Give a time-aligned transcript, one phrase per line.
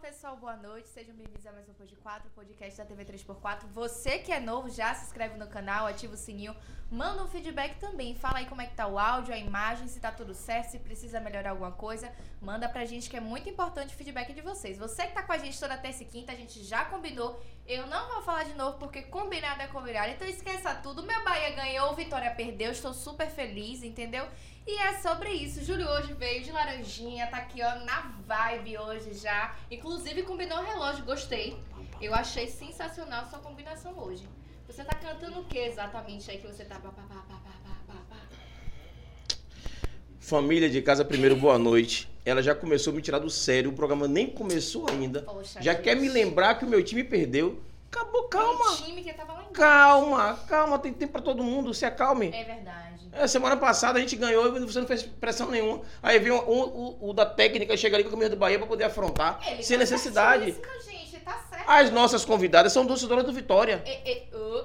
[0.00, 0.88] pessoal, boa noite.
[0.88, 3.66] Sejam bem-vindos a mais um Pod 4, podcast da TV 3x4.
[3.74, 6.56] Você que é novo, já se inscreve no canal, ativa o sininho,
[6.90, 8.14] manda um feedback também.
[8.14, 10.78] Fala aí como é que tá o áudio, a imagem, se tá tudo certo, se
[10.78, 12.10] precisa melhorar alguma coisa.
[12.40, 14.78] Manda pra gente que é muito importante o feedback de vocês.
[14.78, 17.38] Você que tá com a gente toda terça e quinta, a gente já combinou.
[17.70, 20.10] Eu não vou falar de novo porque combinado é combinado.
[20.10, 21.04] Então esqueça tudo.
[21.04, 22.72] Meu Bahia ganhou, Vitória perdeu.
[22.72, 24.26] Estou super feliz, entendeu?
[24.66, 25.64] E é sobre isso.
[25.64, 29.54] Júlio hoje veio de laranjinha, tá aqui, ó, na vibe hoje já.
[29.70, 31.56] Inclusive combinou o relógio, gostei.
[32.00, 34.28] Eu achei sensacional sua combinação hoje.
[34.66, 36.74] Você tá cantando o que exatamente aí que você tá.
[36.74, 37.40] pá, pá, pá?
[40.18, 42.08] Família de casa, primeiro, boa noite.
[42.24, 45.22] Ela já começou a me tirar do sério, o programa nem começou ainda.
[45.22, 45.82] Poxa, Já gente.
[45.82, 47.58] quer me lembrar que o meu time perdeu.
[47.92, 48.76] Acabou, calma.
[48.76, 49.52] Time que tava lá embaixo.
[49.54, 52.28] Calma, calma, tem tempo pra todo mundo, se acalme.
[52.32, 53.08] É verdade.
[53.12, 55.82] É, semana passada a gente ganhou e você não fez pressão nenhuma.
[56.00, 58.68] Aí vem o, o- o da técnica, chega ali com a camisa do Bahia pra
[58.68, 60.44] poder afrontar, Ele sem tá necessidade.
[60.84, 61.68] gente, tá certo.
[61.68, 63.82] As nossas convidadas são torcedoras do Vitória.
[63.84, 64.62] E, e, ô.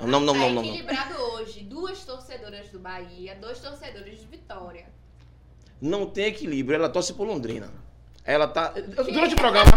[0.00, 0.64] Não, não, tá não, não, não.
[0.64, 1.60] equilibrado hoje.
[1.62, 4.86] Duas torcedoras do Bahia, dois torcedores de Vitória.
[5.80, 7.70] Não tem equilíbrio, ela torce por Londrina.
[8.24, 8.68] Ela tá.
[8.70, 9.70] Durante o programa,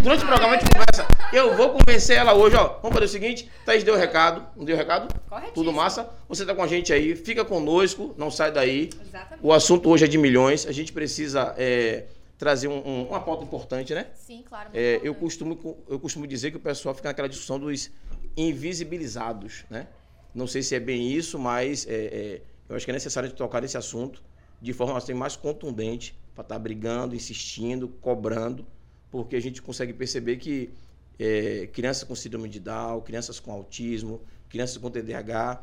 [0.00, 1.06] durante o programa a gente conversa.
[1.32, 2.78] Eu vou convencer ela hoje, ó.
[2.80, 4.46] Vamos fazer o seguinte: Thaís deu o recado.
[4.56, 5.12] Não deu o recado?
[5.28, 5.54] Corretíssimo.
[5.54, 6.08] Tudo massa?
[6.28, 8.90] Você tá com a gente aí, fica conosco, não sai daí.
[9.06, 9.40] Exatamente.
[9.42, 10.66] O assunto hoje é de milhões.
[10.66, 12.04] A gente precisa é,
[12.38, 14.06] trazer um- um- uma pauta importante, né?
[14.14, 14.70] Sim, claro.
[14.72, 17.90] É, eu, costumo, eu costumo dizer que o pessoal fica naquela discussão dos
[18.36, 19.88] invisibilizados, né?
[20.34, 23.60] Não sei se é bem isso, mas é, é, eu acho que é necessário tocar
[23.62, 24.22] nesse assunto
[24.60, 28.66] de forma assim, mais contundente, para estar brigando, insistindo, cobrando,
[29.10, 30.70] porque a gente consegue perceber que
[31.18, 35.62] é, crianças com síndrome de Down, crianças com autismo, crianças com TDAH,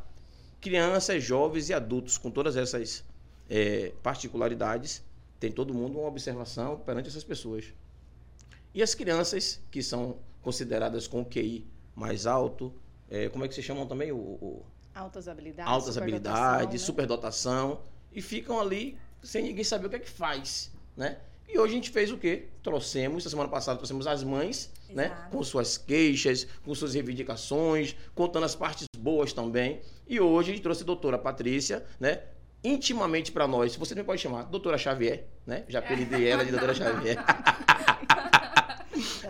[0.59, 3.03] crianças, jovens e adultos com todas essas
[3.49, 5.03] é, particularidades,
[5.39, 7.65] tem todo mundo uma observação perante essas pessoas.
[8.73, 11.65] E as crianças que são consideradas com QI
[11.95, 12.73] mais alto,
[13.09, 14.11] é, como é que se chamam também?
[14.11, 15.71] O, o- Altas habilidades.
[15.71, 16.85] altas superdotação, habilidades, né?
[16.85, 17.81] superdotação,
[18.13, 21.19] e ficam ali sem ninguém saber o que é que faz, né?
[21.47, 22.47] E hoje a gente fez o quê?
[22.63, 25.05] Trouxemos, a semana passada trouxemos as mães, né?
[25.05, 25.29] Exato.
[25.31, 29.79] Com suas queixas, com suas reivindicações, contando as partes boas também.
[30.07, 32.21] E hoje a gente trouxe a doutora Patrícia, né?
[32.63, 35.63] Intimamente para nós, você também pode chamar doutora Xavier, né?
[35.69, 37.17] Já apelidei ela de doutora Xavier.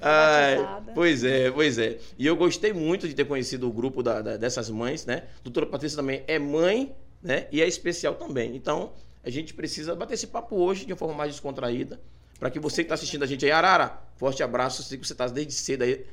[0.02, 0.92] Batizada.
[0.94, 1.98] pois é, pois é.
[2.18, 5.24] E eu gostei muito de ter conhecido o grupo da- da- dessas mães, né?
[5.44, 7.48] Doutora Patrícia também é mãe, né?
[7.52, 8.56] E é especial também.
[8.56, 8.94] Então,
[9.26, 12.00] a gente precisa bater esse papo hoje de uma forma mais descontraída.
[12.40, 14.84] Para que você que está assistindo a gente aí, Arara, forte abraço.
[14.84, 16.06] Sei que você está desde cedo aí.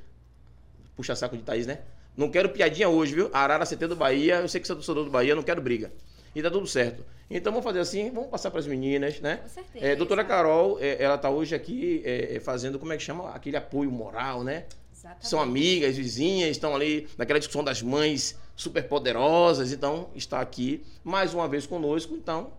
[0.97, 1.81] Puxa saco de Thaís, né?
[2.17, 3.31] Não quero piadinha hoje, viu?
[3.33, 4.37] Arara, CT do Bahia.
[4.37, 5.93] Eu sei que você é torcedor do Bahia, não quero briga.
[6.34, 7.05] E tá tudo certo.
[7.31, 9.37] Então vamos fazer assim, vamos passar para as meninas, né?
[9.37, 9.84] Com certeza.
[9.84, 13.31] É, doutora Carol, é, ela tá hoje aqui é, é, fazendo, como é que chama?
[13.31, 14.65] Aquele apoio moral, né?
[14.95, 15.28] Exatamente.
[15.28, 21.34] São amigas, vizinhas, estão ali naquela discussão das mães super poderosas, então está aqui mais
[21.34, 22.53] uma vez conosco, então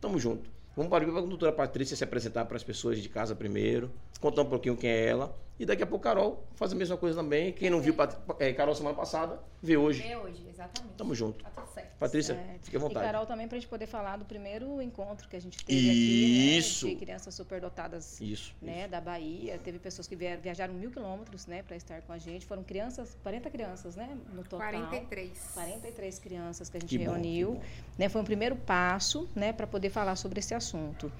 [0.00, 0.50] tamo junto.
[0.76, 4.48] Vamos para a doutora Patrícia se apresentar para as pessoas de casa primeiro, contar um
[4.48, 7.52] pouquinho quem é ela, e daqui a pouco Carol faz a mesma coisa também.
[7.52, 7.94] Quem não viu
[8.38, 10.06] é, Carol semana passada, vê hoje.
[10.06, 10.94] É hoje, exatamente.
[10.96, 11.44] Tamo junto.
[11.44, 11.98] Tá tudo certo.
[11.98, 12.64] Patrícia, Certo.
[12.64, 13.04] fique à E vontade.
[13.06, 16.56] Carol também para a gente poder falar do primeiro encontro que a gente teve aqui,
[16.58, 16.86] Isso.
[16.86, 18.54] né, de crianças superdotadas Isso.
[18.62, 19.58] né, da Bahia.
[19.58, 22.46] Teve pessoas que vieram, viajaram mil quilômetros né, para estar com a gente.
[22.46, 24.58] Foram crianças, 40 crianças né, no total.
[24.70, 25.50] 43.
[25.54, 27.54] 43 crianças que a gente Que bom, reuniu.
[27.54, 27.62] bom.
[27.98, 31.10] né, foi um primeiro passo né, para poder falar sobre esse assunto.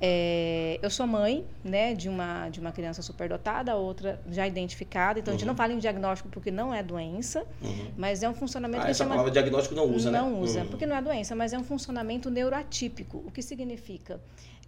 [0.00, 5.18] É, eu sou mãe né, de, uma, de uma criança superdotada, outra já identificada.
[5.18, 5.48] Então, a gente Uhum.
[5.48, 7.90] não fala em diagnóstico porque não é doença, Uhum.
[7.96, 10.20] mas é um funcionamento Ah, que essa chama palavra diagnóstico não usa, né?
[10.20, 10.66] não usa, Uhum.
[10.68, 13.22] porque não é doença, mas é um funcionamento neuroatípico.
[13.26, 14.20] O que significa?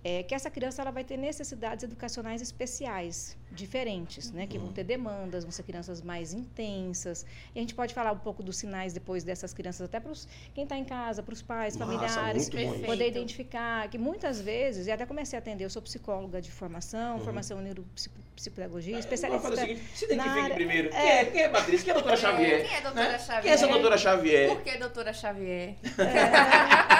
[0.02, 4.46] É que essa criança ela vai ter necessidades educacionais especiais, diferentes, né?
[4.46, 7.26] Que vão ter demandas, vão ser crianças mais intensas.
[7.54, 10.10] E a gente pode falar um pouco dos sinais depois dessas crianças, até para
[10.54, 12.48] quem está em casa, para os pais, Massa, familiares,
[12.86, 17.18] poder identificar que muitas vezes, e até comecei a atender, eu sou psicóloga de formação,
[17.18, 17.24] Uhum.
[17.24, 19.48] formação em neuropsicopedagogia, especialista.
[19.50, 20.88] fazer o seguinte, se na identifique área- primeiro.
[20.88, 21.84] Quem é, quem é Patrícia?
[21.84, 22.62] Quem é a doutora Xavier?
[22.66, 23.18] Quem é a doutora Né?
[23.18, 23.42] Xavier?
[23.42, 24.48] Quem é essa doutora Xavier?
[24.48, 25.74] Por que doutora Xavier?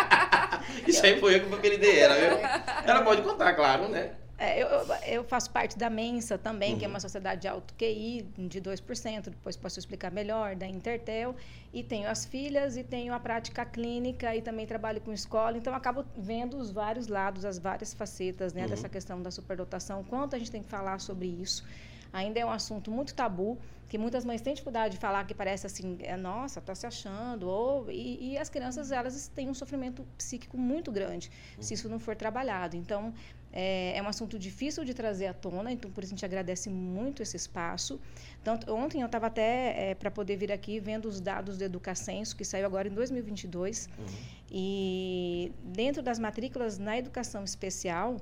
[0.87, 2.39] Isso aí foi eu que apelidei ela, viu?
[2.85, 4.13] Ela pode contar, claro, né?
[4.43, 4.69] É, eu,
[5.07, 6.95] eu- faço parte da Mensa também, que é Uhum.
[6.95, 11.37] uma sociedade de alto QI, de 2%, depois posso explicar melhor, da Intertel.
[11.75, 15.59] E tenho as filhas e tenho a prática clínica e também trabalho com escola.
[15.59, 18.69] Então, acabo vendo os vários lados, as várias facetas né, Uhum.
[18.71, 21.63] dessa questão da superdotação, quanto a gente tem que falar sobre isso.
[22.13, 23.59] Ainda é um assunto muito tabu,
[23.89, 27.49] que muitas mães têm dificuldade de falar que parece assim, é, nossa, tá se achando.
[27.49, 31.99] Ou, e, e as crianças, elas têm um sofrimento psíquico muito grande, se isso não
[31.99, 32.77] for trabalhado.
[32.77, 33.13] Então,
[33.53, 36.71] É, é, um assunto difícil de trazer à tona, então por isso a gente agradece
[36.71, 37.99] muito esse espaço.
[38.41, 42.37] Então, ontem eu estava até é, para poder vir aqui vendo os dados do Educacenso,
[42.37, 43.89] que saiu agora em 2022.
[43.99, 44.07] Uhum.
[44.53, 48.19] E dentro das matrículas na educação especial,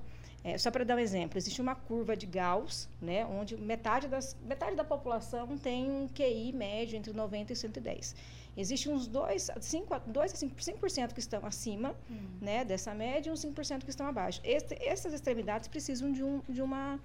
[0.49, 4.37] é, só para dar um exemplo, existe uma curva de Gauss, né, onde metade, das,
[4.43, 8.15] metade da população tem um QI médio entre 90 e 110.
[8.57, 12.17] Existem uns 2, 5, 2 a 5%, 5 que estão acima hum.
[12.41, 14.41] né, dessa média e uns 5% que estão abaixo.
[14.43, 16.99] Este, essas extremidades precisam de, um, de uma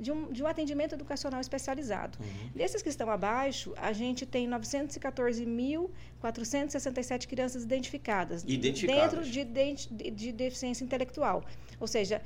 [0.00, 2.16] de um, de um, atendimento educacional especializado.
[2.20, 2.50] Uhum.
[2.54, 9.10] Desses que estão abaixo, a gente tem 914.467 crianças identificadas, identificadas.
[9.10, 9.74] dentro de, de,
[10.10, 11.44] de, deficiência intelectual.
[11.80, 12.20] Ou seja,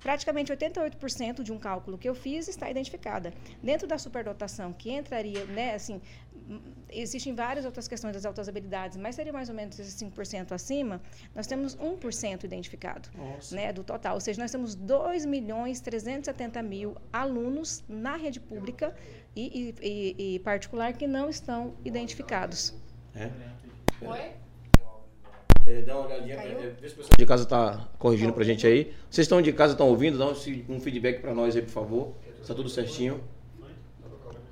[0.00, 3.32] praticamente 88% de um cálculo que eu fiz está identificada.
[3.62, 6.00] Dentro da superdotação, que entraria, né, assim,
[6.88, 11.00] existem várias outras questões das altas habilidades, mas seria mais ou menos esses 5% acima,
[11.34, 13.08] nós temos 1% identificado
[13.52, 14.14] né, do total.
[14.14, 18.94] Ou seja, nós temos 2 milhões 370 mil alunos na rede pública
[19.36, 22.74] e, e, e particular que não estão identificados.
[23.14, 23.30] É?
[24.02, 24.32] Oi?
[25.70, 28.46] É, dá uma olhadinha, é, vê se o pessoal de casa está corrigindo para a
[28.46, 28.92] gente aí.
[29.08, 30.18] Vocês estão de casa, estão ouvindo?
[30.18, 30.34] Dá um,
[30.68, 32.14] um feedback para nós aí, por favor.
[32.42, 33.20] Está tudo certinho?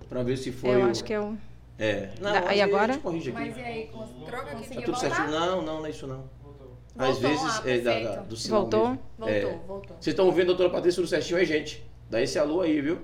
[0.09, 0.77] Para ver se foi.
[0.77, 0.91] Eu o...
[0.91, 1.37] acho que é o.
[1.77, 2.11] É.
[2.21, 3.01] Não, da, aí agora?
[3.03, 3.31] Mas e
[3.61, 3.91] aí,
[4.27, 4.75] troca aqui.
[4.75, 5.31] Tá tudo certinho?
[5.31, 6.25] Não, não, não é isso não.
[6.43, 8.61] Voltou, Às vezes ah, é da, da, do sinal.
[8.61, 8.89] Voltou?
[8.89, 9.03] Mesmo.
[9.19, 9.67] Voltou, é.
[9.67, 9.97] voltou.
[10.01, 11.85] Vocês estão ouvindo a doutora Patrícia tudo certinho aí, gente?
[12.09, 13.01] Dá esse alô aí, viu?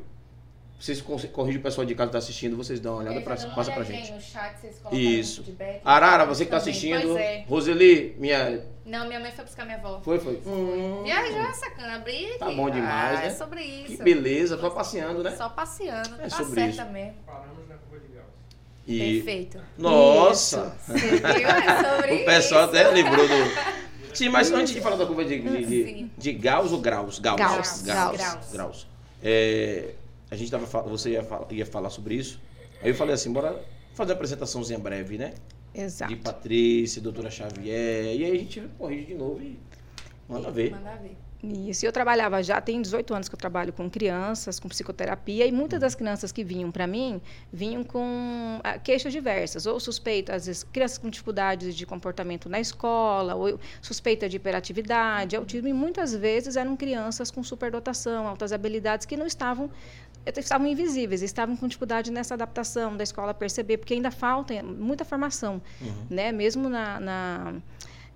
[0.85, 3.73] Vocês corrigem o pessoal de casa que está assistindo, vocês dão uma olhada, pra, passa
[3.73, 4.21] pra gente.
[4.21, 4.55] Chat,
[4.93, 5.43] Isso.
[5.83, 7.17] Arara, você que está assistindo.
[7.17, 7.43] É.
[7.49, 8.63] Roseli, minha.
[8.85, 10.03] Não, minha mãe foi buscar minha avó.
[10.05, 10.43] Foi, foi.
[10.45, 11.03] Hum.
[11.03, 12.37] Viajou essa cana, abri.
[12.39, 13.27] Tá bom demais, ah, né?
[13.29, 13.97] É sobre isso.
[13.97, 15.31] Que beleza, só passeando, né?
[15.31, 16.17] Só passeando.
[16.19, 16.93] É tá sobre certa isso.
[16.93, 17.15] mesmo.
[17.25, 18.29] Paramos na curva de Gauss.
[18.87, 19.15] E...
[19.15, 19.61] Perfeito.
[19.79, 20.77] Nossa!
[20.87, 20.99] Isso.
[20.99, 21.49] Você viu?
[21.49, 22.77] É sobre o pessoal isso.
[22.77, 23.35] até lembrou do.
[24.15, 27.19] Sim, mas antes de falar da curva de, de, de, de Gauss ou Graus?
[27.19, 27.39] Gauss.
[27.39, 27.83] Gauss.
[27.83, 28.19] Gauss.
[28.19, 28.53] Gauss.
[28.53, 28.87] Graus.
[29.23, 29.95] É,
[30.35, 32.41] a gente tava, você ia, ia falar sobre isso.
[32.83, 33.65] Aí eu falei assim, bora
[33.95, 35.35] fazer uma apresentaçãozinha breve, né?
[35.75, 36.15] Exato.
[36.15, 38.17] De Patrícia, doutora Xavier.
[38.17, 39.59] E aí a gente corrige de novo e
[40.29, 40.71] manda ver.
[40.71, 41.17] Manda ver.
[41.53, 45.53] Isso, eu trabalhava já, tem 18 anos que eu trabalho com crianças, com psicoterapia, e
[45.53, 47.21] muitas das crianças que vinham para mim,
[47.53, 52.59] vinham com ah, queixas diversas, ou suspeita, às vezes, crianças com dificuldades de comportamento na
[52.59, 59.05] escola, ou suspeita de hiperatividade, autismo, e muitas vezes eram crianças com superdotação, altas habilidades,
[59.05, 59.71] que não estavam
[60.27, 65.05] estavam invisíveis, estavam com dificuldade nessa adaptação da escola a perceber, porque ainda falta muita
[65.05, 66.07] formação, uhum.
[66.11, 66.33] né?
[66.33, 67.55] Mesmo na, na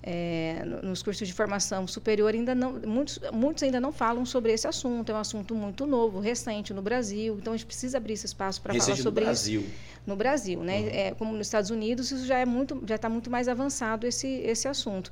[0.03, 4.67] é, nos cursos de formação superior ainda não muitos, muitos ainda não falam sobre esse
[4.67, 8.27] assunto é um assunto muito novo recente no Brasil então a gente precisa abrir esse
[8.27, 9.61] espaço para falar sobre no Brasil.
[9.61, 9.71] isso
[10.07, 10.89] no Brasil né uhum.
[10.93, 14.29] é, como nos Estados Unidos isso já é muito já está muito mais avançado esse
[14.29, 15.11] esse assunto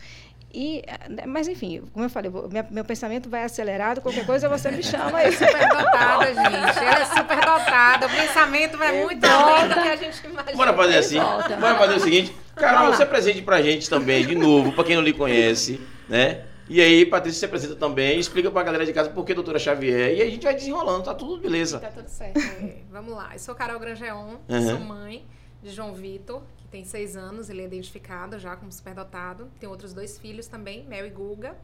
[0.53, 4.71] e, né, mas enfim, como eu falei, meu, meu, pensamento vai acelerado, qualquer coisa você
[4.71, 5.33] me chama aí.
[5.33, 6.79] Super dotada, gente.
[6.79, 8.07] Ela é super dotada.
[8.07, 10.57] O pensamento vai muito além do que a gente imagina.
[10.57, 11.21] Bora fazer assim.
[11.21, 11.57] Volta.
[11.57, 12.35] Bora fazer o seguinte.
[12.55, 16.45] Carol, você presente pra gente também, de novo, pra quem não lhe conhece, né?
[16.69, 20.17] E aí, Patrícia se apresenta também, explica pra galera de casa por que doutora Xavier,
[20.17, 21.79] e a gente vai desenrolando, tá tudo beleza.
[21.79, 22.39] Tá tudo certo.
[22.39, 23.31] É, vamos lá.
[23.35, 24.71] Eu sou Carol Grangeon, uhum.
[24.71, 25.25] sou mãe
[25.63, 29.51] de João Vitor, que tem seis anos, ele é identificado já como superdotado.
[29.59, 31.57] Tem outros dois filhos também, Mel e Guga.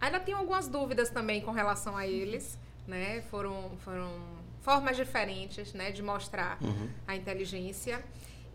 [0.00, 3.20] Ainda tenho algumas dúvidas também com relação a eles, né?
[3.30, 4.10] Foram, foram
[4.62, 6.88] formas diferentes, né, de mostrar uhum.
[7.06, 8.02] a inteligência.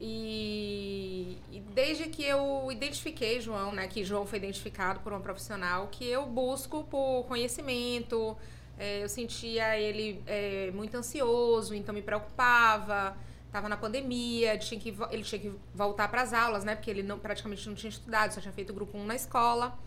[0.02, 5.88] E, e, desde que eu identifiquei João, né, que João foi identificado por um profissional,
[5.88, 8.36] que eu busco por conhecimento,
[8.78, 13.16] é, eu sentia ele é, muito ansioso, então me preocupava
[13.54, 16.74] estava na pandemia, tinha que, ele tinha que voltar para as aulas, né?
[16.76, 19.78] Porque ele não, praticamente não tinha estudado, só tinha feito grupo 1 na escola.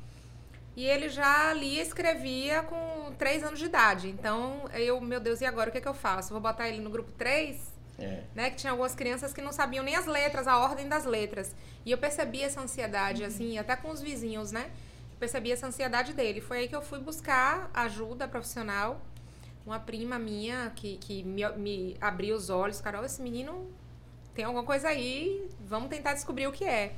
[0.76, 4.08] E ele já lia e escrevia com 3 anos de idade.
[4.08, 6.30] Então, eu, meu Deus, e agora o que, é que eu faço?
[6.30, 7.74] Vou botar ele no grupo 3?
[7.98, 8.22] É.
[8.34, 11.56] Né, que tinha algumas crianças que não sabiam nem as letras, a ordem das letras.
[11.84, 13.28] E eu percebi essa ansiedade, uhum.
[13.28, 14.70] assim, até com os vizinhos, né?
[15.18, 16.40] Percebi essa ansiedade dele.
[16.40, 19.00] Foi aí que eu fui buscar ajuda profissional
[19.66, 23.68] uma prima minha que, que me, me abriu os olhos, Carol, esse menino
[24.34, 26.94] tem alguma coisa aí, vamos tentar descobrir o que é.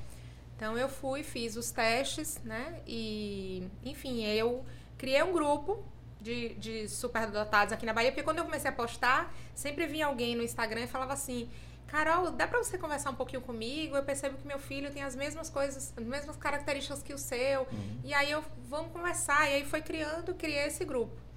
[0.57, 2.83] Então eu fui, fiz os testes, né?
[2.87, 4.65] E, enfim, eu
[4.99, 5.83] criei um grupo
[6.21, 10.35] de, de superdotados aqui na Bahia, porque quando eu comecei a postar, sempre vinha alguém
[10.35, 11.49] no Instagram e falava assim:
[11.87, 13.97] Carol, dá pra você conversar um pouquinho comigo?
[13.97, 17.63] Eu percebo que meu filho tem as mesmas coisas, as mesmas características que o seu.
[17.63, 18.01] Uhum.
[18.05, 19.49] E aí eu, vamos conversar.
[19.49, 21.28] E aí foi criando, criei esse grupo.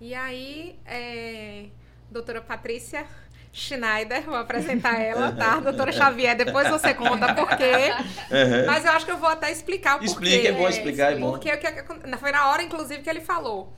[0.00, 1.66] E aí, é,
[2.10, 3.06] doutora Patrícia
[3.52, 5.60] Schneider, vou apresentar ela, tá?
[5.60, 7.92] Doutora Xavier, depois você conta por quê.
[8.30, 8.66] Uhum.
[8.66, 10.10] Mas eu acho que eu vou até explicar o porquê.
[10.10, 11.32] Explica, é bom explicar, é bom.
[11.32, 11.50] Porque
[12.18, 13.72] foi na hora, inclusive, que ele falou.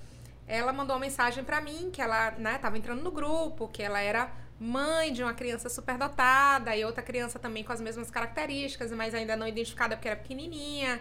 [0.47, 4.01] ela mandou uma mensagem para mim que ela, né, tava entrando no grupo, que ela
[4.01, 9.15] era mãe de uma criança superdotada e outra criança também com as mesmas características, mas
[9.15, 11.01] ainda não identificada porque era pequenininha,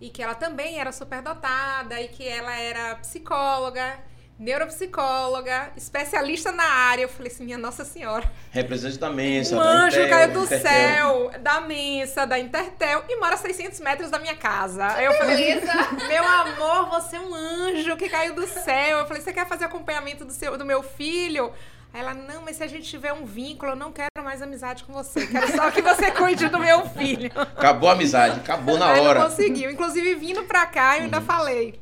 [0.00, 3.98] e que ela também era superdotada e que ela era psicóloga
[4.38, 7.02] neuropsicóloga, especialista na área.
[7.02, 8.30] Eu falei assim, minha Nossa Senhora.
[8.50, 10.70] Representante da Mensa, um da anjo Intertel, caiu do Intertel.
[10.70, 14.86] céu, da Mensa, da Intertel e mora a 600 metros da minha casa.
[14.94, 15.72] Aí eu falei, Beleza.
[16.08, 18.98] meu amor, você é um anjo que caiu do céu.
[19.00, 21.52] Eu falei, você quer fazer acompanhamento do, seu, do meu filho?
[21.92, 24.84] Aí ela, não, mas se a gente tiver um vínculo, eu não quero mais amizade
[24.84, 25.26] com você.
[25.26, 27.30] Quero só que você cuide do meu filho.
[27.34, 29.20] Acabou a amizade, acabou na Aí hora.
[29.20, 29.70] não conseguiu.
[29.70, 31.80] Inclusive, vindo pra cá, eu ainda falei.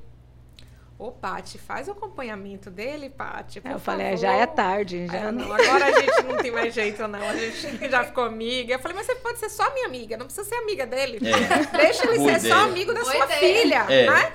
[0.98, 3.60] Ô, Paty, faz o acompanhamento dele, Paty.
[3.64, 5.46] eu falei, favor." já é tarde, já ela, não.
[5.48, 7.20] não, agora a gente não tem mais jeito, não.
[7.22, 8.72] A gente já ficou amiga.
[8.74, 11.18] Eu falei, mas você pode ser só minha amiga, não precisa ser amiga dele.
[11.28, 11.66] É.
[11.76, 12.54] Deixa ele Boa ser ideia.
[12.54, 13.38] só amigo da Boa sua ideia.
[13.84, 14.06] filha, É.
[14.10, 14.32] né?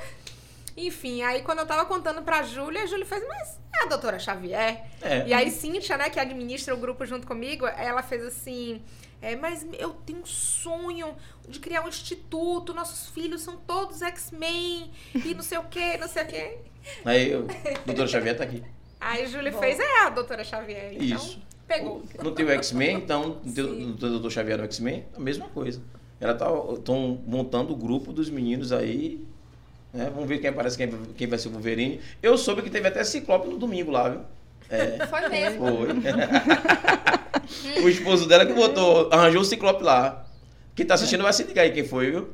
[0.77, 4.17] Enfim, aí quando eu tava contando pra Júlia, a Júlia fez, mas é a doutora
[4.19, 4.81] Xavier.
[5.01, 5.27] É.
[5.27, 8.81] E aí, Cíntia, né, que administra o grupo junto comigo, ela fez assim.
[9.21, 11.15] É, mas eu tenho um sonho
[11.47, 16.07] de criar um instituto, nossos filhos são todos X-Men, e não sei o quê, não
[16.07, 16.57] sei o quê.
[17.05, 17.45] Aí, eu,
[17.85, 18.63] doutora Xavier tá aqui.
[18.99, 19.59] Aí Júlia Bom.
[19.59, 20.93] fez, é a doutora Xavier.
[20.93, 21.39] Então, Isso.
[21.67, 22.03] pegou.
[22.23, 23.91] Não tem o X-Men, então não tem Sim.
[23.91, 25.81] o doutor Xavier no X-Men, a mesma coisa.
[26.19, 29.23] Ela tá estão montando o grupo dos meninos aí.
[29.93, 30.09] né?
[30.13, 31.99] Vamos ver quem aparece, quem, quem vai ser o Wolverine.
[32.21, 34.21] Eu soube que teve até Ciclope no domingo lá, viu?
[34.71, 35.65] É, Foi mesmo.
[35.67, 35.87] foi.
[37.83, 40.25] o esposo dela que botou, arranjou o Ciclope lá.
[40.73, 42.29] Quem tá assistindo vai se ligar aí quem foi, viu?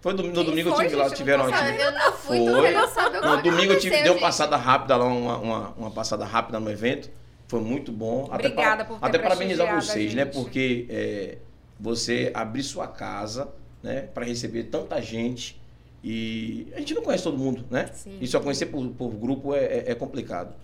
[0.00, 1.80] Foi no, no domingo foi, eu tive lá, tiveram sabendo.
[1.80, 2.68] Eu não fui, então Foi.
[2.68, 5.38] eu não sabia o que No domingo eu tive, dei uma passada rápida lá, uma,
[5.38, 7.10] uma, uma passada rápida no evento.
[7.48, 8.28] Foi muito bom.
[8.32, 10.24] Obrigada até, por ter Até parabenizar vocês, né?
[10.24, 11.38] Porque é,
[11.78, 13.48] você abrir sua casa,
[13.82, 14.02] né?
[14.12, 15.60] Para receber tanta gente.
[16.02, 17.90] E a gente não conhece todo mundo, né?
[17.92, 18.18] Sim.
[18.20, 20.54] E só conhecer por, por grupo é, é- é complicado.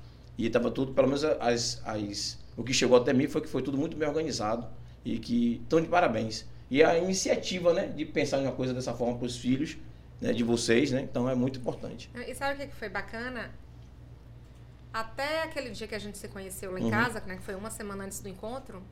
[0.44, 3.62] E tava tudo, pelo menos as, as, o que chegou até mim foi que foi
[3.62, 4.66] tudo muito bem organizado.
[5.04, 6.46] E que estão de parabéns.
[6.70, 7.86] E a iniciativa, né?
[7.88, 9.76] De pensar em uma coisa dessa forma para os filhos
[10.20, 11.00] né, de vocês, né?
[11.02, 12.08] Então é muito importante.
[12.26, 13.50] E sabe o que que foi bacana?
[14.92, 16.90] Até aquele dia que a gente se conheceu lá em Uhum.
[16.90, 18.82] casa, né, que foi uma semana antes do encontro,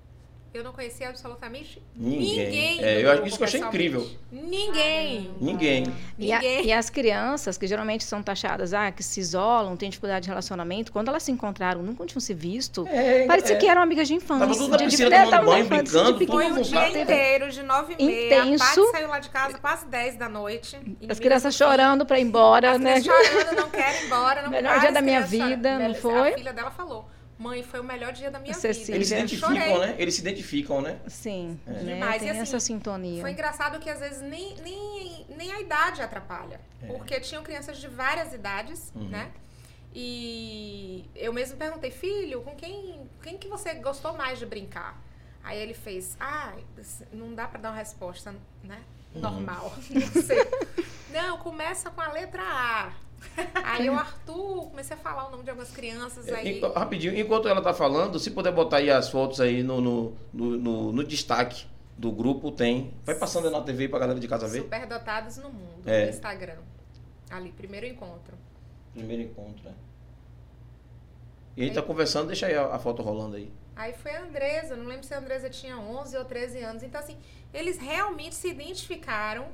[0.52, 2.46] eu não conhecia absolutamente Ninguém.
[2.50, 2.84] ninguém.
[2.84, 4.06] É, eu isso que eu achei incrível.
[4.32, 5.30] Ninguém.
[5.40, 5.84] Ninguém.
[6.18, 6.66] E, a- Ninguém.
[6.66, 10.90] e as crianças, que geralmente são taxadas, ah, que se isolam, têm dificuldade de relacionamento,
[10.92, 13.58] quando elas se encaram, nunca tinham se visto, É, parecia é.
[13.58, 14.46] que eram amigas de infância.
[14.46, 16.60] Tava tudo na de- de- piscina né, tomando banho, infância, brincando, de Foi pequeno.
[16.60, 18.42] o dia inteiro, de nove e meia.
[18.42, 18.64] A Intenso.
[18.82, 20.76] Paty saiu lá de casa quase 10 da noite.
[21.08, 23.00] As crianças chorando pra ir embora, As né?
[23.00, 24.42] crianças chorando, não querem ir embora.
[24.42, 26.30] Não, Melhor dia da minha vida, não foi?
[26.32, 27.08] A filha dela falou,
[27.40, 28.84] mãe, foi o melhor dia da minha Cecília.
[28.84, 28.96] vida.
[28.96, 29.78] Eles se identificam, chorei.
[29.86, 29.94] né?
[29.98, 31.00] Eles se identificam, né?
[31.08, 31.70] Sim, É.
[31.70, 31.94] né?
[31.94, 32.16] Demais.
[32.16, 33.20] E tem assim, essa sintonia.
[33.22, 36.60] Foi engraçado que às vezes nem, nem, nem a idade atrapalha.
[36.82, 36.86] É.
[36.86, 39.08] Porque tinham crianças de várias idades, Uhum.
[39.08, 39.30] né?
[39.92, 45.02] E eu mesmo perguntei, filho, com quem, quem que você gostou mais de brincar?
[45.42, 46.52] Aí ele fez, ah,
[47.12, 48.78] não dá pra dar uma resposta, né?
[49.14, 49.20] Uhum.
[49.22, 49.74] Normal.
[49.90, 50.38] Não sei.
[51.10, 52.92] Não, começa com a letra A.
[53.64, 56.58] Aí eu, Arthur, comecei a falar o nome de algumas crianças É, aí.
[56.58, 60.16] enqu- rapidinho, enquanto ela tá falando, se puder botar aí as fotos aí no, no,
[60.32, 62.94] no, no- no destaque do grupo, tem.
[63.04, 64.62] Vai passando aí na TV pra galera de casa ver.
[64.62, 66.04] Superdotados no mundo, É.
[66.04, 66.56] no Instagram.
[67.30, 68.36] Ali, primeiro encontro.
[68.94, 69.74] Primeiro encontro, né?
[71.56, 73.52] E a gente tá conversando, deixa aí a, a foto rolando aí.
[73.76, 76.82] Aí foi a Andresa, não lembro se a Andresa tinha 11 ou 13 anos.
[76.82, 77.16] Então, assim,
[77.52, 79.46] eles realmente se identificaram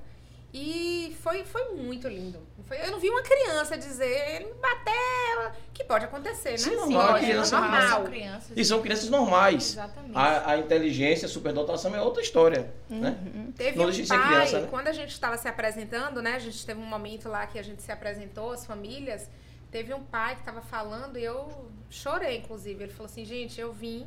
[0.52, 2.40] e foi, foi muito lindo.
[2.66, 6.58] Foi- eu não vi uma criança dizer, ele me bateu, que pode acontecer, né?
[6.58, 8.04] Sim, normal, pode, criança é normal.
[8.04, 8.52] crianças.
[8.56, 9.72] E são crianças normais.
[9.72, 10.16] Exatamente.
[10.16, 13.18] A, a inteligência, a superdotação é outra história, né?
[13.56, 14.68] Teve Não um de pai, criança, né?
[14.70, 16.34] quando a gente estava se apresentando, né?
[16.34, 19.28] A gente teve um momento lá que a gente se apresentou, as famílias.
[19.70, 22.84] Teve um pai que estava falando e eu chorei, inclusive.
[22.84, 24.06] Ele falou assim, gente, eu vim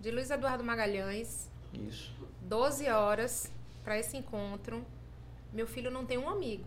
[0.00, 2.12] de Luiz Eduardo Magalhães, Isso.
[2.40, 3.52] 12 horas
[3.84, 4.84] para esse encontro.
[5.52, 6.64] Meu filho não tem um amigo.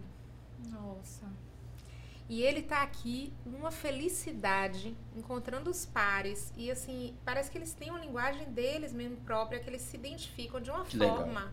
[0.69, 1.25] Nossa.
[2.27, 6.53] E ele tá aqui numa felicidade, encontrando os pares.
[6.55, 10.61] E assim, parece que eles têm uma linguagem deles mesmo própria, que eles se identificam
[10.61, 11.17] de uma Que legal.
[11.17, 11.51] forma.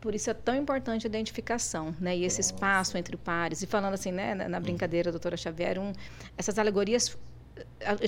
[0.00, 2.16] Por isso é tão importante a identificação, né?
[2.16, 3.62] E esse espaço entre pares.
[3.62, 5.92] E falando assim, né, na, na brincadeira, doutora Xavier, um,
[6.36, 7.16] essas alegorias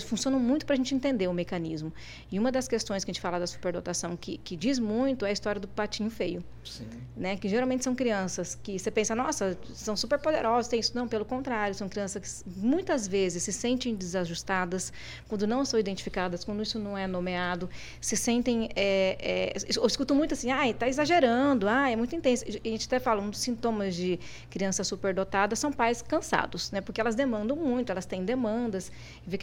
[0.07, 1.93] funcionam muito para a gente entender o mecanismo.
[2.31, 5.31] E uma das questões que a gente fala da superdotação que, que diz muito é
[5.31, 6.45] a história do patinho feio.
[6.65, 6.87] Sim.
[7.17, 7.37] Né?
[7.37, 10.93] Que geralmente são crianças que você pensa, nossa, são super poderosas, tem isso.
[10.95, 14.93] Não, pelo contrário, são crianças que muitas vezes se sentem desajustadas
[15.29, 17.69] quando não são identificadas, quando isso não é nomeado,
[18.01, 18.71] se sentem.
[18.75, 22.45] É, é, eu escuto muito assim, ah, está exagerando, ah, é muito intenso.
[22.47, 26.81] A gente até fala, um dos sintomas de criança superdotada são pais cansados, né?
[26.81, 28.91] Porque elas demandam muito, elas têm demandas.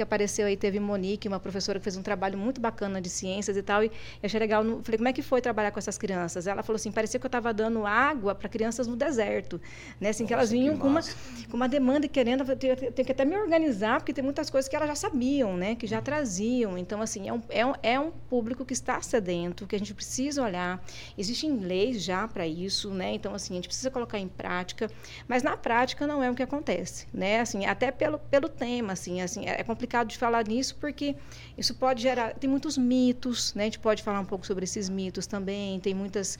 [0.01, 3.55] Que apareceu aí, teve Monique, uma professora que fez um trabalho muito bacana de ciências
[3.55, 3.91] e tal, e eu
[4.23, 4.63] achei legal.
[4.83, 6.47] Falei, como é que foi trabalhar com essas crianças?
[6.47, 9.61] Ela falou assim, parecia que eu estava dando água para crianças no deserto,
[9.99, 10.09] né?
[10.09, 11.01] Assim, Nossa, que elas vinham que com, uma,
[11.49, 14.67] com uma demanda e querendo, eu tenho, que até me organizar, porque tem muitas coisas
[14.67, 15.75] que elas já sabiam, né?
[15.75, 16.77] Que já traziam.
[16.77, 19.93] Então, assim, é um, é um, é um público que está sedento, que a gente
[19.93, 20.83] precisa olhar.
[21.17, 23.13] Existem leis já para isso, né?
[23.13, 24.89] Então, assim, a gente precisa colocar em prática,
[25.27, 27.39] mas na prática não é o que acontece, né?
[27.39, 31.15] Assim, até pelo, pelo tema, assim, assim, é complicado de falar nisso porque
[31.57, 32.33] isso pode gerar.
[32.35, 33.63] Tem muitos mitos, né?
[33.63, 35.79] A gente pode falar um pouco sobre esses mitos também.
[35.79, 36.37] Tem muitas.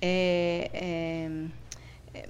[0.00, 1.30] É, é,
[2.14, 2.28] é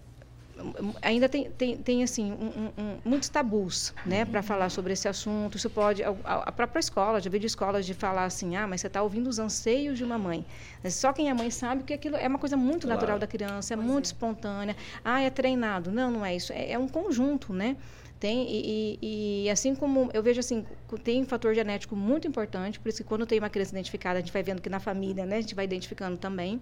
[1.02, 5.56] ainda tem, tem, tem assim um, um, muitos tabus né para falar sobre esse assunto
[5.56, 8.80] isso pode a, a, própria escola já vi de escolas de falar assim ah mas
[8.80, 10.46] você está ouvindo os anseios de uma mãe
[10.88, 12.94] só quem é mãe sabe que aquilo é uma coisa muito claro.
[12.94, 14.06] natural da criança é pois muito é.
[14.06, 17.76] espontânea ah é treinado não não é isso é, é um conjunto né
[18.18, 20.64] tem, e, e, e, assim como eu vejo assim,
[21.04, 24.20] tem um fator genético muito importante, por isso que quando tem uma criança identificada, a
[24.22, 26.60] gente vai vendo que na família, né, a gente vai identificando também.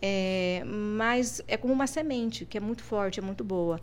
[0.00, 3.80] É, mas é como uma semente, que é muito forte, é muito boa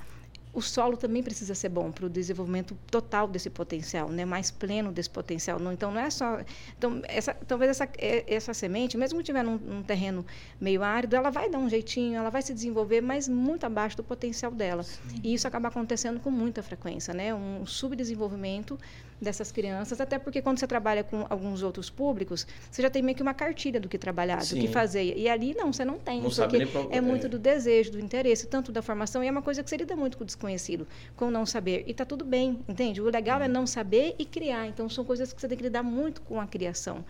[0.51, 4.25] o solo também precisa ser bom para o desenvolvimento total desse potencial, né?
[4.25, 5.59] mais pleno desse potencial.
[5.59, 6.39] Não, então, não é só.
[6.77, 10.25] Então, essa, talvez essa, é, essa semente, mesmo que tiver num, num, terreno
[10.59, 14.03] meio árido, ela vai dar um jeitinho, ela vai se desenvolver, mas muito abaixo do
[14.03, 14.81] potencial dela.
[14.83, 15.21] Sim.
[15.23, 17.33] E isso acaba acontecendo com muita frequência, né?
[17.33, 18.77] um subdesenvolvimento
[19.21, 23.15] dessas crianças, até porque quando você trabalha com alguns outros públicos, você já tem meio
[23.15, 24.55] que uma cartilha do que trabalhar, Sim.
[24.55, 25.17] do que fazer.
[25.17, 28.71] E ali não, você não tem, não porque é muito do desejo, do interesse, tanto
[28.71, 31.31] da formação, e é uma coisa que você lida muito com o desconhecido, com o
[31.31, 31.83] não saber.
[31.87, 33.01] E está tudo bem, entende?
[33.01, 33.43] O legal hum.
[33.43, 34.67] é não saber e criar.
[34.67, 37.03] Então, são coisas que você tem que lidar muito com a criação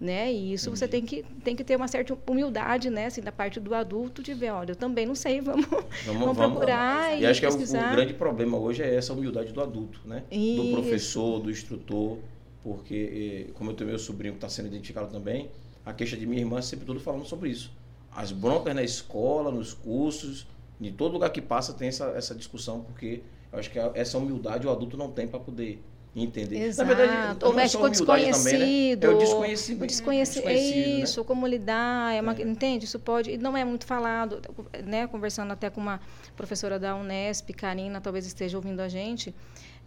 [0.00, 0.32] né?
[0.32, 0.78] E isso Entendi.
[0.78, 3.06] você tem que, tem que ter uma certa humildade, né?
[3.06, 6.36] Assim, da parte do adulto de ver, olha, eu também não sei, vamos, vamos, vamos
[6.36, 7.20] procurar vamos.
[7.20, 7.78] e, e acho pesquisar.
[7.78, 10.24] que é o, o, grande problema hoje é essa humildade do adulto, né?
[10.30, 10.62] Isso.
[10.62, 12.18] Do professor, do instrutor,
[12.62, 15.50] porque eh, como eu tenho meu sobrinho que está sendo identificado também,
[15.84, 17.70] a queixa de minha irmã é sempre tudo falando sobre isso.
[18.10, 20.46] As broncas na escola, nos cursos,
[20.80, 24.66] em todo lugar que passa tem essa, essa discussão, porque eu acho que essa humildade
[24.66, 25.82] o adulto não tem para poder
[26.14, 26.58] entender.
[26.64, 26.88] Exato.
[26.88, 28.52] Na verdade, o desconhecido.
[28.52, 29.06] Também, né?
[29.06, 29.82] É o desconhecido.
[29.82, 30.54] O desconheci né?
[30.54, 31.26] isso, né?
[31.26, 32.42] como lidar, é uma, é.
[32.42, 32.84] entende?
[32.84, 34.40] Isso pode, não é muito falado,
[34.84, 35.06] né?
[35.06, 36.00] Conversando até com uma
[36.36, 39.34] professora da Unesp, Karina, talvez esteja ouvindo a gente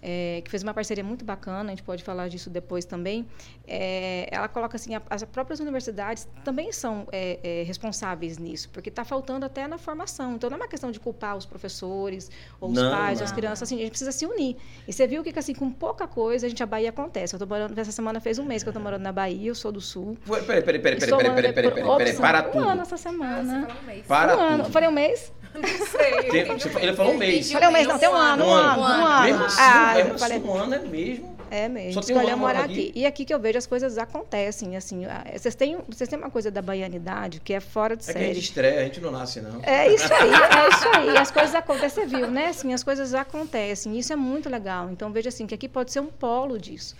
[0.06, 3.26] é, que fez uma parceria muito bacana, a gente pode falar disso depois também.
[3.66, 8.89] É, ela coloca assim, a, as próprias universidades também são é, é responsáveis nisso, porque
[8.89, 10.36] está faltando até na formação.
[10.36, 13.26] Então não é uma questão de culpar os professores ou os não, pais, não.
[13.26, 14.58] ou as crianças, assim, a gente precisa se unir.
[14.86, 17.34] E você viu que assim, com pouca coisa a gente a Bahia acontece.
[17.34, 19.56] Eu tô morando, essa semana fez um mês que eu estou morando na Bahia, eu
[19.56, 20.18] sou do Sul.
[20.26, 22.66] Peraí, peraí, peraí, peraí, peraí, peraí, peraí, peraí, peraí, para tudo.
[22.66, 23.68] Um ano essa semana.
[23.70, 24.06] Ah, um mês.
[24.06, 24.54] Para um tudo.
[24.54, 24.66] Ano.
[24.66, 25.32] Falei um mês?
[25.62, 26.13] Não sei.
[26.32, 27.52] Tem, ele falou um mês.
[27.52, 28.82] Falei um mês, não, tem um ano, um ano.
[28.82, 29.24] Um ano.
[29.24, 31.38] Mesmo assim, ah, mesmo assim, um ano é mesmo.
[31.52, 31.94] É mesmo.
[31.94, 32.89] Só Escolheu morar aqui.
[32.89, 33.00] aqui.
[33.00, 35.04] E aqui que eu vejo as coisas acontecem, assim.
[35.32, 38.20] Vocês têm, vocês têm uma coisa da baianidade que é fora de é série.
[38.20, 39.62] Que a gente estreia, a gente não nasce, não.
[39.62, 41.18] É isso aí, é isso aí.
[41.18, 42.48] As coisas acontecem, você viu, né?
[42.48, 43.96] Assim, as coisas acontecem.
[43.98, 44.89] Isso é muito legal.
[44.89, 46.96] Então, veja assim, que aqui pode ser um polo disso.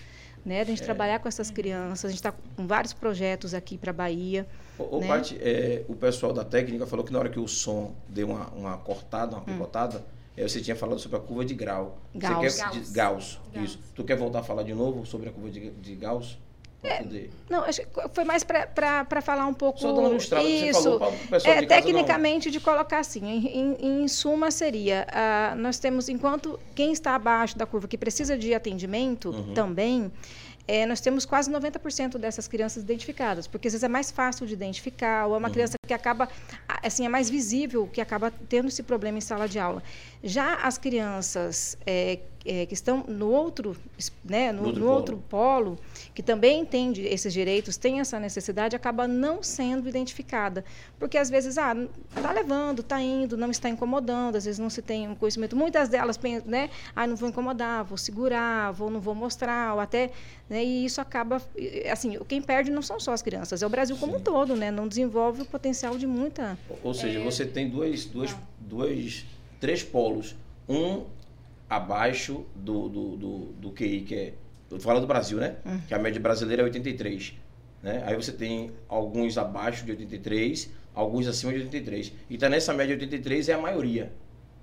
[0.46, 0.86] Né, a gente é.
[0.86, 4.46] trabalhar com essas crianças, a gente está com vários projetos aqui para a Bahia.
[4.78, 5.08] O, né?
[5.08, 8.48] Paty, é, o pessoal da técnica falou que na hora que o som deu uma,
[8.50, 9.46] uma cortada, uma hum.
[9.46, 11.98] picotada, hum você tinha falado sobre a curva de grau.
[12.16, 12.54] Gauss.
[12.54, 12.74] Você quer, Gauss.
[12.74, 13.64] De, Gauss, Gauss.
[13.64, 13.80] Isso.
[13.96, 16.38] Tu quer voltar a falar de novo sobre a curva de, de Gauss?
[16.84, 17.02] É,
[17.50, 17.64] não,
[18.12, 19.80] foi mais para falar um pouco.
[19.80, 20.28] Só dando isso.
[20.28, 24.52] Você falou para o pessoal é, de tecnicamente, de colocar assim, em, em, em suma
[24.52, 29.54] seria, uh, nós temos, enquanto quem está abaixo da curva que precisa de atendimento uhum.
[29.54, 30.12] também,
[30.68, 34.54] é, nós temos quase 90% dessas crianças identificadas, porque às vezes é mais fácil de
[34.54, 35.54] identificar, ou é uma uhum.
[35.54, 36.30] criança que acaba,
[36.82, 39.84] assim, é mais visível, que acaba tendo esse problema em sala de aula.
[40.24, 43.76] Já as crianças é, é, que estão no outro,
[44.24, 45.70] né, no, no, outro, no polo.
[45.70, 45.80] outro, polo.
[46.14, 50.64] que também entende esses direitos, tem essa necessidade, acaba não sendo identificada.
[50.98, 51.76] Porque às vezes, ah,
[52.16, 55.54] está levando, está indo, não está incomodando, às vezes não se tem um conhecimento.
[55.54, 59.82] Muitas delas pensam, né, ah, não vou incomodar, vou segurar, vou, não vou mostrar, ou
[59.82, 60.12] até,
[60.50, 61.42] né, e isso acaba,
[61.92, 64.20] assim, quem perde não são só as crianças, é o Brasil como Sim.
[64.20, 66.58] um todo, né, não desenvolve o potencial de muita...
[66.84, 67.24] Ou seja, é...
[67.24, 69.26] você tem duas, duas, duas,
[69.60, 70.36] três polos.
[70.68, 71.06] Um
[71.70, 74.34] abaixo do, do, do, do QI, que é
[74.74, 75.56] Tô falando do Brasil, né?
[75.66, 75.80] Hum.
[75.88, 77.34] Que a média brasileira é 83.
[77.82, 78.04] Né?
[78.06, 82.12] Aí você tem alguns abaixo de 83, alguns acima de 83.
[82.30, 84.12] E tá nessa média de 83 é a maioria.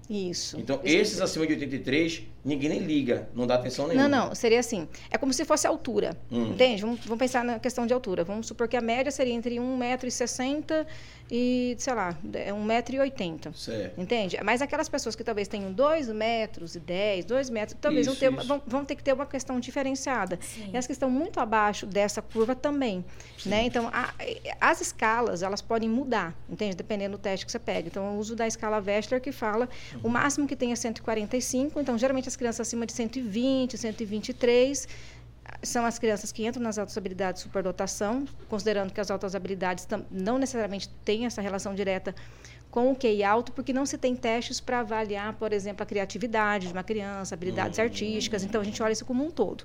[0.09, 0.59] Isso.
[0.59, 4.09] Então, Isso esses acima de 83, ninguém nem liga, não dá atenção nenhuma.
[4.09, 4.89] Não, não, seria assim.
[5.11, 6.17] É como se fosse altura.
[6.31, 6.53] Hum.
[6.53, 6.83] Entende?
[6.83, 8.25] Vamos, vamos pensar na questão de altura.
[8.25, 10.87] Vamos supor que a média seria entre 1,60m
[11.31, 13.55] e, sei lá, é 1,80m.
[13.55, 14.01] Certo.
[14.01, 14.39] Entende?
[14.43, 18.21] Mas aquelas pessoas que talvez tenham 2 metros e 10, 2 metros, talvez vão, Isso,
[18.21, 18.49] ter, uma- isso.
[18.49, 20.39] vão, vão ter que ter uma questão diferenciada.
[20.41, 20.71] Sim.
[20.73, 23.05] E as que estão muito abaixo dessa curva também.
[23.47, 23.63] Né?
[23.65, 24.13] Então, a-
[24.61, 26.75] as escalas, elas podem mudar, entende?
[26.77, 27.87] Dependendo do teste que você pega.
[27.89, 29.69] Então, eu uso da escala Wechsler, que fala
[30.03, 31.79] o máximo que tem é 145.
[31.81, 34.89] Então, geralmente, as crianças acima de 120, 123
[35.63, 39.87] são as crianças que entram nas altas habilidades de superdotação, considerando que as altas habilidades
[40.11, 42.15] não necessariamente têm essa relação direta
[42.71, 46.69] com o QI alto, porque não se tem testes para avaliar, por exemplo, a criatividade
[46.69, 48.45] de uma criança, habilidades artísticas.
[48.45, 49.65] Então, a gente olha isso como um todo.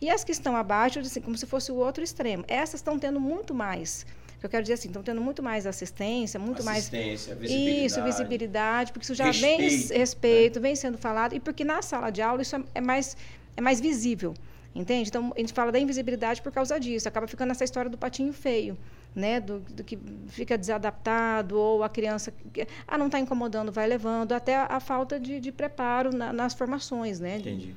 [0.00, 2.44] E as que estão abaixo, assim, como se fosse o outro extremo.
[2.46, 4.06] Essas estão tendo muito mais.
[4.44, 7.86] Eu quero dizer assim, estão tendo muito mais assistência, muito mais Assistência, visibilidade.
[7.86, 9.98] isso, visibilidade, porque isso já vem Respeito, né?
[9.98, 13.16] respeito, vem sendo falado, e porque na sala de aula isso é, é mais,
[13.56, 14.34] é mais visível,
[14.74, 15.08] entende?
[15.08, 18.34] Então, a gente fala da invisibilidade por causa disso, acaba ficando essa história do patinho
[18.34, 18.76] feio,
[19.14, 19.40] né?
[19.40, 24.32] Do, do que fica desadaptado, ou a criança, que- ah, não está incomodando, vai levando,
[24.32, 27.38] até a, a falta de, de preparo na- nas formações, né?
[27.38, 27.74] Entendi.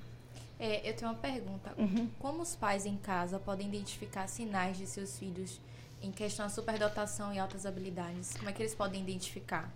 [0.60, 1.72] É, eu tenho uma pergunta.
[1.78, 2.10] Uhum.
[2.20, 5.62] Como os pais em casa podem identificar sinais de seus filhos
[6.02, 8.34] em questão à superdotação e altas habilidades?
[8.38, 9.72] Como é que eles podem identificar?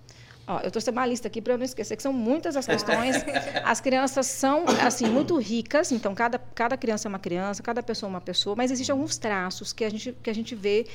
[0.47, 3.15] Ó, eu trouxe uma lista aqui para eu não esquecer que são muitas as questões.
[3.63, 8.09] As crianças são assim muito ricas, então cada, cada criança é uma criança, cada pessoa
[8.09, 10.87] é uma pessoa, mas existem alguns traços que a gente que a gente vê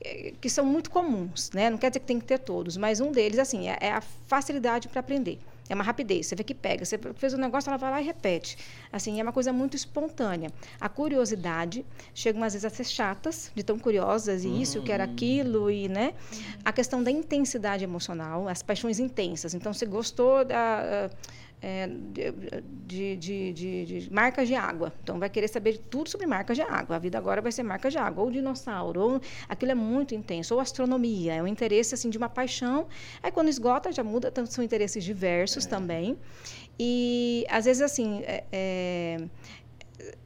[0.00, 1.70] eh, que são muito comuns, né?
[1.70, 4.00] Não quer dizer que tem que ter todos, mas um deles assim é, é a
[4.00, 5.38] facilidade para aprender.
[5.68, 8.04] É uma rapidez, você vê que pega, você fez um negócio, ela vai lá e
[8.04, 8.58] repete.
[8.92, 10.50] Assim, é uma coisa muito espontânea.
[10.78, 15.02] A curiosidade, chegam às vezes a ser chatas, de tão curiosas, e isso, eu quero
[15.02, 16.12] aquilo, e, né?
[16.64, 19.54] A questão da intensidade emocional, as paixões intensas.
[19.54, 21.10] Então, você gostou da,
[21.64, 21.88] é,
[22.86, 24.92] de, de, de, de marcas de água.
[25.02, 26.96] Então, vai querer saber tudo sobre marcas de água.
[26.96, 28.22] A vida agora vai ser marcas de água.
[28.22, 30.52] Ou dinossauro, ou aquilo é muito intenso.
[30.54, 32.86] Ou astronomia, é um interesse assim, de uma paixão.
[33.22, 36.18] Aí, quando esgota, já muda, então, são interesses diversos também.
[36.78, 39.16] E, às vezes, assim, é, é,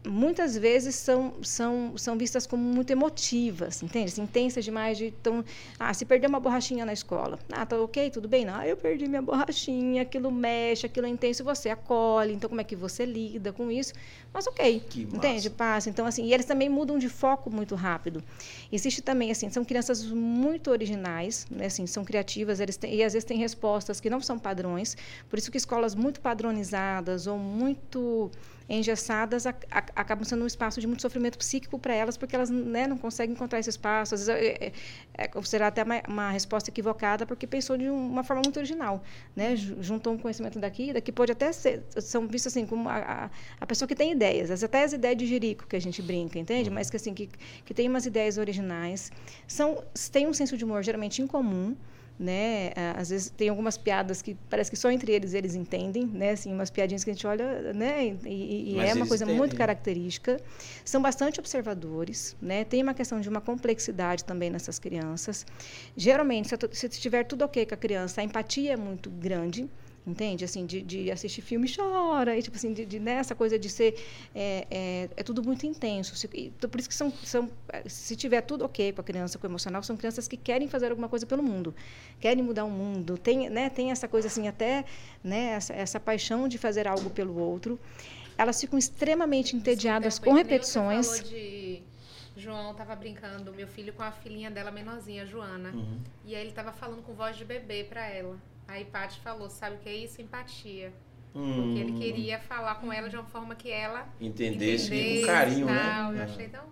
[0.06, 4.20] muitas vezes são, são, são vistas como muito emotivas, entende?
[4.20, 4.96] Intensas demais.
[4.98, 5.44] De, então,
[5.78, 7.38] ah, se perder uma borrachinha na escola.
[7.50, 8.44] Ah, tá ok, tudo bem?
[8.44, 12.32] Não, ah, eu perdi minha borrachinha, aquilo mexe, aquilo é intenso, você acolhe.
[12.32, 13.92] Então, como é que você lida com isso?
[14.32, 15.48] Mas ok, Que entende?
[15.48, 15.50] massa.
[15.50, 15.90] Passa.
[15.90, 18.22] Então, assim, e eles também mudam de foco muito rápido.
[18.70, 21.66] Existe também, assim, são crianças muito originais, né?
[21.66, 24.96] assim, são criativas, eles têm, e às vezes têm respostas que não são padrões.
[25.28, 28.30] Por isso que escolas muito padronizadas ou muito
[28.68, 32.50] engessadas a- a- acabam sendo um espaço de muito sofrimento psíquico para elas, porque elas
[32.50, 34.14] né, não conseguem encontrar esse espaço.
[34.14, 34.72] Às vezes é, é,
[35.18, 39.02] é até uma, uma resposta equivocada, porque pensou de um- uma forma muito original.
[39.34, 39.56] Né?
[39.56, 43.30] Ju- Juntou um conhecimento daqui, daqui pode até ser, são vistos assim como a, a,
[43.60, 46.38] a pessoa que tem ideias, as- até as ideias de jerico que a gente brinca,
[46.38, 46.70] entende?
[46.70, 47.28] Mas que assim, que,
[47.64, 49.10] que tem umas ideias originais,
[49.46, 51.76] são, tem um senso de humor geralmente incomum,
[52.18, 52.72] né?
[52.96, 56.30] Às vezes tem algumas piadas que parece que só entre eles eles entendem, né?
[56.30, 58.16] Assim, umas piadinhas que a gente olha, né?
[58.26, 59.58] E, e- é uma coisa muito entendem.
[59.58, 60.40] característica.
[60.84, 62.64] São bastante observadores, né?
[62.64, 65.46] Tem uma questão de uma complexidade também nessas crianças.
[65.96, 69.68] Geralmente, se, se tiver tudo ok com a criança, a empatia é muito grande.
[70.08, 70.42] Entende?
[70.44, 73.68] Assim, de, de assistir filme e chora, e tipo assim, de, de, nessa coisa de
[73.68, 73.94] ser.
[74.34, 76.16] É, é, é tudo muito intenso.
[76.16, 77.50] Se- e por isso que são, são.
[77.86, 80.90] Se tiver tudo ok com a criança, com o emocional, são crianças que querem fazer
[80.90, 81.74] alguma coisa pelo mundo,
[82.18, 83.18] querem mudar o mundo.
[83.18, 84.86] Tem, né, tem essa coisa assim, até
[85.22, 87.78] né, essa, essa paixão de fazer algo pelo outro.
[88.38, 91.88] Elas ficam extremamente entediadas com Interrompendo, Você repetições.
[92.36, 95.70] João tava brincando, meu filho com a filhinha dela menorzinha, Joana.
[95.70, 95.98] Uhum.
[96.24, 98.36] E aí ele tava falando com voz de bebê pra ela.
[98.68, 100.20] Aí Paty falou, sabe o que é isso?
[100.20, 100.92] Empatia.
[101.32, 105.26] Porque ele Hum, queria falar com ela de uma forma que ela Entendesse entendesse com
[105.26, 106.12] carinho, tal.
[106.12, 106.20] né?
[106.20, 106.64] Eu achei tão...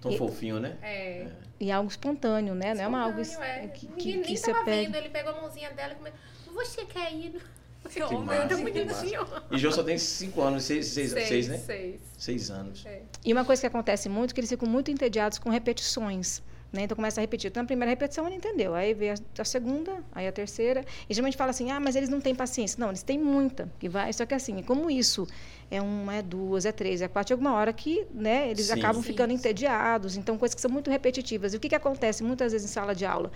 [0.00, 0.76] Tão E- fofinho, né?
[0.82, 1.26] É,
[1.60, 2.74] E algo espontâneo, né?
[2.74, 3.68] Não é uma algo espontâneo, é.
[3.68, 4.82] que, que, que nem tava pega.
[4.82, 6.18] vendo, ele pegou a mãozinha dela e começou,
[6.52, 7.40] você quer ir?
[7.88, 9.26] Que Oh, massa, que bonitinho.
[9.50, 11.58] E João só tem 5 anos, 6, seis, Seis, seis, né?
[11.58, 12.00] seis.
[12.18, 12.84] 6 anos.
[12.84, 13.02] É.
[13.24, 16.42] E uma coisa que acontece muito é que eles ficam muito entediados com repetições.
[16.72, 16.82] Né?
[16.82, 17.50] Então começa a repetir.
[17.50, 18.74] Então, na primeira repetição ele entendeu.
[18.74, 20.84] Aí vem a, a segunda, aí a terceira.
[21.08, 22.78] E geralmente fala assim: ah, mas eles não têm paciência.
[22.80, 23.70] Não, eles têm muita.
[23.78, 25.26] Que vai, só que assim, como isso
[25.70, 28.72] é uma, é duas, é três, é quatro, chega uma hora que né, eles Sim.
[28.74, 29.08] acabam Sim.
[29.08, 30.16] ficando entediados.
[30.16, 31.54] Então, coisas que são muito repetitivas.
[31.54, 33.30] E o que, que acontece muitas vezes em sala de aula?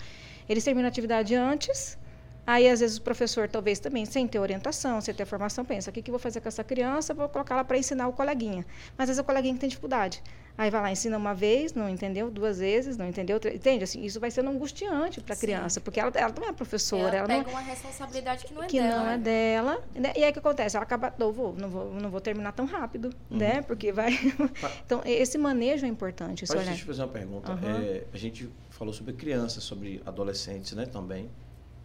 [0.47, 1.97] Eles terminam a atividade antes
[2.45, 5.93] Aí, às vezes, o professor, talvez também, sem ter orientação, sem ter formação, pensa: o
[5.93, 7.13] que, que eu vou fazer com essa criança?
[7.13, 8.65] Vou colocar ela para ensinar o coleguinha.
[8.97, 10.21] Mas, às vezes, o coleguinha tem dificuldade.
[10.57, 13.83] Aí vai lá, ensina uma vez, não entendeu, duas vezes, não entendeu, três, entende?
[13.83, 17.15] Assim, isso vai sendo angustiante para a criança, porque ela, ela não é professora.
[17.15, 18.97] Ela, ela pega não, uma responsabilidade que não é que dela.
[18.97, 19.13] não né?
[19.13, 19.83] é dela.
[19.95, 20.13] Né?
[20.15, 20.75] E aí o que acontece?
[20.75, 23.61] Ela acaba, não vou, não vou, não vou terminar tão rápido, né?
[23.61, 24.11] Porque vai.
[24.85, 26.45] então, esse manejo é importante.
[26.51, 26.65] Olhar.
[26.65, 27.51] deixa eu fazer uma pergunta.
[27.51, 27.81] Aham.
[27.83, 31.29] É, a gente falou sobre crianças, sobre adolescentes, né, também.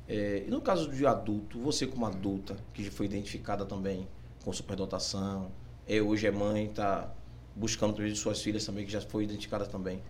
[0.09, 4.07] É, e no caso de adulto, você como adulta, que já foi identificada também
[4.45, 5.51] com superdotação,
[5.87, 7.13] é, hoje é mãe, está
[7.57, 10.01] buscando também de suas filhas também, que já foi identificada também.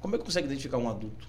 [0.00, 1.26] Como é que consegue identificar um adulto?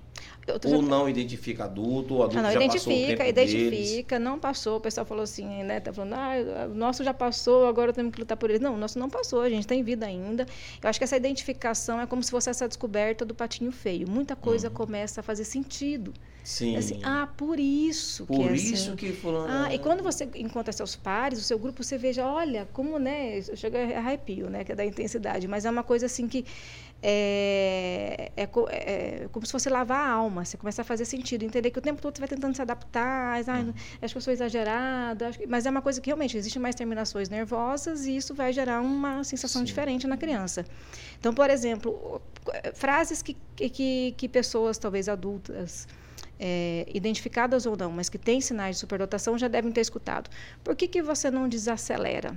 [0.66, 3.54] Ou não identifica adulto, o adulto Ah, não, já passou o identifica, tempo deles.
[3.54, 4.78] identifica, não passou.
[4.78, 5.80] O pessoal falou assim, né?
[5.80, 8.60] Tá falando, ah, o nosso já passou, agora temos que lutar por ele.
[8.60, 10.46] Não, o nosso não passou, a gente tem vida ainda.
[10.84, 14.10] Eu acho que essa identificação é como se fosse essa descoberta do patinho feio.
[14.10, 16.14] Muita coisa começa a fazer sentido.
[16.46, 16.76] Sim.
[16.78, 18.96] Assim, ah, por isso que Por é isso assim.
[18.96, 19.48] que fulano...
[19.50, 23.42] Ah, e quando você encontra seus pares, o seu grupo, você veja, olha, como, né,
[23.56, 26.46] chega a arrepio, né, que é da intensidade, mas é uma coisa assim que
[27.02, 31.44] é, é, co- é como se fosse lavar a alma, você começa a fazer sentido,
[31.44, 33.74] entender que o tempo todo você vai tentando se adaptar, ah, Uhum.
[34.02, 38.06] acho que eu sou exagerada, mas é uma coisa que realmente existe mais terminações nervosas
[38.06, 39.66] e isso vai gerar uma sensação Sim.
[39.66, 40.66] diferente na criança.
[41.20, 42.22] Então, por exemplo,
[42.74, 45.88] frases que, que, que pessoas, talvez adultas,
[46.40, 50.30] é, identificadas ou não, mas que têm sinais de superdotação, já devem ter escutado.
[50.64, 52.36] Por que, que você não desacelera?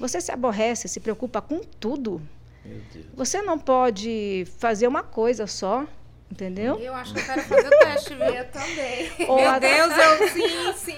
[0.00, 2.20] Você se aborrece, se preocupa com tudo.
[2.64, 3.06] Meu Deus.
[3.14, 5.86] Você não pode fazer uma coisa só,
[6.30, 6.78] entendeu?
[6.80, 8.24] Eu acho que eu quero fazer o teste, viu?
[8.24, 9.10] Eu também.
[9.28, 10.96] Ou Meu a- Deus, eu sim, sim.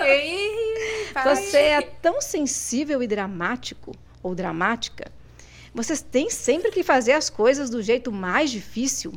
[1.25, 3.93] Você é tão sensível e dramático
[4.23, 5.11] ou dramática.
[5.75, 9.13] Você tem sempre que fazer as coisas do jeito mais difícil.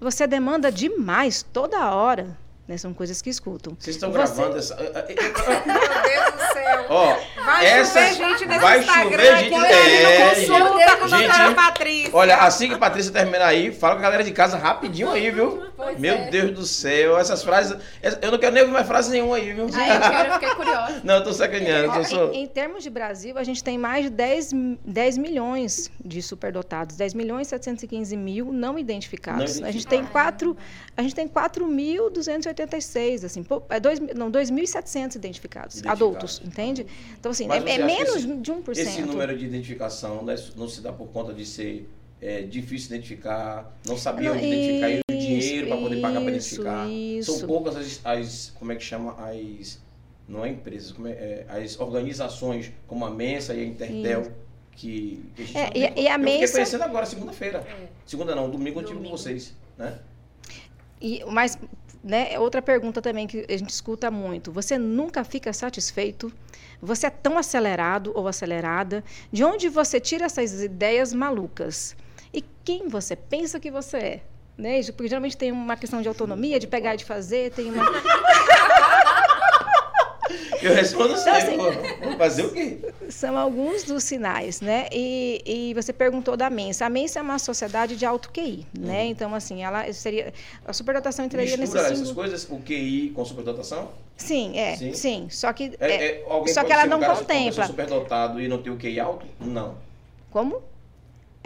[0.00, 2.36] Você demanda demais toda hora.
[2.66, 2.76] Né?
[2.76, 3.74] São coisas que escutam.
[3.78, 4.76] Vocês estão Você- gravando essa...
[4.78, 6.86] Meu Deus do céu.
[6.88, 11.26] Ó, Vai essas- chover gente nesse vai Instagram chover gente- é, consulta com a gente.
[11.28, 12.10] doutora Patrícia.
[12.12, 15.30] Olha, assim que a Patrícia terminar aí, fala com a galera de casa rapidinho aí,
[15.30, 15.62] viu?
[15.76, 16.30] Pois Meu é.
[16.30, 17.76] Deus do céu, essas frases.
[18.20, 19.68] Eu não quero nem ouvir mais frase nenhuma aí, viu?
[19.72, 21.00] Ai, eu quero, fiquei curiosa.
[21.04, 21.94] Não, eu tô sacaneando.
[21.94, 22.32] Eu sou...
[22.32, 26.20] em, em termos de Brasil, a gente tem mais de 10, mi- 10 milhões de
[26.22, 29.60] superdotados, 10 milhões e 715 mil não identificados.
[29.60, 30.04] Não a gente tem
[30.96, 35.80] a gente tem 4.286, assim, é dois, não, 2.700 identificados, Identificados.
[36.02, 36.86] adultos, entende?
[37.18, 38.70] Então assim, Mas é, é menos esse- de 1%.
[38.78, 41.88] Esse número de identificação né, não se dá por conta de ser
[42.20, 46.20] é, difícil identificar, não sabia Não, onde identificar e o isso, dinheiro para poder pagar
[46.20, 46.88] para isso, identificar.
[46.90, 47.38] isso.
[47.38, 49.80] São poucas as, as- como é que chama, as,
[50.28, 54.32] não é empresas, como é, é, as organizações como a Mensa e a Intertel,
[54.72, 57.58] que, que a gente É, e- e a Eu fiquei Mensa- conhecendo agora, segunda-feira.
[57.68, 57.86] É.
[58.04, 59.16] Segunda não, domingo eu tive com Domingo.
[59.16, 59.98] vocês, né?
[61.00, 61.56] E, mas,
[62.02, 64.52] né, outra pergunta também que a gente escuta muito.
[64.52, 66.32] Você nunca fica satisfeito?
[66.80, 69.04] Você é tão acelerado ou acelerada?
[69.32, 71.96] De onde você tira essas ideias malucas?
[72.32, 74.20] E quem você pensa que você é?
[74.56, 74.82] Né?
[74.84, 77.84] Porque geralmente tem uma questão de autonomia, de pegar e de fazer, tem uma...
[80.62, 82.78] Eu respondo Então, sempre, assim, pô, vou fazer o quê?
[83.08, 84.88] São alguns dos sinais, né?
[84.92, 86.86] E, e você perguntou da Mensa.
[86.86, 89.06] A Mensa é uma sociedade de alto QI, né?
[89.06, 90.32] Então, assim, ela seria...
[90.66, 92.14] A superdotação entraria nesse Mistura essas símbolo...
[92.14, 93.90] coisas, o QI com superdotação?
[94.16, 94.94] Sim, é, Sim.
[94.94, 95.26] sim.
[95.30, 95.72] Só que...
[95.78, 97.66] É, é, é, só que ela ser um não cara contempla.
[97.66, 99.26] superdotado e não ter o QI alto?
[99.40, 99.76] Não.
[100.30, 100.60] Como?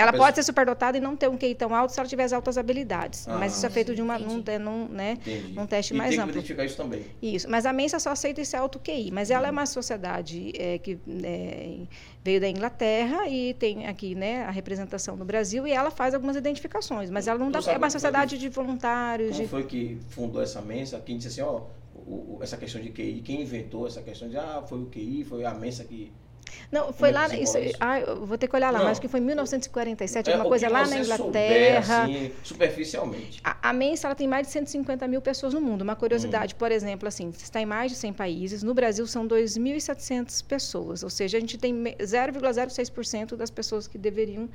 [0.02, 2.32] Ela pode ser superdotada e não ter um QI tão alto se ela tiver as
[2.32, 3.26] altas habilidades.
[3.28, 5.52] Ah, mas isso é feito de uma, num, te- num, né, Entendi.
[5.54, 6.32] num teste e mais tem que amplo.
[6.34, 7.04] identificar isso também.
[7.22, 7.48] Isso.
[7.48, 9.10] Mas a Mensa só aceita esse alto QI.
[9.12, 9.56] Mas ela é Uhum.
[9.58, 11.78] uma sociedade é, que é,
[12.24, 16.36] veio da Inglaterra e tem aqui né, a representação no Brasil e ela faz algumas
[16.36, 17.10] identificações.
[17.10, 17.60] Mas ela não dá.
[17.66, 19.30] É uma é sociedade que- de voluntários.
[19.32, 21.00] Como De, foi que fundou essa mensa?
[21.00, 21.62] Quem disse assim, ó,
[21.94, 25.24] o- o- essa questão de QI, quem inventou essa questão de, ah, foi o QI,
[25.24, 26.12] foi a mensa que...
[26.70, 27.28] não, foi é lá.
[27.28, 28.84] que Isso, ah, vou ter que olhar lá, Não.
[28.84, 32.04] mas acho que foi em 1947, É, alguma o coisa lá na souber, Inglaterra.
[32.04, 33.40] assim, superficialmente.
[33.44, 35.82] A, a Mensa ela tem mais de 150 mil pessoas no mundo.
[35.82, 35.96] Uma Hum.
[35.96, 38.62] curiosidade, por exemplo, assim, está em mais de 100 países.
[38.62, 41.02] No Brasil são 2.700 pessoas.
[41.02, 44.48] Ou seja, a gente tem me- 0,06% das pessoas que deveriam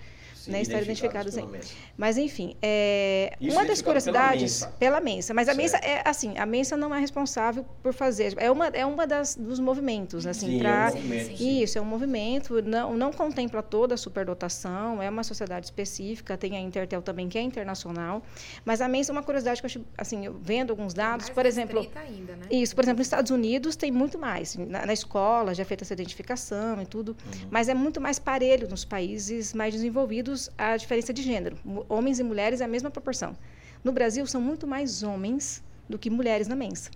[0.48, 1.48] se né, estar aí.
[1.52, 1.74] mensa.
[1.98, 4.68] Mas, enfim, é, uma das identificado pela curiosidades Mensa.
[4.80, 5.34] pela Mensa.
[5.34, 5.62] Mas a Certo.
[5.62, 8.34] Mensa é assim, a Mensa não é responsável por fazer.
[8.38, 11.62] É uma, é uma das, dos movimentos, assim, Sim, é para um movimento, sim.
[11.64, 16.56] isso, é um movimento, não, não contempla toda a superdotação, é uma sociedade específica, tem
[16.56, 18.22] a Intertel também, que é internacional,
[18.66, 21.36] mas a Mensa é uma curiosidade que eu acho, assim, eu vendo alguns dados, Mais
[21.36, 22.46] por exemplo, ainda, né?
[22.52, 25.84] isso, por exemplo, nos Estados Unidos tem muito mais, na, na escola já é feita
[25.84, 27.48] essa identificação e tudo, Uhum.
[27.50, 32.24] mas é muito mais parelho nos países mais desenvolvidos a diferença de gênero, homens e
[32.24, 33.36] mulheres é a mesma proporção.
[33.84, 36.90] No Brasil são muito mais homens do que mulheres na Mensa.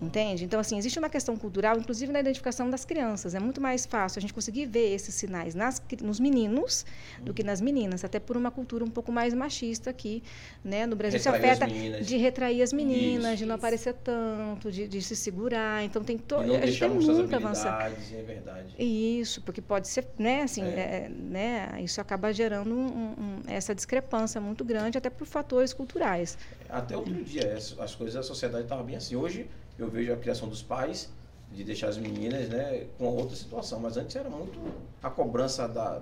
[0.00, 0.44] Entende?
[0.44, 3.32] Então, assim, existe uma questão cultural, inclusive na identificação das crianças.
[3.34, 6.84] É muito mais fácil a gente conseguir ver esses sinais nas, nos meninos
[7.22, 10.22] do que nas meninas, até por uma cultura um pouco mais machista aqui,
[10.64, 10.84] né?
[10.84, 13.64] No Brasil Retrair se afeta de retrair as meninas, Isso, de não isso.
[13.64, 15.84] aparecer tanto, de, de se segurar.
[15.84, 16.52] Então, tem todo.
[16.54, 17.94] A gente tem muito avançado.
[18.12, 18.74] é verdade.
[18.78, 21.06] Isso, porque pode ser, né, assim, É.
[21.06, 26.36] é, né, isso acaba gerando um- um- essa discrepância muito grande, até por fatores culturais.
[26.68, 29.14] Até outro dia, as, as coisas da sociedade estavam bem assim.
[29.14, 29.46] Hoje
[29.78, 31.10] eu vejo a criação dos pais
[31.52, 33.78] de deixar as meninas, né, com outra situação.
[33.80, 34.58] Mas antes era muito
[35.02, 36.00] a cobrança da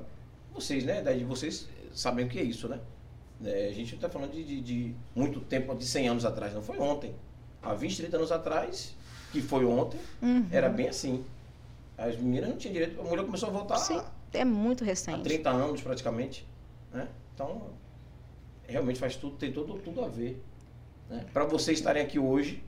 [0.55, 2.81] vocês, né, daí de vocês sabem o que é isso, né?
[3.45, 6.63] É, a gente está falando de, de, de muito tempo, de 100 anos atrás, não
[6.63, 7.15] foi ontem.
[7.61, 8.95] Há 20, 30 anos atrás,
[9.33, 10.47] que foi ontem, Uhum.
[10.51, 11.25] era bem assim.
[11.99, 14.01] As meninas não tinham direito, a mulher começou a voltar Sim,
[14.33, 15.23] é muito há recente.
[15.25, 16.47] 30 anos praticamente,
[16.93, 17.09] né?
[17.35, 17.71] Então,
[18.67, 20.43] realmente faz tudo, tem tudo, tudo a ver.
[21.11, 21.27] Né?
[21.33, 22.63] Para vocês estarem aqui hoje,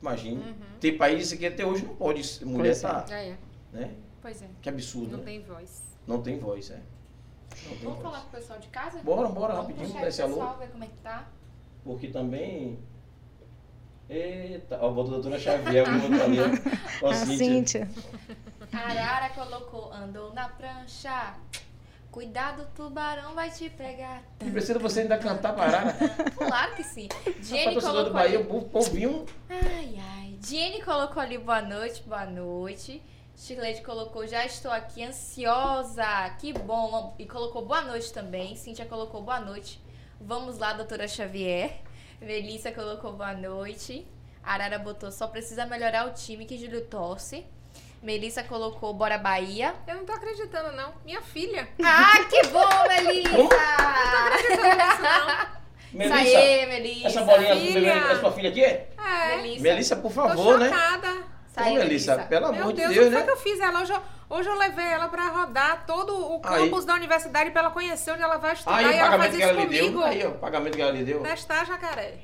[0.00, 2.88] imagine, tem países que até hoje não pode mulher Pois é.
[2.88, 3.36] estar, É, é.
[3.72, 3.94] né?
[4.20, 4.48] Pois é.
[4.62, 5.24] Que absurdo, Não né?
[5.24, 5.82] tem voz.
[6.06, 6.76] Não tem voz, é.
[6.76, 8.02] Não tem Vamos voz.
[8.02, 8.98] falar com o pessoal de casa?
[9.02, 10.34] Bora, bora, Vamos rapidinho, puxar esse o alô.
[10.34, 11.28] pessoal, ver como é que tá.
[11.84, 12.78] Porque também.
[14.08, 16.38] Eita, ó, botou a doutora Xavier, botou ali.
[17.02, 17.86] Ó, A Cíntia.
[17.86, 17.88] Cíntia.
[18.72, 21.34] Arara colocou, andou na prancha.
[22.10, 24.22] Cuidado, tubarão vai te pegar.
[24.40, 25.94] Não precisa você ainda cantar parada.
[26.36, 27.08] Claro que sim.
[27.42, 28.48] Jenny torcedor do colocou Bahia, ali.
[28.48, 29.26] o povinho.
[29.48, 30.38] Ai, ai.
[30.42, 33.02] Jenny colocou ali boa noite, boa noite.
[33.36, 36.04] Shirley colocou já estou aqui ansiosa.
[36.40, 37.14] Que bom.
[37.18, 38.56] E colocou boa noite também.
[38.56, 39.80] Cíntia colocou boa noite.
[40.20, 41.80] Vamos lá, doutora Xavier.
[42.20, 44.04] Melissa colocou boa noite.
[44.42, 47.44] Arara botou só precisa melhorar o time que Júlio torce.
[48.02, 49.74] Melissa colocou bora Bahia.
[49.86, 50.92] Eu não tô acreditando, não.
[51.04, 51.68] Minha filha.
[51.82, 53.30] Ah, que bom, Melissa!
[53.30, 53.48] Como?
[54.48, 55.48] Isso
[55.92, 57.06] Melissa, aí, Melissa.
[57.08, 57.90] essa bolinha Filha.
[57.92, 58.62] é sua filha aqui?
[58.64, 59.36] É.
[59.36, 59.62] Melissa.
[59.62, 60.68] Melissa, por Tô favor, né?
[60.68, 61.08] chocada.
[61.48, 63.26] Isso aí, Ô, Melissa, pelo Meu amor Deus, de Deus, o que foi né?
[63.26, 63.80] que eu fiz ela?
[63.80, 66.62] Hoje eu, hoje eu levei ela pra rodar todo o Aí.
[66.64, 69.10] campus da universidade pra ela conhecer onde ela vai estudar Aí o e ela faz
[69.10, 69.98] pagamento que isso ela comigo.
[69.98, 70.04] deu.
[70.04, 71.20] Aí, ó, o pagamento que ela lhe deu.
[71.22, 72.18] Testar jacaré.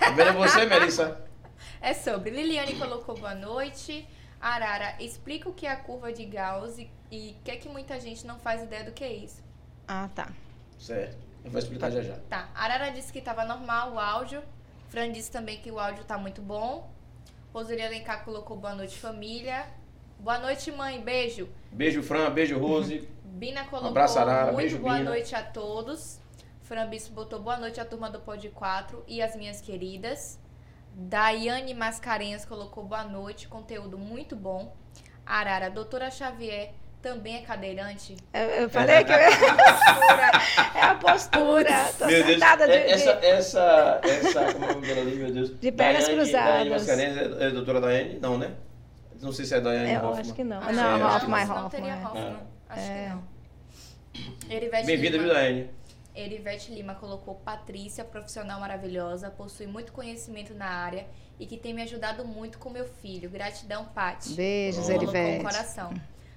[0.00, 1.20] Tá vendo você, Melissa?
[1.80, 2.30] É sobre.
[2.30, 4.06] Liliane colocou boa noite.
[4.46, 7.68] Arara, explica o que é a curva de Gauss e e o que é que
[7.68, 9.40] muita gente não faz ideia do que é isso.
[9.86, 10.32] Ah, tá.
[10.78, 11.16] Certo.
[11.44, 12.16] Eu vou explicar já já.
[12.28, 14.42] Tá, Arara disse que tava normal o áudio.
[14.88, 16.90] Fran disse também que o áudio tá muito bom.
[17.52, 19.66] Roseli Alencar colocou boa noite, família.
[20.18, 21.00] Boa noite, mãe.
[21.00, 21.48] Beijo.
[21.70, 22.30] Beijo, Fran.
[22.30, 23.08] Beijo, Rose.
[23.24, 24.46] Bina colocou abraço, Arara.
[24.46, 25.10] muito Beijo, boa Bina.
[25.10, 26.18] noite a todos.
[26.62, 30.40] Fran Bispo botou boa noite à turma do Pod 4 e as minhas queridas.
[30.94, 34.74] Daiane Mascarenhas colocou boa noite, conteúdo muito bom.
[35.26, 38.16] Arara, doutora Xavier também é cadeirante?
[38.32, 41.84] Eu, eu falei que é a postura.
[41.98, 42.34] Tô Meu Deus.
[42.34, 45.58] sentada de, é- essa, de- essa, essa, como é o nome dela ali, meu Deus?
[45.58, 46.48] De pernas Daiane- cruzadas.
[46.52, 48.18] Daiane Mascarenhas é, é a doutora Daiane?
[48.20, 48.52] Não, né?
[49.20, 50.20] Não sei se é Daiane É, eu Hoffmann.
[50.20, 50.58] acho que não.
[50.58, 51.70] Acho não, acho Hoffman, que Não Hoffman.
[51.70, 52.04] teria é.
[52.06, 52.36] Hoffman.
[52.68, 52.94] Acho É.
[53.04, 53.34] que não.
[54.56, 55.24] Erivete Bem-vinda, Lima.
[55.24, 55.70] viu, Daiane?
[56.14, 61.06] Erivete Lima colocou Patrícia, profissional maravilhosa, possui muito conhecimento na área
[61.40, 63.28] e que tem me ajudado muito com meu filho.
[63.28, 64.34] Gratidão, Paty.
[64.34, 65.44] Beijos, Colocou Colocou um Erivete.
[65.44, 65.94] coração.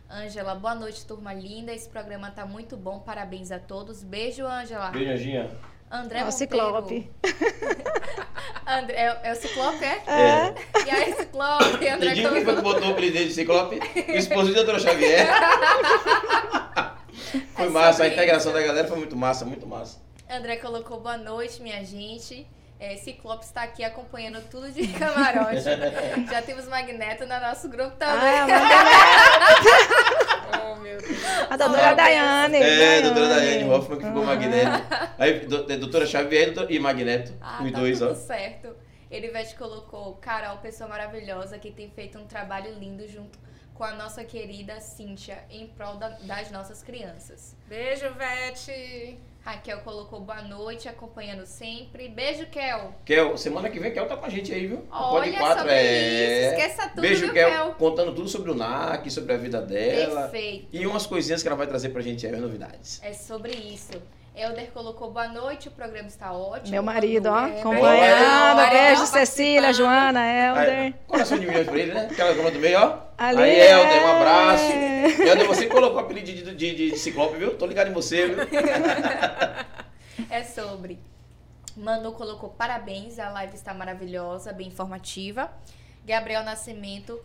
[0.10, 1.74] Ângela, boa noite, turma linda.
[1.74, 3.00] Esse programa tá muito bom.
[3.00, 4.02] Parabéns a todos.
[4.02, 4.90] Beijo, Ângela.
[4.90, 5.52] Beijo, Anjinha.
[5.92, 6.32] André Monteiro.
[6.32, 7.12] Ciclope.
[8.66, 10.04] André, é, é o Ciclope, é?
[10.08, 10.56] É.
[10.88, 13.80] E aí, Ciclope, André E quem foi que botou o apelido de Ciclope?
[14.10, 15.28] O esposo de doutora Xavier.
[17.56, 20.00] Foi É massa, a integração da galera foi muito massa, muito massa.
[20.30, 22.46] André colocou boa noite, minha gente.
[22.80, 25.64] É, Ciclope está aqui acompanhando tudo de camarote.
[26.30, 28.40] Já temos Magneto no nosso grupo também.
[28.40, 29.58] Ah, manda
[30.64, 31.18] Oh, meu Deus.
[31.50, 32.58] a doutora Daiane.
[32.58, 34.84] É, doutora Daiane Hoffman que ficou Magneto.
[35.18, 37.34] Aí, do- doutora Xavier e Magneto.
[37.42, 38.16] Ah, os tá dois, tudo ó.
[38.16, 38.76] certo.
[39.10, 43.40] Erivete colocou Carol, pessoa maravilhosa, que tem feito um trabalho lindo junto
[43.78, 47.56] com a nossa querida Cíntia, em prol da- das nossas crianças.
[47.68, 49.20] Beijo, Vete.
[49.46, 52.10] Raquel colocou boa noite, acompanhando sempre.
[52.10, 52.94] Beijo, Kel.
[53.06, 54.86] Kel, semana que vem Kel tá com a gente aí, viu?
[54.92, 56.42] Olha quatro, sobre é.
[56.52, 57.74] isso, esqueça tudo, Beijo, viu, Kel, Kel?
[57.76, 60.24] contando tudo sobre o NAC, sobre a vida dela.
[60.24, 60.68] Perfeito.
[60.74, 63.00] E umas coisinhas que ela vai trazer pra gente aí, as novidades.
[63.02, 63.94] É sobre isso.
[64.36, 66.70] Elder colocou boa noite, o programa está ótimo.
[66.72, 68.70] Meu marido, ó, é, acompanhando.
[68.70, 70.60] Beijo, Cecília, Joana, Aí,
[70.90, 70.94] Helder.
[71.08, 72.08] coração de milhões pra ele, né?
[72.12, 73.07] Aquela cama do meio, ó.
[73.18, 73.72] Ali aí, é.
[73.72, 74.72] Helder, um abraço.
[74.72, 77.58] Helder, você que colocou o apelido de, de, de, de Ciclope, viu?
[77.58, 78.38] Tô ligado em você, viu?
[80.30, 81.00] É sobre.
[81.76, 85.52] Manu colocou parabéns, a live está maravilhosa, bem informativa.
[86.04, 87.20] Gabriel Nascimento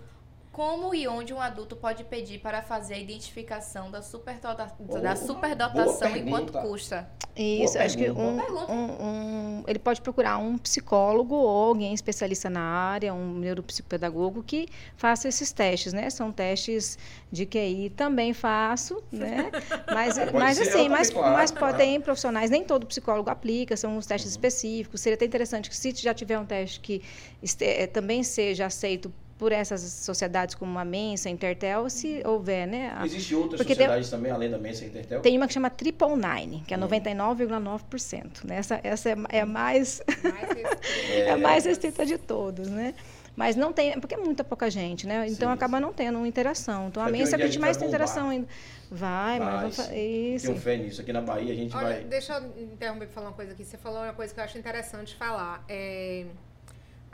[0.53, 4.71] Como e onde um adulto pode pedir para fazer a identificação da, superdota-
[5.01, 7.09] da superdotação e quanto custa?
[7.35, 12.51] Isso, Boa acho que um, um- um- ele pode procurar um psicólogo ou alguém especialista
[12.51, 16.11] na área, um neuropsicopedagogo que faça esses testes, né?
[16.11, 16.99] São testes
[17.31, 19.51] de QI, também faço, né?
[19.91, 21.77] Mas, Pode mas ser, assim, mas, claro, mas pode, claro.
[21.79, 24.37] tem profissionais, nem todo psicólogo aplica, são uns testes Uhum.
[24.37, 25.01] específicos.
[25.01, 27.03] Seria até interessante que se já tiver um teste que
[27.43, 29.11] este- eh, também seja aceito
[29.43, 32.93] por essas sociedades como a Mensa, a Intertel, se houver, né?
[32.97, 35.21] a- Existem outras Porque tem- sociedades também, além da Mensa e Intertel?
[35.21, 36.81] tem uma que chama Triple Nine, que é Hum.
[36.83, 38.45] 99,9%.
[38.45, 38.59] Né?
[38.59, 41.13] Essa, essa é, é a mais, Mais restrito.
[41.13, 42.95] é a mais restrita de todos, né?
[43.35, 45.27] Mas não tem, porque é muita pouca gente, né?
[45.27, 45.83] Então Sim, acaba sim.
[45.83, 46.87] não tendo uma interação.
[46.87, 48.47] Então a Mensa é dia a gente mais tem interação ainda.
[48.93, 50.35] Vai, mas Vai, vamos fa- sim.
[50.37, 50.47] Isso.
[50.47, 51.01] Tenho fé nisso.
[51.01, 52.05] Aqui na Bahia a gente Olha, vai...
[52.05, 53.65] deixa eu interromper para falar uma coisa aqui.
[53.65, 55.65] Você falou uma coisa que eu acho interessante falar.
[55.69, 56.27] É,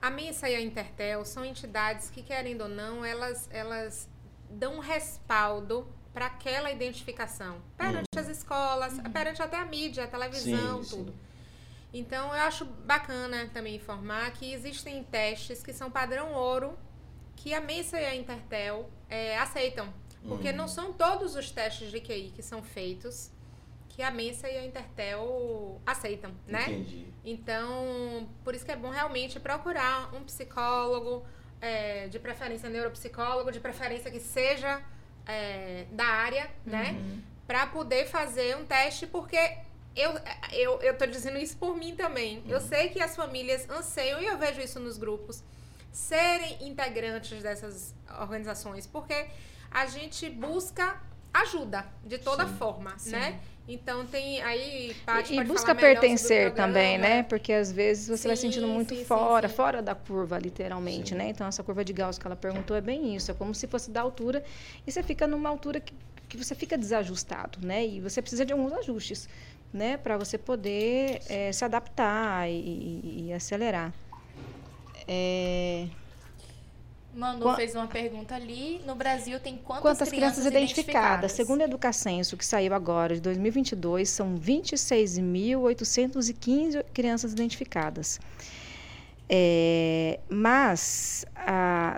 [0.01, 4.09] a Mensa e a Intertel são entidades que, querendo ou não, elas, elas
[4.51, 7.61] dão um respaldo para aquela identificação.
[7.76, 10.96] Perante as escolas, perante até a mídia, a televisão, Sim, sim.
[10.96, 11.14] tudo.
[11.92, 16.78] Então, eu acho bacana também informar que existem testes que são padrão ouro,
[17.34, 19.92] que a Mensa e a Intertel é, aceitam.
[20.26, 20.57] Porque Hum.
[20.57, 23.30] não são todos os testes de QI que são feitos
[23.99, 26.62] que a Mensa e a Intertel aceitam, né?
[26.62, 27.09] Entendi.
[27.24, 31.26] Então, por isso que é bom realmente procurar um psicólogo,
[31.61, 34.80] é, de preferência neuropsicólogo, de preferência que seja
[35.26, 36.96] é, da área, né?
[37.44, 39.59] Pra poder fazer um teste, porque
[39.96, 40.12] eu,
[40.53, 42.44] eu, eu tô dizendo isso por mim também.
[42.46, 45.42] Eu sei que as famílias anseiam, e eu vejo isso nos grupos,
[45.90, 49.26] serem integrantes dessas organizações, porque
[49.68, 51.03] a gente busca
[51.34, 52.55] ajuda de toda Sim.
[52.55, 53.11] forma, Sim.
[53.11, 53.40] né?
[53.68, 56.68] Então tem aí Paty E, e pode busca pertencer programa.
[56.68, 57.22] também, né?
[57.24, 59.54] Porque às vezes você vai Sim, sentindo muito sim, fora, sim.
[59.54, 61.16] fora da curva, literalmente, Sim.
[61.16, 61.28] né?
[61.28, 63.30] Então, essa curva de Gauss que ela perguntou é bem isso.
[63.30, 64.42] É como se fosse da altura
[64.86, 65.94] e você fica numa altura que,
[66.28, 67.86] que você fica desajustado, né?
[67.86, 69.28] E você precisa de alguns ajustes,
[69.72, 69.98] né?
[69.98, 73.92] Para você poder eh, se adaptar e, e- e acelerar.
[75.06, 75.88] É,
[77.18, 78.80] Manu Qua- fez uma pergunta ali.
[78.86, 80.70] No Brasil tem quantas, Quantas crianças, identificadas?
[80.70, 81.32] identificadas?
[81.32, 88.20] Segundo a Educacenso, que saiu agora, de 2022, são 26.815 crianças identificadas.
[89.30, 91.26] É, mas,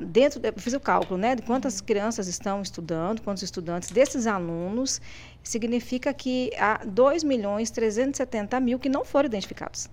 [0.05, 5.01] dentro, eu fiz o cálculo né, de quantas crianças estão estudando, quantos estudantes desses alunos,
[5.43, 9.87] significa que há 2 milhões 370 mil que não foram identificados.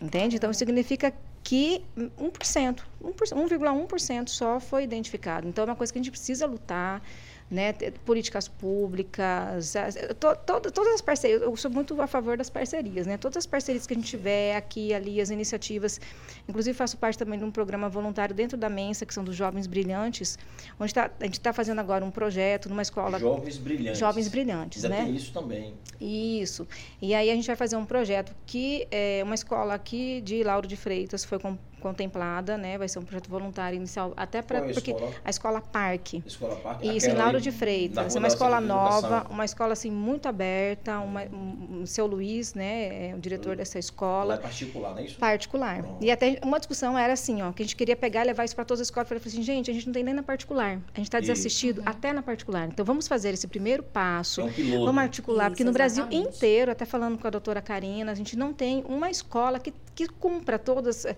[0.00, 0.36] Entende?
[0.36, 1.12] Então, significa
[1.48, 5.48] que 1%, 1%, 1,1% só foi identificado.
[5.48, 7.02] Então, é uma coisa que a gente precisa lutar,
[7.50, 7.72] né?
[8.04, 11.42] Políticas públicas, as- to- to- todas as parcerias.
[11.42, 13.16] Eu sou muito a favor das parcerias, né?
[13.16, 16.00] Todas as parcerias que a gente tiver aqui, ali, as iniciativas.
[16.48, 19.66] Inclusive, faço parte também de um programa voluntário dentro da Mensa, que são dos Jovens
[19.66, 20.38] Brilhantes,
[20.78, 23.18] onde tá, a gente está fazendo agora um projeto numa escola.
[23.18, 23.98] Jovens brilhantes.
[23.98, 25.04] Jovens Brilhantes, Ainda né?
[25.04, 25.74] tem isso também.
[26.00, 26.66] Isso.
[27.00, 30.66] E aí a gente vai fazer um projeto que é uma escola aqui de Lauro
[30.66, 32.76] de Freitas foi com- contemplada, né?
[32.78, 35.12] Vai ser um projeto voluntário inicial até para é a porque escola?
[35.24, 36.22] a escola Parque.
[36.26, 36.96] Escola Parque?
[36.96, 38.14] Isso, em Lauro de Freitas.
[38.14, 42.54] Rua É uma escola nova, uma escola assim muito aberta, uma, um, o seu Luiz,
[42.54, 45.18] né, é o diretor dessa escola Lá é particular, não é isso?
[45.18, 45.82] particular.
[45.82, 46.04] Pronto.
[46.04, 48.54] E até uma discussão era assim, ó, que a gente queria pegar e levar isso
[48.54, 49.10] para todas as escolas.
[49.10, 50.80] Eu falei assim, gente, a gente não tem nem na particular.
[50.94, 51.28] A gente está Isso.
[51.32, 52.68] desassistido até na particular.
[52.68, 54.40] Então vamos fazer esse primeiro passo.
[54.40, 54.84] É um piloto.
[54.84, 56.36] Vamos articular, Isso, porque no Brasil exatamente.
[56.36, 60.08] inteiro, até falando com a doutora Karina, a gente não tem uma escola que, que
[60.08, 61.16] cumpra todas, eh,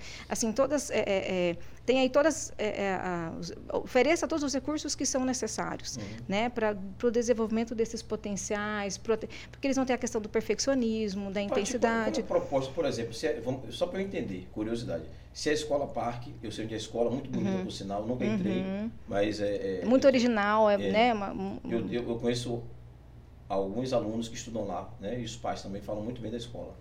[0.51, 3.32] assim, todas, é, é, é, tem aí todas, é, é, a-
[3.78, 6.03] ofereça todos os recursos que são necessários, Uhum.
[6.28, 11.30] né, para o desenvolvimento desses potenciais, prote- porque eles vão ter a questão do perfeccionismo,
[11.30, 12.16] da intensidade.
[12.16, 15.05] Tipo, como proposta, por exemplo, se vamos- só para eu entender, curiosidade.
[15.32, 18.24] Se a escola Parque, eu sei onde é a escola, muito bonita por sinal, nunca
[18.26, 18.90] entrei, Uhum.
[19.09, 22.62] mas é, é- Muito original, é, né, uma- um- eu, eu, eu conheço
[23.48, 25.18] alguns alunos que estudam lá, né?
[25.20, 26.74] E os pais também falam muito bem da escola.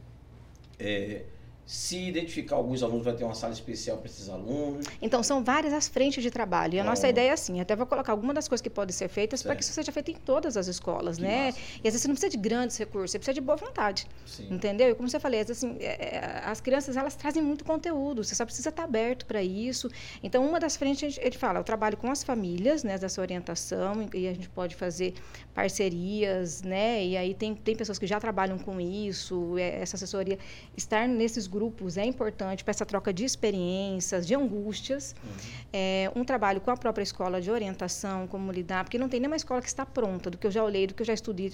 [0.78, 1.24] É,
[1.70, 4.88] se identificar alguns alunos, vai ter uma sala especial para esses alunos.
[4.99, 6.74] Então, são várias as frentes de trabalho.
[6.74, 7.09] E a nossa Bom.
[7.09, 9.61] ideia é assim, até vou colocar algumas das coisas que podem ser feitas para que
[9.61, 11.45] isso seja feito em todas as escolas, Que né?
[11.45, 11.59] massa.
[11.59, 14.07] E às vezes você não precisa de grandes recursos, você precisa de boa vontade.
[14.26, 14.47] Sim.
[14.49, 14.89] Entendeu?
[14.89, 18.45] E como você falei, assim, é, é, as crianças elas trazem muito conteúdo, você só
[18.45, 19.91] precisa estar aberto para isso.
[20.24, 23.22] Então, uma das frentes, a gente, gente fala, eu trabalho com as famílias, né, dessa
[23.22, 25.13] orientação, e a gente pode fazer
[25.53, 27.05] parcerias, né?
[27.05, 30.39] E aí tem, tem pessoas que já trabalham com isso, é, essa assessoria,
[30.76, 35.14] estar nesses grupos grupos é importante para essa troca de experiências, de angústias.
[35.22, 35.30] Uhum.
[35.74, 39.36] É, um trabalho com a própria escola de orientação, como lidar, porque não tem nenhuma
[39.36, 41.51] escola que está pronta, do que eu já olhei, do que eu já estudei.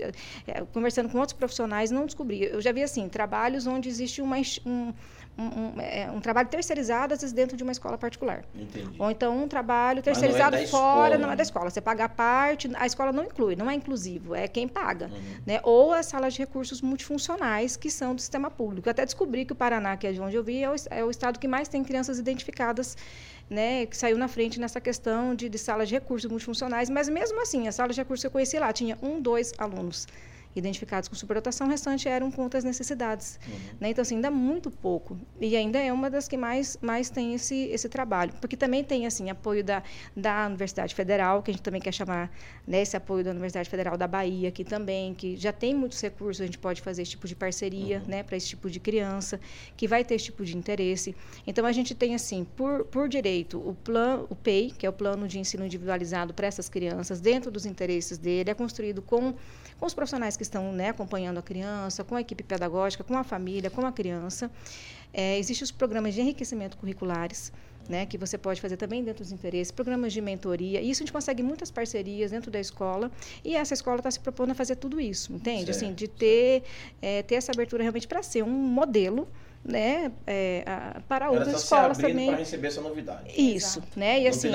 [0.47, 2.43] É, conversando com outros profissionais, não descobri.
[2.43, 4.93] Eu já vi, assim, trabalhos onde existe uma, um,
[5.38, 8.44] um, um, é, um, trabalho terceirizado, às vezes, dentro de uma escola particular.
[8.54, 8.96] Entendi.
[8.98, 11.70] Ou então um trabalho terceirizado não é fora, não é da escola.
[11.70, 15.08] Você paga a parte, a escola não inclui, não é inclusivo, é quem paga.
[15.08, 15.22] Uhum.
[15.46, 15.60] Né?
[15.64, 18.88] Ou as salas de recursos multifuncionais, que são do sistema público.
[18.88, 21.04] Eu até descobri que o Paraná, que é de onde eu vi, é o, é
[21.04, 22.96] o estado que mais tem crianças identificadas
[23.50, 27.40] né, que saiu na frente nessa questão de, de salas de recursos multifuncionais, mas mesmo
[27.42, 30.08] assim, as salas de recursos que eu conheci lá tinha um, dois alunos
[30.56, 33.39] identificados com superdotação, o restante eram com outras necessidades.
[33.45, 33.53] Uhum.
[33.80, 33.89] Né?
[33.89, 35.18] Então, assim, ainda muito pouco.
[35.39, 38.34] E ainda é uma das que mais, mais tem esse, esse trabalho.
[38.39, 39.84] Porque também tem, assim, apoio da,
[40.16, 42.32] da Universidade Federal, que a gente também quer chamar
[42.66, 46.41] né, esse apoio da Universidade Federal da Bahia, que também, que já tem muitos recursos,
[46.41, 48.08] a gente pode fazer esse tipo de parceria, uhum.
[48.08, 49.39] né, para esse tipo de criança,
[49.76, 51.16] que vai ter esse tipo de interesse.
[51.45, 54.93] Então, a gente tem, assim, por, por direito, o, plan, o PEI, que é o
[54.93, 59.34] Plano de Ensino Individualizado para essas crianças, dentro dos interesses dele, é construído com,
[59.80, 63.23] com os profissionais que estão né, acompanhando a criança, com a equipe pedagógica, com a
[63.23, 64.49] família, com a criança.
[65.13, 67.51] É, Existem os programas de enriquecimento curriculares,
[67.88, 70.82] né, que você pode fazer também dentro dos interesses, programas de mentoria.
[70.82, 73.11] Isso a gente consegue muitas parcerias dentro da escola
[73.43, 75.65] e essa escola está se propondo a fazer tudo isso, entende?
[75.65, 76.63] Certo, assim, de ter,
[77.01, 79.28] é, ter essa abertura realmente para ser um modelo
[79.66, 82.28] né, é, a, para Ela outras escolas também.
[82.28, 83.30] para receber essa novidade.
[83.30, 83.99] Isso, Exato.
[83.99, 84.22] né?
[84.22, 84.51] E assim,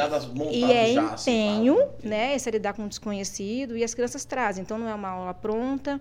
[0.53, 1.93] e é já, assim, empenho, claro.
[2.05, 2.37] né?
[2.37, 4.63] Esse é lidar com o desconhecido e as crianças trazem.
[4.63, 6.01] Então não é uma aula pronta.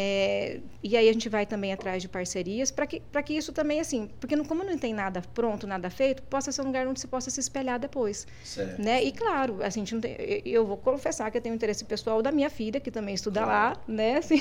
[0.00, 3.80] É, e aí a gente vai também atrás de parcerias para que, que isso também,
[3.80, 7.00] assim, porque não, como não tem nada pronto, nada feito, possa ser um lugar onde
[7.00, 8.24] você possa se espelhar depois.
[8.44, 8.80] Certo.
[8.80, 9.02] Né?
[9.02, 12.22] E claro, assim, a gente não tem, eu- vou confessar que eu tenho interesse pessoal
[12.22, 14.18] da minha filha, que também estuda lá, né?
[14.28, 14.40] Assim,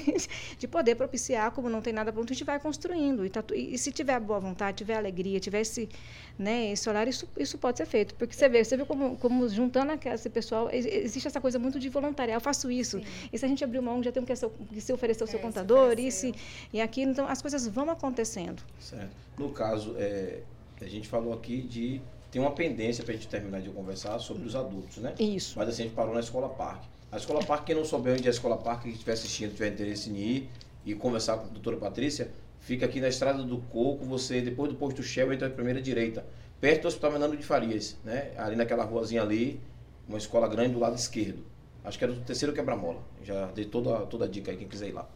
[0.59, 3.25] de poder propiciar, como não tem nada pronto, a gente vai construindo.
[3.25, 5.89] E, tá e se tiver boa vontade, tiver alegria, tiver esse,
[6.37, 8.13] né, esse olhar, isso, isso pode ser feito.
[8.15, 11.57] Porque você vê, você vê como, como juntando aquela- esse pessoal, ex- existe essa coisa
[11.57, 13.01] muito de voluntariado, eu faço isso.
[13.33, 15.39] E se a gente abrir mão, já tem que, ser- que se oferecer o seu
[15.39, 16.31] É, se contador, isso
[16.71, 17.11] e aquilo.
[17.11, 18.61] Então, as coisas vão acontecendo.
[18.79, 19.09] Certo.
[19.37, 20.39] No caso, é,
[20.81, 22.01] a gente falou aqui de.
[22.29, 25.15] Tem uma pendência para a gente terminar de conversar sobre os adultos, né?
[25.17, 25.57] Isso.
[25.57, 26.85] Mas assim, a gente parou na Escola Parque.
[27.11, 29.69] A Escola Parque, quem não souber onde é a Escola Parque, que estiver assistindo, tiver
[29.73, 30.49] interesse em ir
[30.85, 32.29] e conversar com a doutora Patrícia,
[32.67, 36.25] fica aqui na Estrada do Coco, você, depois do posto Shell, entra à primeira direita,
[36.59, 38.33] perto do Hospital Menando de Farias, né?
[38.37, 39.61] Ali naquela ruazinha ali,
[40.05, 41.45] uma escola grande do lado esquerdo.
[41.81, 43.01] Acho que era do terceiro quebra-mola.
[43.23, 45.09] Já dei toda, toda a dica aí, quem quiser ir lá.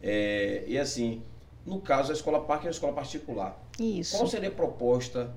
[0.00, 1.20] É, e assim,
[1.66, 3.60] no caso, a Escola Parque é uma escola particular.
[3.80, 4.16] Isso.
[4.16, 5.34] Qual seria a proposta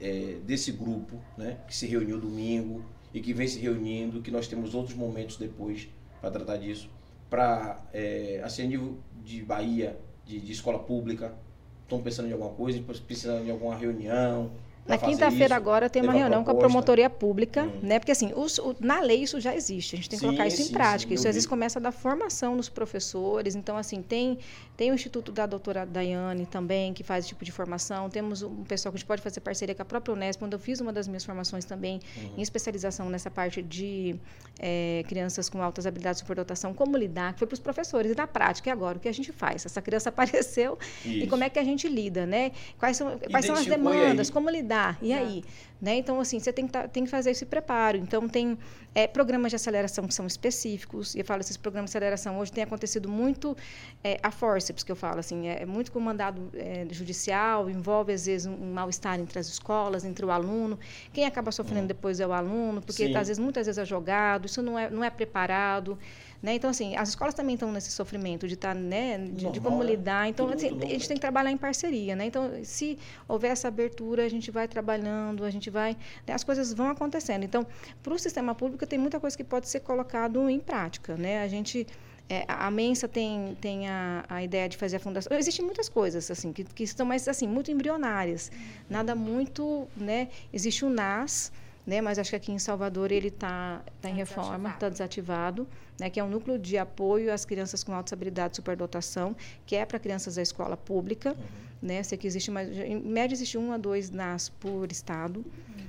[0.00, 4.46] é, desse grupo, né, que se reuniu domingo e que vem se reunindo, que nós
[4.46, 5.88] temos outros momentos depois
[6.20, 6.88] para tratar disso,
[7.28, 9.98] para, é, assim, a nível de Bahia,
[10.30, 11.34] de, de escola pública,
[11.82, 14.52] estão pensando em alguma coisa, precisando de alguma reunião?
[14.86, 16.68] Na quinta-feira agora tem uma reunião com a proposta?
[16.68, 17.78] promotoria pública, Hum.
[17.82, 17.98] né?
[18.00, 20.46] Porque assim, os- o- na lei isso já existe, a gente tem que Sim, colocar
[20.48, 21.08] isso sim, em prática.
[21.10, 23.54] sim, isso às vezes começa da formação dos professores.
[23.54, 24.38] Então, assim, tem,
[24.80, 28.08] tem o Instituto da doutora Daiane também, que faz esse tipo de formação.
[28.08, 30.58] Temos um pessoal que a gente pode fazer parceria com a própria Unesp, onde eu
[30.58, 32.36] fiz uma das minhas formações também Uhum.
[32.38, 34.16] em especialização nessa parte de
[34.58, 38.10] eh, crianças com altas habilidades de superdotação, como lidar, que foi para os professores.
[38.10, 39.66] E na prática, e agora, o que a gente faz?
[39.66, 41.28] Essa criança apareceu e Isso.
[41.28, 42.52] como é que a gente lida, né?
[42.78, 45.44] Quais são, quais são as e demandas, como lidar, e aí?
[45.80, 45.96] Né?
[45.96, 47.96] Então, assim, você tem que, tá- tem que fazer esse preparo.
[47.96, 48.58] Então, tem
[48.94, 51.14] é, programas de aceleração que são específicos.
[51.14, 53.56] E eu falo, esses programas de aceleração hoje tem acontecido muito
[54.04, 58.12] é, a forceps, que eu falo, assim, é, é muito com mandado é, judicial, envolve,
[58.12, 60.78] às vezes, um, um mal-estar entre as escolas, entre o aluno.
[61.14, 63.16] Quem acaba sofrendo depois é o aluno, porque, Sim.
[63.16, 65.98] às vezes, muitas vezes é jogado, isso não é, não é preparado.
[66.42, 66.54] Né?
[66.54, 70.26] Então, assim, as escolas também estão nesse sofrimento de estar, né, de, de como lidar.
[70.26, 72.24] Então, Tudo assim, a gente tem que trabalhar em parceria, né?
[72.24, 76.72] Então, se houver essa abertura, a gente vai trabalhando, a gente vai, né, as coisas
[76.72, 77.44] vão acontecendo.
[77.44, 77.66] Então,
[78.02, 81.42] para o sistema público tem muita coisa que pode ser colocado em prática, né?
[81.42, 81.86] A gente
[82.30, 85.36] é, a a Mensa tem, tem a, a ideia de fazer a fundação.
[85.36, 88.52] Existem muitas coisas assim que, que estão mais assim muito embrionárias,
[88.88, 90.28] nada muito, né?
[90.52, 91.52] Existe o NAS,
[91.86, 92.00] né?
[92.00, 95.66] Mas acho que aqui em Salvador ele está tá em Tá reforma, está desativado,
[95.98, 96.10] né?
[96.10, 99.84] Que é um núcleo de apoio às crianças com altas habilidades de superdotação, que é
[99.84, 101.36] para crianças da escola pública,
[101.80, 102.02] né?
[102.02, 105.44] Sei que existe mais, em média existe um a dois NAS por estado.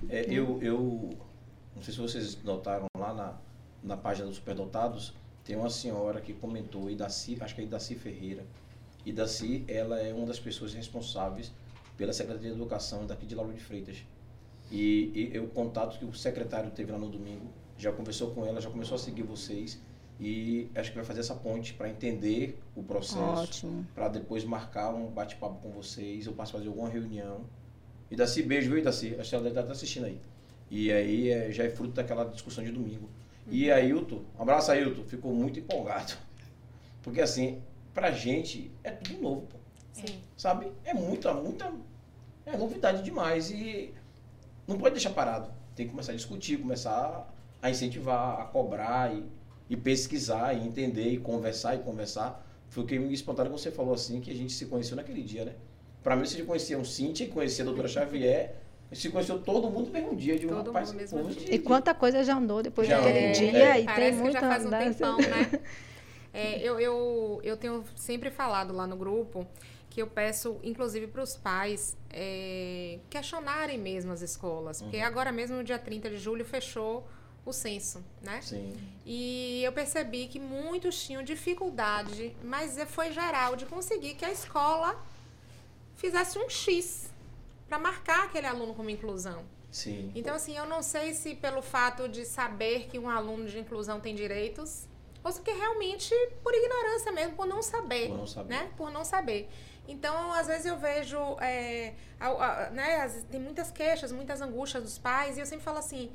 [0.09, 1.09] É, eu, eu
[1.75, 3.33] não sei se vocês notaram lá na,
[3.83, 5.13] na página dos Superdotados,
[5.43, 8.45] tem uma senhora que comentou, Idaci, acho que é Idaci Ferreira.
[9.05, 11.51] Idaci, ela é uma das pessoas responsáveis
[11.97, 14.03] pela Secretaria de Educação daqui de Lauro de Freitas.
[14.71, 17.47] E, e, e o contato que o secretário teve lá no domingo,
[17.77, 19.79] já conversou com ela, já começou a seguir vocês.
[20.19, 23.87] E acho que vai fazer essa ponte para entender o processo, Ótimo.
[23.95, 27.41] para depois marcar um bate-papo com vocês, ou posso fazer alguma reunião.
[28.09, 29.15] E Daci, beijo, viu, Daci?
[29.19, 30.19] Acho que ela deve estar assistindo aí.
[30.69, 33.09] E aí é, já é fruto daquela discussão de domingo.
[33.49, 36.13] E Ailton, um abraço Ailton, ficou muito empolgado.
[37.01, 37.59] Porque assim,
[37.93, 39.57] pra gente é tudo novo, pô.
[39.91, 40.21] Sim.
[40.37, 40.71] Sabe?
[40.85, 41.73] É muita, muita.
[42.45, 43.49] É novidade demais.
[43.49, 43.93] E
[44.71, 45.49] não pode deixar parado.
[45.75, 49.23] Tem que começar a discutir, começar a incentivar, a cobrar e,
[49.69, 52.45] e pesquisar, e entender, e conversar e conversar.
[52.69, 55.21] Foi o que me espantaram quando você falou assim, que a gente se conheceu naquele
[55.21, 55.53] dia, né?
[56.03, 58.55] Pra mim, você já conhecia o Cíntia, conhecia a doutora Xavier,
[58.91, 60.37] a gente se conheceu todo mundo no mesmo dia.
[60.37, 61.55] De um Todo rapaz, mesmo pô, dia.
[61.55, 63.81] E quanta coisa já andou depois Já daquele andou, dia é.
[63.81, 65.59] e Parece tem que muita já faz um tempão, né?
[66.33, 69.45] É, eu, eu, eu tenho sempre falado lá no grupo
[69.91, 74.81] que eu peço, inclusive, para os pais é, questionarem mesmo as escolas.
[74.81, 77.05] Porque agora mesmo, no dia 30 de julho, fechou
[77.45, 78.39] o censo, né?
[78.41, 78.73] Sim.
[79.05, 84.31] E eu percebi que muitos tinham dificuldade, mas é- foi geral, de conseguir que a
[84.31, 84.95] escola
[85.97, 87.11] fizesse um X
[87.67, 89.43] para marcar aquele aluno como inclusão.
[89.69, 90.11] Sim.
[90.15, 93.99] Então, assim, eu não sei se pelo fato de saber que um aluno de inclusão
[93.99, 94.87] tem direitos,
[95.23, 96.13] ou se porque realmente
[96.43, 98.07] por ignorância mesmo, por não saber.
[98.09, 98.49] Por não saber.
[98.49, 98.71] Né?
[98.77, 99.49] Por não saber.
[99.87, 102.27] Então, às vezes eu vejo, é, a-
[102.65, 106.11] a- né, as- tem muitas queixas, muitas angústias dos pais, e eu sempre falo assim,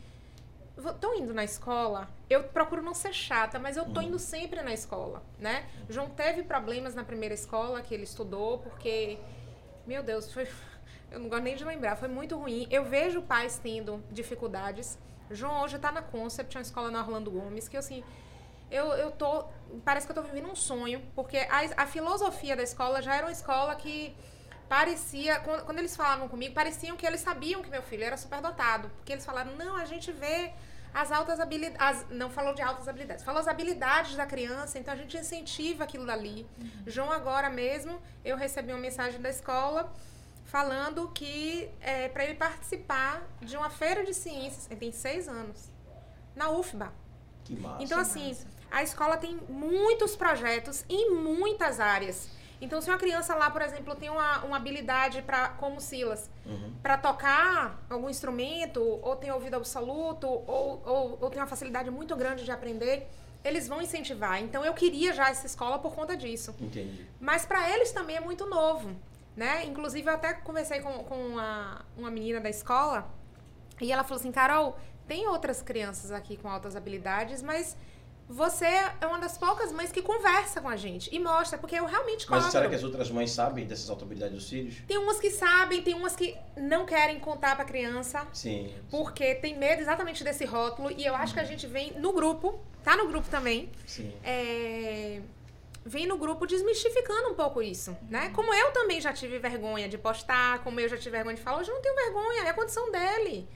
[0.76, 4.62] "Vou- tô indo na escola, eu procuro não ser chata, mas eu tô indo sempre
[4.62, 5.68] na escola, né?
[5.88, 9.18] João teve problemas na primeira escola que ele estudou, porque,
[9.86, 10.46] meu Deus, foi,
[11.10, 12.66] eu não gosto nem de lembrar, foi muito ruim.
[12.70, 14.98] Eu vejo pais tendo dificuldades.
[15.30, 18.02] João hoje tá na Concept, uma escola na Orlando Gomes, que assim,
[18.70, 19.44] eu, eu tô,
[19.84, 23.26] parece que eu tô vivendo um sonho, porque a, a filosofia da escola já era
[23.26, 24.16] uma escola que
[24.68, 28.88] parecia, quando, quando eles falavam comigo, pareciam que eles sabiam que meu filho era superdotado,
[28.96, 30.52] porque eles falaram, não, a gente vê
[30.92, 34.96] as altas habilidades, não falou de altas habilidades, falou as habilidades da criança, então a
[34.96, 36.46] gente incentiva aquilo dali.
[36.86, 39.92] João agora mesmo, eu recebi uma mensagem da escola
[40.44, 45.70] falando que é, para ele participar de uma feira de ciências, ele tem seis anos,
[46.34, 46.92] na UFBA.
[47.44, 47.82] Que massa.
[47.82, 48.34] Então, assim,
[48.70, 52.28] a escola tem muitos projetos em muitas áreas.
[52.60, 56.72] Então, se uma criança lá, por exemplo, tem uma, uma habilidade para, como Silas, Uhum.
[56.82, 62.16] para tocar algum instrumento, ou tem ouvido absoluto, ou, ou, ou tem uma facilidade muito
[62.16, 63.06] grande de aprender,
[63.44, 64.40] eles vão incentivar.
[64.42, 66.54] Então, eu queria já essa escola por conta disso.
[66.60, 67.06] Entendi.
[67.20, 68.90] Mas para eles também é muito novo,
[69.36, 69.64] né?
[69.66, 73.06] Inclusive, eu até conversei com, com uma, uma menina da escola
[73.80, 77.76] e ela falou assim, Carol, tem outras crianças aqui com altas habilidades, mas
[78.28, 81.84] você é uma das poucas mães que conversa com a gente e mostra, porque eu
[81.86, 82.42] realmente cobro.
[82.42, 84.76] Mas será que as outras mães sabem dessas autoridades dos filhos?
[84.86, 88.74] Tem umas que sabem, tem umas que não querem contar pra criança, Sim.
[88.90, 92.58] porque tem medo exatamente desse rótulo, e eu acho que a gente vem no grupo,
[92.82, 94.12] tá no grupo também, Sim.
[94.24, 95.20] é,
[95.84, 98.30] vem no grupo desmistificando um pouco isso, né?
[98.34, 101.60] Como eu também já tive vergonha de postar, como eu já tive vergonha de falar,
[101.60, 103.48] hoje eu não tenho vergonha, é a condição dele.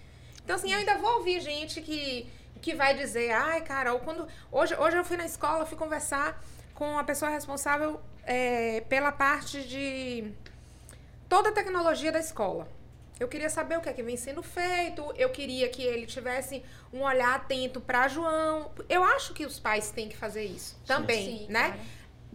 [0.44, 2.28] Então, assim, eu ainda vou ouvir gente que,
[2.60, 4.26] que vai dizer, ai, Carol, quando.
[4.50, 6.42] Hoje, hoje eu fui na escola, fui conversar
[6.74, 10.32] com a pessoa responsável é, pela parte de
[11.28, 12.68] toda a tecnologia da escola.
[13.18, 16.62] Eu queria saber o que é que vem sendo feito, eu queria que ele tivesse
[16.90, 18.70] um olhar atento para João.
[18.88, 21.66] Eu acho que os pais têm que fazer isso também, Sim, né?
[21.68, 21.80] claro.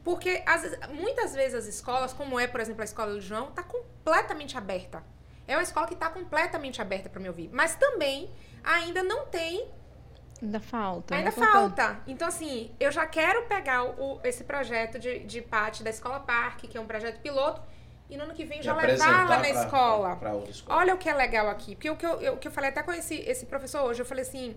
[0.03, 3.63] Porque vezes- muitas vezes as escolas, como é, por exemplo, a escola do João, tá
[3.63, 5.01] completamente aberta.
[5.47, 7.49] É uma escola que tá completamente aberta para me ouvir.
[7.51, 8.29] Mas também
[8.63, 9.67] ainda não tem,
[10.45, 11.15] Ainda falta.
[11.15, 11.35] ainda né?
[11.35, 11.99] Falta- falta.
[12.07, 16.67] Então, assim, eu já quero pegar o, esse projeto de, de parte da Escola Parque,
[16.67, 17.61] que é um projeto piloto,
[18.09, 20.15] e no ano que vem já levá-la na escola.
[20.15, 20.79] Para outra escola.
[20.79, 21.75] Olha o que é legal aqui.
[21.75, 24.01] Porque o que eu, eu- o que eu falei até com esse, esse professor hoje,
[24.01, 24.55] eu falei assim.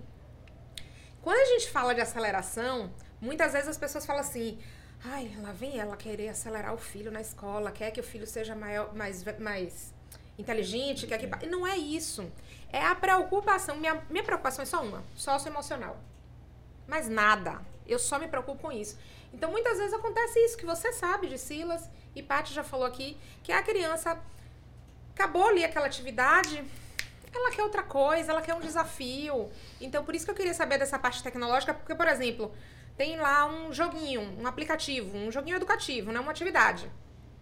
[1.22, 4.58] Quando a gente fala de aceleração, muitas vezes as pessoas falam assim.
[5.04, 8.54] Ai, lá vem ela querer acelerar o filho na escola, quer que o filho seja
[8.56, 9.94] maior, mais, mais
[10.36, 11.46] inteligente, quer que.
[11.46, 12.30] Não é isso.
[12.72, 13.76] É a preocupação.
[13.76, 15.98] Minha, minha preocupação é só uma: socioemocional.
[16.86, 17.60] Mais nada.
[17.86, 18.98] Eu só me preocupo com isso.
[19.32, 23.16] Então, muitas vezes acontece isso, que você sabe de Silas, e Paty já falou aqui,
[23.42, 24.18] que a criança
[25.14, 26.64] acabou ali aquela atividade,
[27.32, 29.50] ela quer outra coisa, ela quer um desafio.
[29.80, 32.54] Então, por isso que eu queria saber dessa parte tecnológica, porque, por exemplo,
[32.96, 36.20] tem lá um joguinho, um aplicativo, um joguinho educativo, né?
[36.20, 36.90] Uma atividade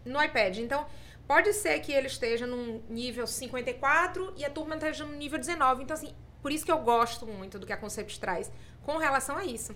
[0.04, 0.58] no iPad.
[0.58, 0.86] Então,
[1.26, 5.82] pode ser que ele esteja num nível 54 e a turma esteja no nível 19.
[5.82, 8.50] Então, assim, por isso que eu gosto muito do que a Concept traz
[8.82, 9.74] com relação a isso.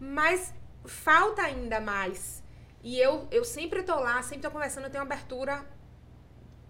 [0.00, 2.42] Mas falta ainda mais.
[2.82, 5.64] E eu, eu sempre tô lá, sempre tô conversando, eu tenho uma abertura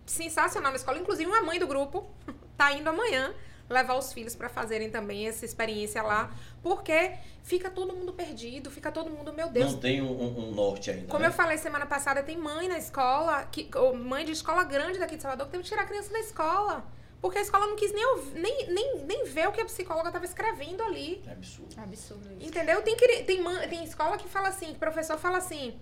[0.06, 0.98] sensacional na escola.
[0.98, 2.08] Inclusive, uma mãe do grupo
[2.56, 3.34] tá indo amanhã
[3.68, 6.30] levar os filhos para fazerem também essa experiência lá,
[6.62, 7.12] porque
[7.42, 9.72] fica todo mundo perdido, fica todo mundo, meu Deus.
[9.72, 11.06] Não tem um, um norte ainda.
[11.08, 11.28] Como né?
[11.28, 15.16] eu falei semana passada, tem mãe na escola, que, ou mãe de escola grande daqui
[15.16, 16.84] de Salvador, que teve que tirar a criança da escola.
[17.20, 20.08] Porque a escola não quis nem, ouvir, nem, nem, nem ver o que a psicóloga
[20.08, 21.20] estava escrevendo ali.
[21.26, 21.74] É absurdo.
[21.76, 22.46] Absurdo isso.
[22.48, 22.80] Entendeu?
[22.82, 25.76] Tem, que- tem, mãe- tem escola que fala assim, que o professor fala assim,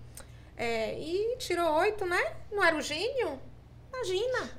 [0.57, 2.33] é, e tirou oito, né?
[2.51, 3.39] Não era o gênio?
[3.93, 4.49] Imagina.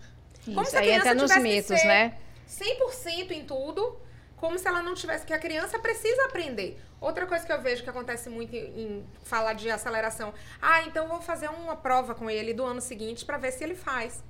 [0.45, 2.17] Como Isso, se a aí criança entra nos mitos, ser- né?
[2.49, 3.99] 100% em tudo,
[4.37, 6.81] como se ela não tivesse, que a criança precisa aprender.
[7.01, 11.05] Outra coisa que eu vejo que acontece muito em, em falar de aceleração, ah, então
[11.05, 14.23] eu vou fazer uma prova com ele do ano seguinte para ver se ele faz.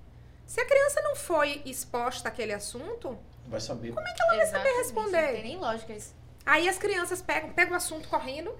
[0.46, 3.92] Se a criança não foi exposta àquele assunto, Vai saber.
[3.92, 5.22] como é que ela vai saber responder?
[5.26, 6.14] Não tem nem lógica isso.
[6.44, 8.54] Aí as crianças pegam, pegam o assunto correndo,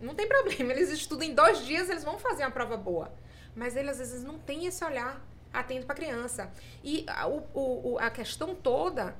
[0.00, 3.12] não tem problema, eles estudam em dois dias, eles vão fazer uma prova boa.
[3.54, 5.20] Mas eles às vezes não têm esse olhar
[5.52, 6.50] atento para a criança.
[6.82, 9.16] E a, o- o- a questão toda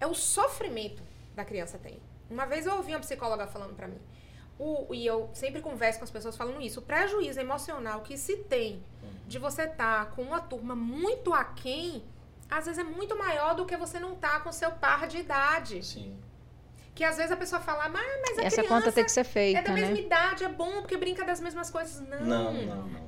[0.00, 1.02] é o sofrimento
[1.34, 1.98] da criança tem.
[2.30, 3.98] Uma vez eu ouvi uma psicóloga falando para mim,
[4.58, 8.36] o- e eu sempre converso com as pessoas falando isso, o prejuízo emocional que se
[8.36, 8.82] tem
[9.26, 12.02] de você estar com uma turma muito aquém,
[12.50, 15.84] às vezes é muito maior do que você não tá com seu par de idade.
[15.84, 16.18] Sim.
[16.94, 19.20] Que às vezes a pessoa fala, "Ah, mas a Essa criança conta tem que ser
[19.20, 20.00] é da feita, mesma né?
[20.00, 22.00] idade, é bom porque brinca das mesmas coisas.
[22.00, 22.20] Não.
[22.24, 23.07] Não, não, não.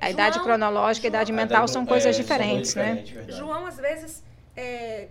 [0.00, 2.74] A idade João- cronológica e a idade João- mental A são coisas é, são diferentes,
[2.74, 2.84] né?
[2.84, 3.38] diferentes, verdade.
[3.38, 4.24] João, às vezes,
[4.56, 5.08] é,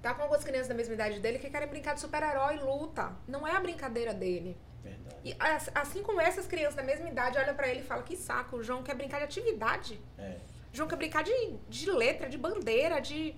[0.00, 3.12] tá com algumas crianças da mesma idade dele que querem brincar de super-herói e luta.
[3.28, 4.56] Não é a brincadeira dele.
[4.82, 5.16] Verdade.
[5.24, 8.16] E as- assim como essas crianças da mesma idade olham pra ele e falam, que
[8.16, 10.00] saco, o João quer brincar de atividade.
[10.18, 10.36] É.
[10.72, 13.34] O João quer brincar de, de letra, de bandeira, de...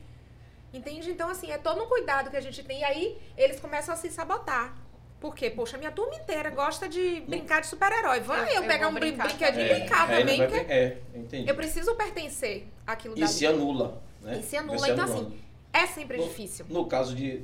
[0.72, 1.10] Entende?
[1.10, 2.80] Então, assim, é todo um cuidado que a gente tem.
[2.80, 4.74] E aí, eles começam a se sabotar.
[5.24, 5.48] Por quê?
[5.48, 8.20] Poxa, minha turma inteira gosta de brincar de super-herói.
[8.20, 9.80] Vai Eu- eu, pegar um brin- brincar brinquedinho e também.
[9.80, 11.48] brincar aí também, vai porque É, entendi.
[11.48, 13.32] eu preciso pertencer àquilo E dali.
[13.32, 14.38] se anula, né?
[14.38, 14.78] E se anula.
[14.78, 15.28] Vai Então, anulando.
[15.28, 15.40] assim,
[15.72, 16.66] é sempre No- difícil.
[16.68, 17.42] No caso de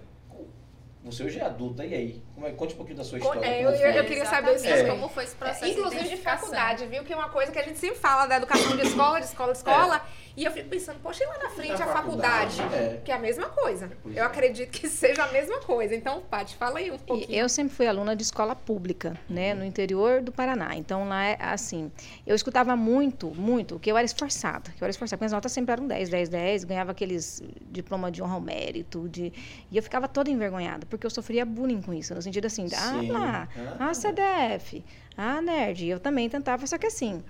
[1.05, 2.21] Você hoje é adulta, e aí?
[2.43, 2.51] É?
[2.51, 3.45] Conte um pouquinho da sua história.
[3.45, 4.87] é, eu- eu queria saber isso também.
[4.87, 7.03] como foi esse processo É, inclusive de faculdade, viu?
[7.03, 9.51] Que é uma coisa que a gente sempre fala da educação de escola, de escola,
[9.51, 10.01] de escola.
[10.37, 12.55] E eu fico pensando, poxa, e lá na frente Na a faculdade?
[12.55, 13.01] faculdade, é.
[13.03, 13.91] Que é a mesma coisa.
[14.01, 14.25] Pois eu é.
[14.25, 15.93] acredito que seja a mesma coisa.
[15.93, 17.37] Então, Paty, fala aí um E pouquinho.
[17.37, 20.73] eu sempre fui aluna de escola pública, né, no interior do Paraná.
[20.75, 21.91] Então lá é assim,
[22.25, 25.19] eu escutava muito, muito, que eu era esforçada, que eu era esforçada.
[25.19, 29.33] Minhas notas sempre eram 10, 10, 10, ganhava aqueles diploma de honra ao mérito, de
[29.69, 32.99] e eu ficava toda envergonhada, porque eu sofria bullying com isso, no sentido assim, ah
[32.99, 33.11] Sim.
[33.11, 33.47] lá,
[33.79, 33.89] Ah.
[33.89, 34.83] ah CDF,
[35.17, 37.21] ah nerd, eu também tentava, só que assim,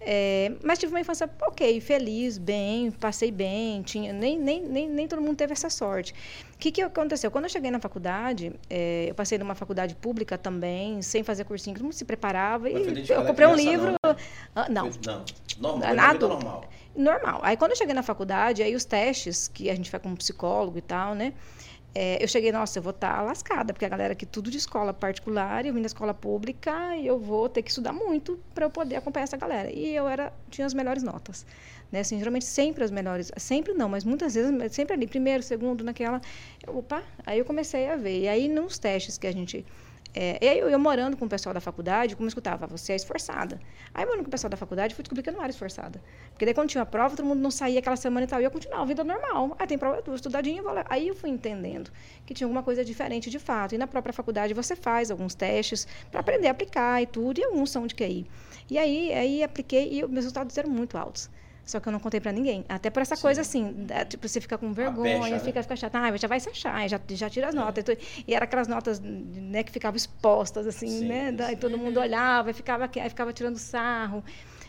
[0.00, 5.08] é, mas tive uma infância ok, feliz, bem, passei bem, tinha, nem, nem, nem, nem
[5.08, 6.14] todo mundo teve essa sorte.
[6.54, 7.30] O que, que aconteceu?
[7.30, 11.74] Quando eu cheguei na faculdade, é, eu passei numa faculdade pública também, sem fazer cursinho,
[11.76, 12.68] todo mundo se preparava.
[12.70, 13.92] Mas E eu comprei um livro.
[14.04, 14.16] não, né?
[14.54, 15.24] Ah, não, Não.
[15.58, 15.78] Normal.
[15.78, 16.34] Na foi na vida adulta.
[16.34, 16.70] normal.
[16.96, 17.40] normal.
[17.42, 20.76] Aí quando eu cheguei na faculdade, aí os testes, que a gente vai como psicólogo
[20.78, 21.32] e tal, né?
[21.94, 24.92] É, eu cheguei, nossa, eu vou estar lascada, porque a galera aqui tudo de escola
[24.92, 28.70] particular, eu vim da escola pública, e eu vou ter que estudar muito para eu
[28.70, 29.70] poder acompanhar essa galera.
[29.70, 31.46] E eu era tinha as melhores notas.
[31.92, 32.00] Né?
[32.00, 36.20] Assim, geralmente sempre as melhores, sempre não, mas muitas vezes, sempre ali, primeiro, segundo, naquela.
[36.66, 38.22] Opa, aí eu comecei a ver.
[38.22, 39.64] E aí, nos testes que a gente.
[40.16, 43.58] É, eu, eu morando com o pessoal da faculdade, como eu escutava, você é esforçada.
[43.92, 46.00] Aí, morando com o pessoal da faculdade, fui descobrir que eu não era esforçada.
[46.30, 48.44] Porque daí, quando tinha a prova, todo mundo não saía aquela semana e tal, e
[48.44, 49.56] eu continuava vida normal.
[49.58, 50.30] Aí tem prova, eu tô
[50.62, 50.84] vou lá.
[50.88, 51.90] Aí eu fui entendendo
[52.24, 53.74] que tinha alguma coisa diferente de fato.
[53.74, 57.44] E na própria faculdade você faz alguns testes para aprender a aplicar e tudo, e
[57.44, 58.24] alguns são de QI.
[58.70, 61.28] E aí, aí apliquei e meus resultados eram muito altos.
[61.64, 62.64] Só que eu não contei para ninguém.
[62.68, 63.22] Até por essa Sim.
[63.22, 65.38] coisa assim, da- tipo, você fica com vergonha, pecha, né?
[65.40, 65.94] fica, fica chato.
[65.94, 67.58] Ah, já vai se achar, já, já tira as É.
[67.58, 67.84] notas.
[68.28, 71.32] E era aquelas notas né, que ficavam expostas, assim, Sim, né?
[71.32, 74.22] Daí todo mundo olhava e ficava, aí ficava tirando sarro.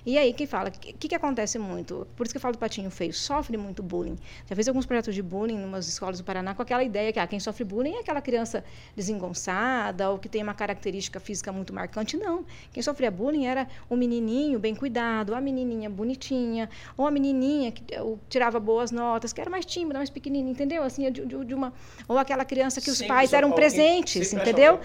[0.06, 0.70] E aí, quem fala?
[0.70, 2.06] O que, que, acontece muito?
[2.16, 3.12] Por isso que eu falo do patinho feio.
[3.12, 4.16] Sofre muito bullying.
[4.48, 7.20] Já fiz alguns projetos de bullying em umas escolas do Paraná com aquela ideia que
[7.20, 8.64] ah, quem sofre bullying é aquela criança
[8.96, 12.18] desengonçada ou que tem uma característica física muito marcante.
[12.18, 12.46] Não.
[12.72, 17.84] Quem sofria bullying era o menininho bem cuidado, a menininha bonitinha, ou a menininha que
[17.94, 20.84] eh, tirava boas notas, que era mais tímida, mais pequenininha, entendeu?
[20.84, 21.74] Assim, de, de- de uma...
[22.08, 24.80] Ou aquela criança que os Sempre pais eram presentes, entendeu?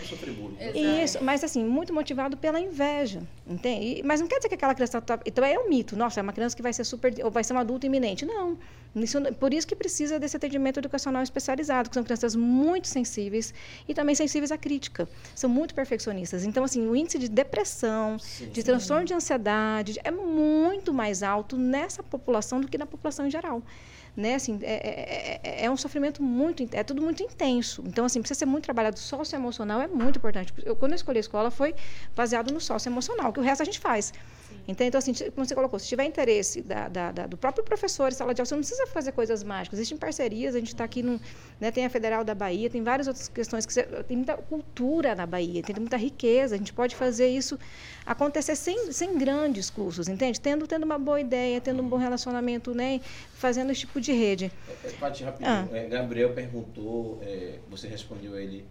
[1.05, 4.01] Isso, mas assim, muito motivado pela inveja, entende?
[4.01, 5.97] E- Mas não quer dizer que aquela criança tá, então é um mito.
[5.97, 8.25] Nossa, é uma criança que vai ser super ou vai ser um adulto iminente.
[8.25, 8.57] Não.
[8.95, 13.55] Isso, por isso que precisa desse atendimento educacional especializado, que são crianças muito sensíveis
[13.89, 15.09] e também sensíveis à crítica.
[15.35, 16.45] São muito perfeccionistas.
[16.45, 18.49] Então assim, o índice de depressão, Sim.
[18.49, 23.31] de transtorno de ansiedade é muito mais alto nessa população do que na população em
[23.31, 23.63] geral.
[24.17, 27.83] Né, assim, é, é- é- é um sofrimento muito, é tudo muito intenso.
[27.87, 28.99] Então, assim, precisa ser muito trabalhado.
[28.99, 30.53] Socioemocional é muito importante.
[30.65, 31.75] Eu, quando eu escolhi a escola, foi
[32.15, 34.13] baseado no socioemocional, que o resto a gente faz.
[34.71, 38.09] Então, então, assim, como você colocou, se tiver interesse da, da, da, do próprio professor
[38.09, 39.79] em sala de aula, você não precisa fazer coisas mágicas.
[39.79, 41.21] Existem parcerias, a gente está aqui, no,
[41.61, 45.15] né, tem a Federal da Bahia, tem várias outras questões, que você, tem muita cultura
[45.15, 47.59] na Bahia, tem muita riqueza, a gente pode fazer isso
[48.07, 50.41] acontecer sem, sem grandes cursos, entende?
[50.41, 53.01] Tendo, tendo uma boa ideia, tendo um bom relacionamento, né,
[53.35, 54.53] fazendo esse tipo de rede.
[54.85, 55.69] É, é Pati, rapidinho, ah.
[55.73, 58.65] é, Gabriel perguntou, é, você respondeu a ele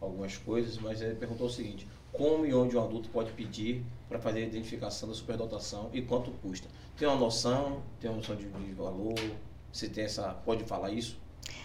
[0.00, 3.82] algumas coisas, mas ele perguntou o seguinte, como e onde um adulto pode pedir
[4.12, 6.68] para fazer a identificação da superdotação e quanto custa.
[6.98, 9.14] Tem uma noção, tem uma noção de, de valor?
[9.72, 11.18] Você tem essa, pode falar isso?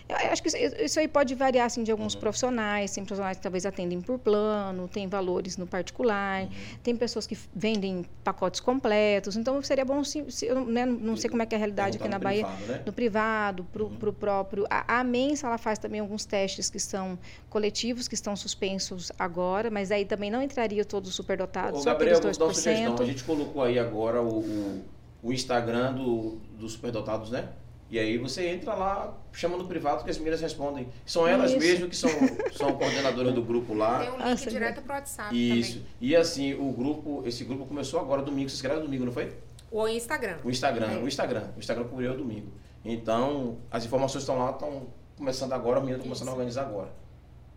[0.09, 2.21] Eu acho que isso aí pode variar assim, de alguns uhum.
[2.21, 2.91] profissionais.
[2.91, 6.49] Tem profissionais que talvez atendem por plano, tem valores no particular, uhum.
[6.81, 9.35] tem pessoas que vendem pacotes completos.
[9.35, 11.97] Então seria bom se, se eu né, não sei como é que é a realidade
[11.97, 12.83] aqui na Bahia, privado, né?
[12.85, 14.13] no privado, para o uhum.
[14.13, 14.65] próprio.
[14.69, 17.19] A, a Mensa ela faz também alguns testes que são
[17.49, 21.91] coletivos, que estão suspensos agora, mas aí também não entraria todos os superdotados, Ô, só
[21.91, 22.53] Gabriel, aqueles 2%.
[22.53, 22.95] Sugestão.
[22.99, 24.85] A gente colocou aí agora o, o,
[25.21, 27.49] o Instagram do, dos superdotados, né?
[27.89, 30.89] E aí você entra lá, chama no privado que as meninas respondem.
[31.05, 31.59] São elas Isso.
[31.59, 32.09] mesmas que são,
[32.51, 33.99] são coordenadoras do grupo lá.
[33.99, 35.73] Tem um link ah, direto pro WhatsApp Isso.
[35.79, 35.87] Também.
[36.01, 38.49] E assim, o grupo, esse grupo começou agora domingo.
[38.49, 39.33] Você escreve domingo, não foi?
[39.71, 40.37] O Instagram.
[40.43, 40.97] O Instagram, é.
[40.97, 41.43] o Instagram.
[41.55, 42.51] O Instagram cobriu o domingo.
[42.83, 46.89] Então, as informações estão lá, estão começando agora, a menina está começando a organizar agora.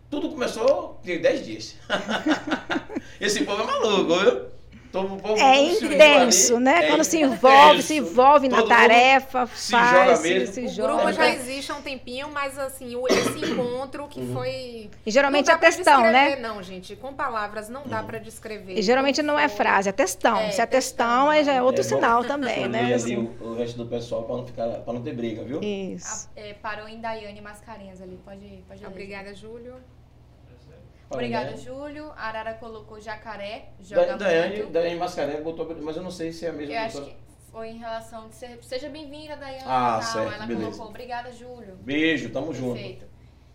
[0.09, 1.75] Tudo começou tem 10 dias.
[3.19, 4.60] esse povo é maluco, viu?
[5.37, 6.85] É intenso, né?
[6.85, 7.87] É Quando se envolve, intenso.
[7.87, 10.47] se envolve na tarefa, se faz, joga mesmo.
[10.47, 10.93] se, se joga.
[10.93, 14.33] O grupo já existe há um tempinho, mas assim, esse encontro que uhum.
[14.33, 14.89] foi...
[15.05, 16.35] E geralmente é textão, né?
[16.35, 18.07] Não, gente, com palavras não dá uhum.
[18.07, 18.77] para descrever.
[18.77, 20.37] E geralmente não é frase, é textão.
[20.37, 22.93] É, se é textão, aí já é outro é sinal também, né?
[22.93, 23.17] Assim.
[23.17, 25.61] O, o resto do pessoal para não, ficar, para não ter briga, viu?
[25.61, 26.29] Isso.
[26.35, 29.75] A, é, parou em Daiane Mascarenhas ali, pode, pode Obrigada, Júlio.
[31.11, 32.11] Obrigada, Júlio.
[32.15, 36.45] A Arara colocou jacaré, joga da, Daiane, Daiane Mascarenhas botou, mas eu não sei se
[36.45, 37.15] é a mesma Eu acho que
[37.51, 39.63] foi em relação de ser, seja bem-vinda, Daiane.
[39.65, 40.13] Ah, tal.
[40.13, 40.65] certo, Ela beleza.
[40.67, 41.75] colocou, obrigada, Júlio.
[41.81, 42.67] Beijo, tamo Perfeito.
[42.67, 42.79] junto.
[42.79, 43.11] Perfeito.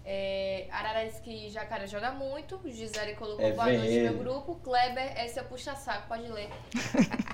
[0.09, 2.61] É, Arara disse que Jacaré joga muito.
[2.67, 4.55] Gisele colocou é, boa noite no meu grupo.
[4.63, 6.49] Kleber é seu puxa-saco, pode ler.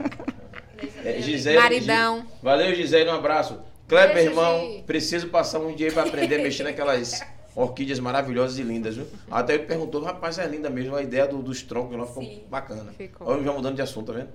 [1.05, 2.27] é, Gisele, Maridão.
[2.43, 3.61] Valeu, Gisele, um abraço.
[3.87, 7.21] Kleber, Beijo, irmão, preciso passar um dia para aprender a mexer naquelas
[7.55, 9.07] orquídeas maravilhosas e lindas, viu?
[9.31, 12.45] Até ele perguntou, rapaz, é linda mesmo, a ideia do, dos troncos lá ficou Sim,
[12.49, 12.93] bacana.
[12.93, 13.29] Ficou.
[13.29, 14.31] Olha, já mudando de assunto, tá vendo?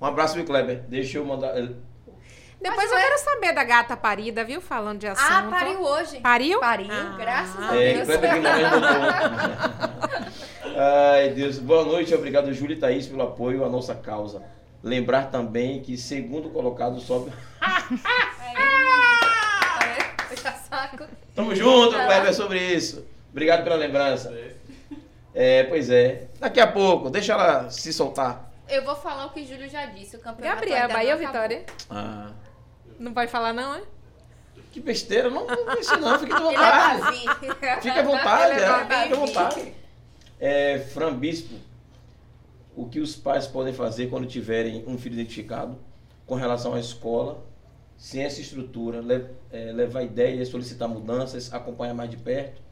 [0.00, 0.84] Um abraço, viu, Kleber?
[0.88, 1.54] Deixa eu mandar.
[2.60, 4.60] Depois eu quero saber da gata parida, viu?
[4.60, 5.32] Falando de ah, assunto.
[5.32, 6.20] Ah, pariu hoje.
[6.20, 6.60] Pariu?
[6.60, 8.08] Pariu, ah, graças a é, Deus.
[10.76, 11.58] Ai, Deus.
[11.58, 14.42] Boa noite, obrigado, Júlio e Thaís, pelo apoio à nossa causa.
[14.82, 17.32] Lembrar também que segundo colocado sobe.
[20.28, 21.04] Puxa saco.
[21.38, 23.06] Tamo junto, Kleber, sobre isso.
[23.30, 24.36] Obrigado pela lembrança.
[25.32, 26.26] É, pois é.
[26.40, 28.52] Daqui a pouco, deixa ela se soltar.
[28.68, 30.16] Eu vou falar o que o Júlio já disse.
[30.16, 31.64] O campeonato Gabriel, Bahia ou Vitória?
[31.88, 32.32] Ah.
[32.98, 33.82] Não pode falar não, é?
[34.72, 37.26] Que besteira, não, não pense não, fique à vontade.
[37.62, 39.74] É fique à vontade, é, é, fique à vontade.
[40.40, 41.54] É, Fran Bispo,
[42.74, 45.78] o que os pais podem fazer quando tiverem um filho identificado
[46.26, 47.46] com relação à escola
[47.98, 49.02] sem essa estrutura,
[49.50, 52.67] é, levar ideias, solicitar mudanças, acompanhar mais de perto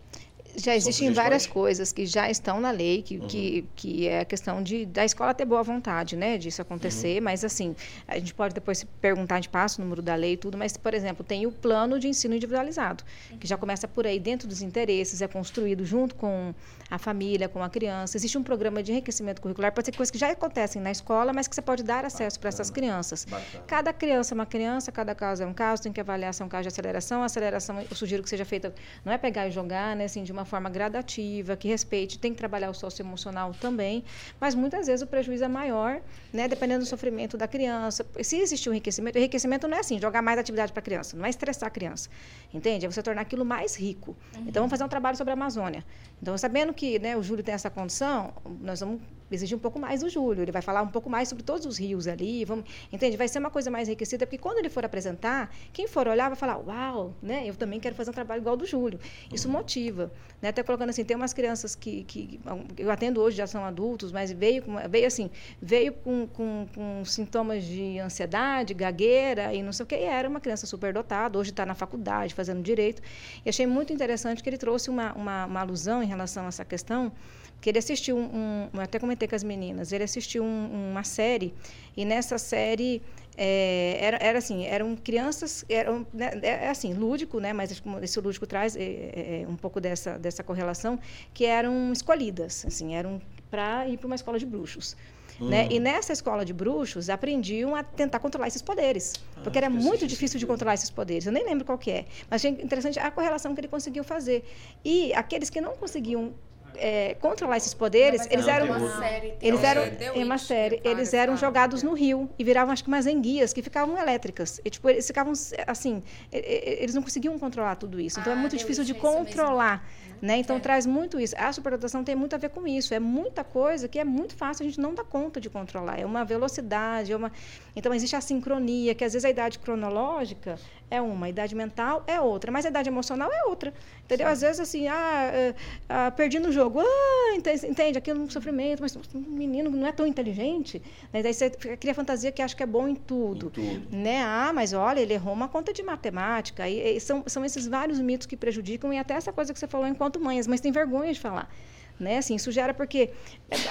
[0.57, 3.27] já existem várias coisas que já estão na lei, que, uhum.
[3.27, 7.25] que, que é a questão de da escola ter boa vontade, né, disso acontecer, uhum.
[7.25, 7.77] mas assim,
[8.09, 10.57] a gente pode depois se perguntar, a gente passa o número da lei e tudo,
[10.57, 13.39] mas, por exemplo, tem o plano de ensino individualizado, uhum.
[13.39, 16.55] que já começa por aí, dentro dos interesses, é construído junto com
[16.91, 18.17] a família, com a criança.
[18.17, 21.49] Existe um programa de enriquecimento curricular, pode ser coisas que já acontecem na escola, mas
[21.49, 23.25] que você pode dar acesso para essas crianças.
[23.25, 23.65] Bacana.
[23.67, 26.45] Cada criança é uma criança, cada caso é um caso, tem que avaliar se é
[26.45, 27.23] um caso de aceleração.
[27.23, 28.73] A aceleração, eu sugiro que seja feita,
[29.05, 32.39] não é pegar e jogar, né, assim, de uma forma gradativa, que respeite, tem que
[32.39, 34.05] trabalhar o socioemocional também,
[34.41, 36.01] mas muitas vezes o prejuízo é maior,
[36.33, 38.07] né, dependendo do sofrimento da criança.
[38.23, 41.27] Se existe um enriquecimento, enriquecimento não é assim, jogar mais atividade para a criança, não
[41.27, 42.09] é estressar a criança,
[42.55, 42.87] entende?
[42.87, 44.17] É você tornar aquilo mais rico.
[44.35, 44.43] Uhum.
[44.43, 45.85] Então, vamos fazer um trabalho sobre a Amazônia.
[46.23, 50.01] Então, sabendo que né, o Júlio tem essa condição, nós vamos exigir um pouco mais
[50.01, 50.43] do Júlio.
[50.43, 53.17] Ele vai falar um pouco mais sobre todos os rios ali, vamos, entende?
[53.17, 56.37] Vai ser uma coisa mais enriquecida, porque quando ele for apresentar, quem for olhar vai
[56.37, 57.43] falar, uau, né?
[57.47, 58.99] Eu também quero fazer um trabalho igual ao do Júlio.
[59.33, 60.51] Isso motiva, né?
[60.51, 62.41] Até colocando assim, tem umas crianças que, que
[62.79, 67.65] eu atendo hoje já são adultos, mas veio veio assim, veio com, com, com sintomas
[67.65, 71.67] de ansiedade, gagueira e não sei o que, e era uma criança superdotada, hoje está
[71.67, 73.03] na faculdade fazendo direito.
[73.45, 76.65] E achei muito interessante que ele trouxe uma, uma, uma alusão em relação a essa
[76.65, 77.13] questão
[77.61, 81.55] que ele assistiu um, um até comentei com as meninas, ele assistiu um, uma série
[81.97, 83.03] e nessa série
[83.37, 88.21] é, era, era assim, eram crianças, eram, né, é, é assim, lúdico, né, mas esse
[88.21, 90.99] lúdico traz é, é, é, um pouco dessa, dessa correlação,
[91.35, 94.97] que eram escolhidas, assim, eram para ir para uma escola de bruxos.
[95.39, 95.69] Né?
[95.71, 99.13] E nessa escola de bruxos, aprendiam a tentar controlar esses poderes.
[99.37, 101.27] Ah, porque era muito difícil de controlar esses poderes.
[101.27, 102.07] Eu nem lembro qual que é.
[102.31, 104.45] Mas achei interessante a correlação que ele conseguiu fazer.
[104.83, 106.33] E aqueles que não conseguiam
[106.79, 108.67] é, controlar esses poderes, Mas eles é eram...
[108.67, 109.83] uma série, tem Eles uma eram,
[110.15, 113.63] em uma série, eles eram jogados no rio e viravam, acho que umas enguias que
[113.63, 114.61] ficavam elétricas.
[114.65, 115.33] E, tipo, eles ficavam,
[115.67, 116.03] assim,
[116.33, 118.21] eles não conseguiam controlar tudo isso.
[118.21, 119.89] Então, é Ah, muito The difícil de é controlar,
[120.21, 120.37] né?
[120.39, 120.61] Então, É.
[120.61, 121.35] traz muito isso.
[121.39, 122.95] A superdotação tem muito a ver com isso.
[122.95, 125.99] É muita coisa que é muito fácil a gente não dar conta de controlar.
[126.01, 127.31] É uma velocidade, é uma...
[127.75, 130.59] Então, existe a sincronia, que às vezes a idade cronológica
[130.91, 133.75] é uma, a idade mental é outra, mas a idade emocional é outra.
[134.05, 134.29] Entendeu?
[134.29, 135.55] Às vezes, assim, ah, eh,
[135.89, 136.81] ah, perdi no jogo.
[136.81, 137.99] Ah, entende?
[137.99, 140.81] Aquilo é um sofrimento, mas o menino não é tão inteligente.
[141.13, 141.23] Né?
[141.23, 143.47] Daí você cria fantasia que acha que é bom em tudo.
[143.47, 143.97] Em tudo.
[143.97, 144.23] Né?
[144.23, 146.69] Ah, mas olha, ele errou uma conta de matemática.
[146.69, 149.67] E, e são, são esses vários mitos que prejudicam, e até essa coisa que você
[149.67, 151.53] falou enquanto mãe, as mães têm vergonha de falar.
[151.99, 152.19] Né?
[152.19, 153.11] Assim, isso gera porque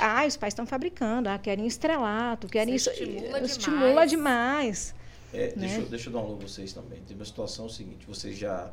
[0.02, 3.04] ah, os pais estão fabricando, ah, querem estrelato, querem Isso isso.
[3.04, 4.96] estimula estimula demais.
[5.34, 5.84] É, deixa, Né?
[5.84, 7.00] eu, deixa eu dar um alô a vocês também.
[7.02, 8.72] Teve uma situação seguinte, vocês já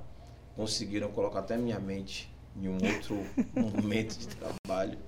[0.57, 2.31] conseguiram colocar até minha mente
[2.61, 3.17] em um outro
[3.55, 4.99] momento de trabalho.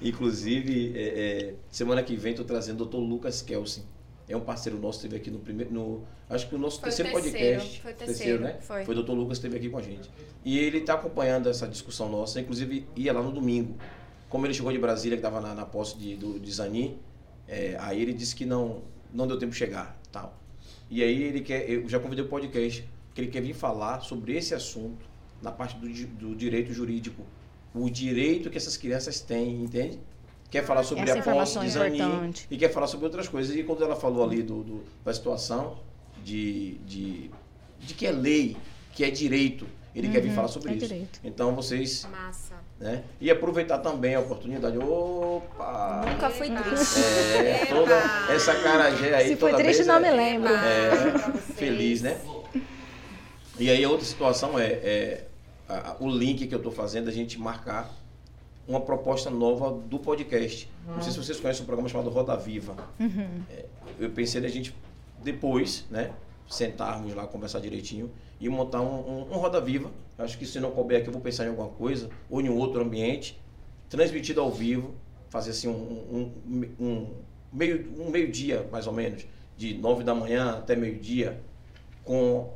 [0.00, 2.96] Inclusive, é, é, semana que vem estou trazendo o Dr.
[2.98, 3.84] Lucas Kelsen.
[4.28, 5.72] É um parceiro nosso, esteve aqui no primeiro.
[5.72, 7.80] No, acho que o nosso Foi o terceiro, terceiro, podcast.
[7.80, 8.58] foi o terceiro, né?
[8.60, 8.82] foi.
[8.82, 9.12] o Dr.
[9.12, 10.10] Lucas esteve aqui com a gente.
[10.44, 13.76] E ele está acompanhando essa discussão nossa, inclusive ia lá no domingo.
[14.28, 16.98] Como ele chegou de Brasília, que estava na, na posse de, do, de Zani,
[17.46, 18.82] é, aí ele disse que não,
[19.12, 19.96] não deu tempo de chegar.
[20.10, 20.36] tal.
[20.90, 24.36] E aí ele quer, eu já convidei o podcast, que ele quer vir falar sobre
[24.36, 25.04] esse assunto
[25.42, 27.22] na parte do, do direito jurídico.
[27.74, 29.98] O direito que essas crianças têm, entende?
[30.50, 32.46] Quer falar sobre Essa a posse de Zani importante.
[32.50, 33.54] e quer falar sobre outras coisas.
[33.54, 35.78] E quando ela falou ali do, do- da situação
[36.24, 37.30] de, de,
[37.80, 38.56] de que é lei,
[38.94, 40.86] que é direito, ele quer vir falar sobre é isso.
[40.86, 41.20] direito.
[41.24, 42.54] Então vocês, Massa.
[42.78, 43.02] Né?
[43.20, 44.76] E aproveitar também a oportunidade.
[44.78, 46.04] Opa!
[46.10, 47.00] Nunca fui triste.
[47.00, 47.94] É, toda
[48.32, 49.28] essa carajé aí.
[49.28, 50.52] Se foi toda triste, vez não é- me lembro.
[50.54, 51.18] É,
[51.54, 52.18] feliz, né?
[53.58, 55.24] E aí a outra situação é, é
[55.68, 57.90] a- a- o link que eu estou fazendo, a gente marcar
[58.68, 60.68] uma proposta nova do podcast.
[60.86, 62.76] Não sei se vocês conhecem um programa chamado Roda Viva.
[63.50, 63.64] É,
[63.98, 64.74] eu pensei da gente
[65.22, 66.10] depois, né,
[66.48, 68.10] sentarmos lá, conversar direitinho
[68.40, 69.90] e montar um, um, um Roda Viva.
[70.18, 72.56] Acho que se não couber aqui eu vou pensar em alguma coisa ou em um
[72.56, 73.40] outro ambiente,
[73.88, 74.94] transmitido ao vivo,
[75.28, 76.32] fazer assim um,
[76.80, 77.10] um,
[77.52, 79.26] meio um meio dia mais ou menos,
[79.56, 81.40] de nove da manhã até meio dia,
[82.04, 82.52] com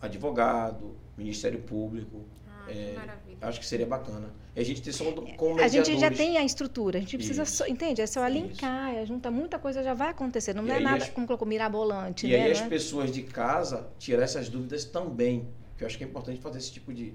[0.00, 2.22] advogado, Ministério Público.
[2.48, 3.36] Ah, É, que maravilha.
[3.40, 4.30] Acho que seria bacana.
[4.54, 5.04] E a gente ter só
[5.36, 8.00] com A gente já tem a estrutura, a gente precisa, só, entende?
[8.02, 8.36] É só Isso.
[8.36, 10.54] linkar, junta muita coisa, já vai acontecer.
[10.54, 12.42] Não E é nada, as- como colocou, mirabolante, E né?
[12.44, 15.48] aí as Não é- pessoas de casa tirar essas dúvidas também.
[15.78, 17.14] Que eu acho que é importante fazer esse tipo de.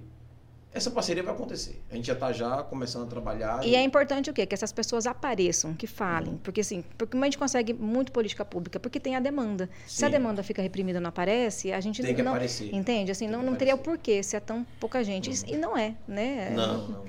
[0.73, 1.81] Essa parceria vai acontecer.
[1.89, 3.65] A gente já está já começando a trabalhar.
[3.65, 4.45] E é importante o quê?
[4.45, 6.31] Que essas pessoas apareçam, que falem.
[6.33, 6.38] Uhum.
[6.39, 8.77] Porque assim, porque a gente consegue muito política pública?
[8.79, 9.69] Porque tem a demanda.
[9.88, 10.11] Se a Sim.
[10.13, 12.31] demanda fica reprimida e não aparece, a gente Tem que não.
[12.31, 12.73] aparecer.
[12.75, 13.11] Entende?
[13.11, 15.29] Assim, não, não teria o porquê se é tão pouca gente.
[15.29, 16.49] E- E não é, né?
[16.55, 17.05] Não, não, não.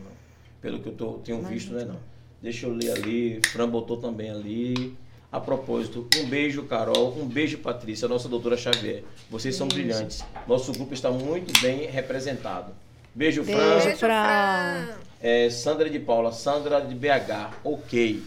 [0.61, 1.85] Pelo que eu tô, tenho Mas visto, né?
[1.85, 1.99] Não.
[2.43, 3.41] Deixa eu ler ali.
[3.47, 4.97] Fran botou também ali.
[5.31, 7.17] A propósito, um beijo, Carol.
[7.19, 9.03] Um beijo, Patrícia, nossa doutora Xavier.
[9.29, 9.83] Vocês são Beijo.
[9.83, 10.25] brilhantes.
[10.47, 12.73] Nosso grupo está muito bem representado.
[13.15, 13.59] Beijo, Beijo.
[13.59, 13.79] Fran.
[13.79, 14.87] Beijo, Fran.
[14.87, 14.95] Fran.
[15.21, 18.23] É, Sandra de Paula, Sandra de BH, ok.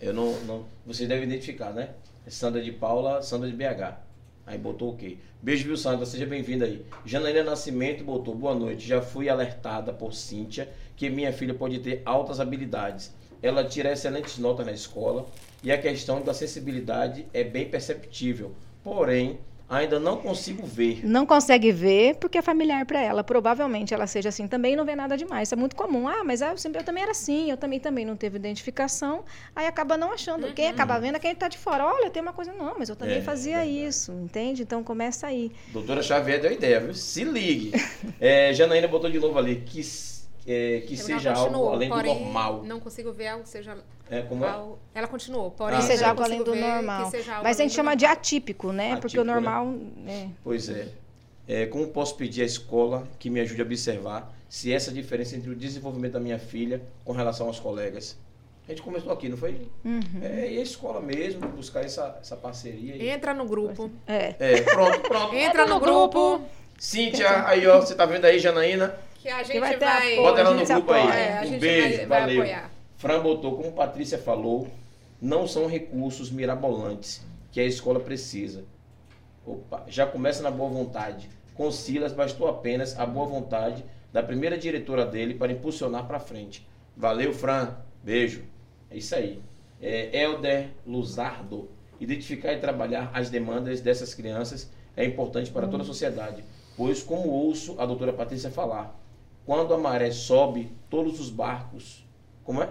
[0.00, 0.64] Eu não, não.
[0.86, 1.90] Vocês devem identificar, né?
[2.26, 3.96] É Sandra de Paula, Sandra de BH.
[4.46, 5.18] Aí botou ok.
[5.42, 6.06] Beijo, viu, Sandra?
[6.06, 6.84] Seja bem-vinda aí.
[7.04, 8.88] Janaína Nascimento botou boa noite.
[8.88, 10.68] Já fui alertada por Cíntia
[10.98, 13.14] que minha filha pode ter altas habilidades.
[13.40, 15.24] Ela tira excelentes notas na escola
[15.62, 18.52] e a questão da sensibilidade é bem perceptível.
[18.82, 19.38] Porém,
[19.68, 21.06] ainda não consigo ver.
[21.06, 23.22] Não consegue ver porque é familiar para ela.
[23.22, 25.46] Provavelmente ela seja assim também e não vê nada demais.
[25.46, 26.08] Isso é muito comum.
[26.08, 29.24] Ah, mas eu, sempre- eu também era assim, eu também também não teve identificação.
[29.54, 30.52] Aí acaba não achando.
[30.52, 31.86] Quem acaba vendo é quem está de fora.
[31.86, 32.52] Olha, tem uma coisa.
[32.52, 33.84] Não, mas eu também É, fazia verdade.
[33.86, 34.62] isso, entende?
[34.62, 35.52] Então começa aí.
[35.68, 36.92] Doutora Xavier deu ideia, viu?
[36.94, 37.70] Se ligue.
[38.20, 39.80] É, Janaína botou de novo ali que,
[40.50, 42.62] é, que Ela seja algo além do porém, normal.
[42.64, 43.76] Não consigo ver algo que seja
[44.10, 44.48] É, como é?
[44.48, 47.10] algo- Ela continuou, porém Ah, que seja algo além do normal.
[47.42, 48.18] Mas a gente do chama de normal.
[48.18, 48.96] atípico, né?
[48.96, 49.74] porque Atípico, o normal.
[50.06, 50.28] é.
[50.42, 50.88] Pois é.
[51.46, 55.50] É, Como posso pedir à escola que me ajude a observar se essa diferença entre
[55.50, 58.16] o desenvolvimento da minha filha com relação aos colegas?
[58.66, 59.66] A gente começou aqui, não foi?
[59.82, 60.02] Uhum.
[60.22, 62.92] É, e a escola mesmo, buscar essa, essa parceria.
[62.94, 63.08] aí.
[63.08, 63.90] Entra no grupo.
[64.06, 64.34] É.
[64.38, 65.34] É, pronto, pronto.
[65.34, 66.42] Entra no grupo.
[66.78, 68.94] Cíntia, aí ó, você tá vendo aí, Janaína?
[69.28, 70.12] Que a gente vai ter vai.
[70.14, 71.00] apoio, Bota ela no grupo aí.
[71.02, 71.14] apoia.
[71.14, 72.40] É, a um beijo, vai, vai valeu.
[72.40, 72.70] apoiar.
[72.96, 74.68] Fran botou, como Patrícia falou,
[75.20, 77.22] não são recursos mirabolantes
[77.52, 78.64] que a escola precisa.
[79.44, 81.28] Opa, já começa na boa vontade.
[81.54, 86.66] Com Silas bastou apenas a boa vontade da primeira diretora dele para impulsionar para frente.
[86.96, 87.76] Valeu, Fran.
[88.02, 88.44] Beijo.
[88.90, 89.42] É isso aí.
[89.78, 91.68] É, Helder Luzardo.
[92.00, 96.42] Identificar e trabalhar as demandas dessas crianças é importante para toda a sociedade,
[96.78, 98.97] pois, como ouço a doutora Patrícia falar,
[99.48, 102.04] quando a maré sobe, todos os barcos.
[102.44, 102.70] Como é?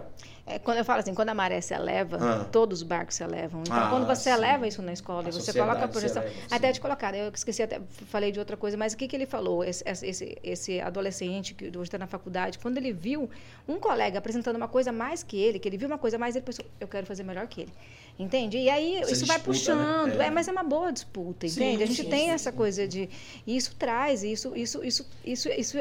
[0.49, 2.45] É, quando eu falo assim, quando a maré se eleva, Ah.
[2.45, 3.61] todos os barcos se elevam.
[3.61, 4.37] Então, Ah, quando você sim.
[4.37, 6.23] eleva isso na escola A e você coloca a projeção.
[6.23, 9.15] eleva, Até de colocar, eu esqueci até, falei de outra coisa, mas o que, que
[9.15, 9.63] ele falou?
[9.63, 13.29] Esse, esse, esse adolescente que hoje está na faculdade, quando ele viu
[13.67, 16.45] um colega apresentando uma coisa mais que ele, que ele viu uma coisa mais, ele
[16.45, 17.73] pensou, eu quero fazer melhor que ele.
[18.19, 18.57] Entende?
[18.57, 19.83] E aí Essa isso vai disputa, né?
[19.85, 20.21] puxando.
[20.21, 20.25] É.
[20.27, 20.29] É.
[20.31, 21.83] mas é uma boa disputa, Sim, entende?
[21.83, 22.57] a gente sim, tem sim, essa sim.
[22.57, 23.07] coisa de.
[23.45, 25.77] E isso traz, isso, isso, isso, isso, isso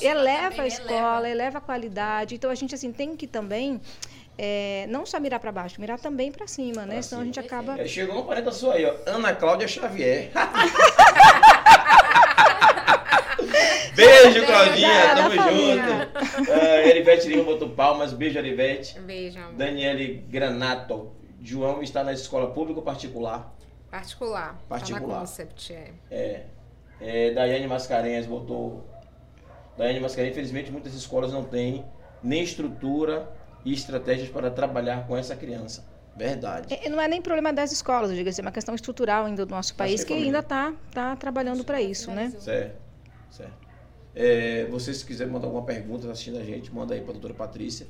[0.00, 0.68] eleva a né?
[0.68, 2.36] escola, eleva a qualidade.
[2.36, 3.80] Então a gente assim tem que também
[4.38, 6.94] é, não só mirar para baixo, mirar também para cima, né?
[6.94, 7.78] Pra Senão a gente acaba.
[7.80, 8.94] É, chegou uma parenta sua aí, ó.
[9.06, 10.30] Ana Cláudia Xavier.
[13.94, 15.14] Beijo, Claudinha.
[15.14, 16.10] Tamo família.
[16.34, 16.50] junto.
[16.50, 18.12] Uh, Erivete Lima botou palmas.
[18.14, 18.98] Beijo, Erivete.
[19.00, 19.52] Beijo, amor.
[19.54, 21.12] Daniele Granato.
[21.42, 23.54] João está na escola pública ou particular?
[23.90, 24.54] Particular.
[24.54, 25.08] Tá Particular.
[25.08, 25.90] na Concept, é.
[26.10, 26.46] É.
[27.00, 28.86] é Daiane Mascarenhas botou.
[29.76, 31.84] Daiane Mascarenhas, infelizmente, muitas escolas não têm
[32.22, 33.28] nem estrutura
[33.64, 35.84] e estratégias para trabalhar com essa criança.
[36.14, 36.74] Verdade.
[36.74, 39.46] É, Não é nem problema das escolas, eu digo assim, é uma questão estrutural ainda
[39.46, 42.30] do nosso país que que é ainda está tá trabalhando para isso, né?
[42.38, 42.80] Certo,
[43.30, 43.56] certo.
[44.14, 47.12] É, você, se quiser mandar alguma pergunta tá assistindo a gente, manda aí para a
[47.14, 47.86] doutora Patrícia.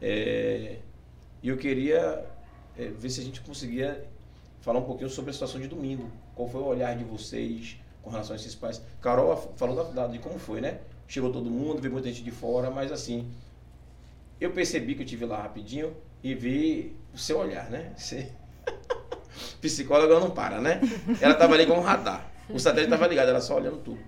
[0.00, 0.78] É,
[1.42, 2.24] E eu queria
[2.76, 4.08] é, ver se a gente conseguia
[4.60, 6.12] falar um pouquinho sobre a situação de domingo.
[6.34, 8.80] Qual foi o olhar de vocês com relação a esses pais?
[9.00, 10.80] Carol falou da, da- de como foi, né?
[11.06, 13.30] Chegou todo mundo, veio muita gente de fora, mas assim,
[14.40, 17.92] eu percebi que eu tive lá rapidinho e vi o seu olhar, né?
[17.96, 18.30] Você...
[19.60, 20.80] Psicóloga não para, né?
[21.20, 22.30] Ela estava ali com um radar.
[22.48, 24.00] O satélite estava ligado, ela só olhando tudo.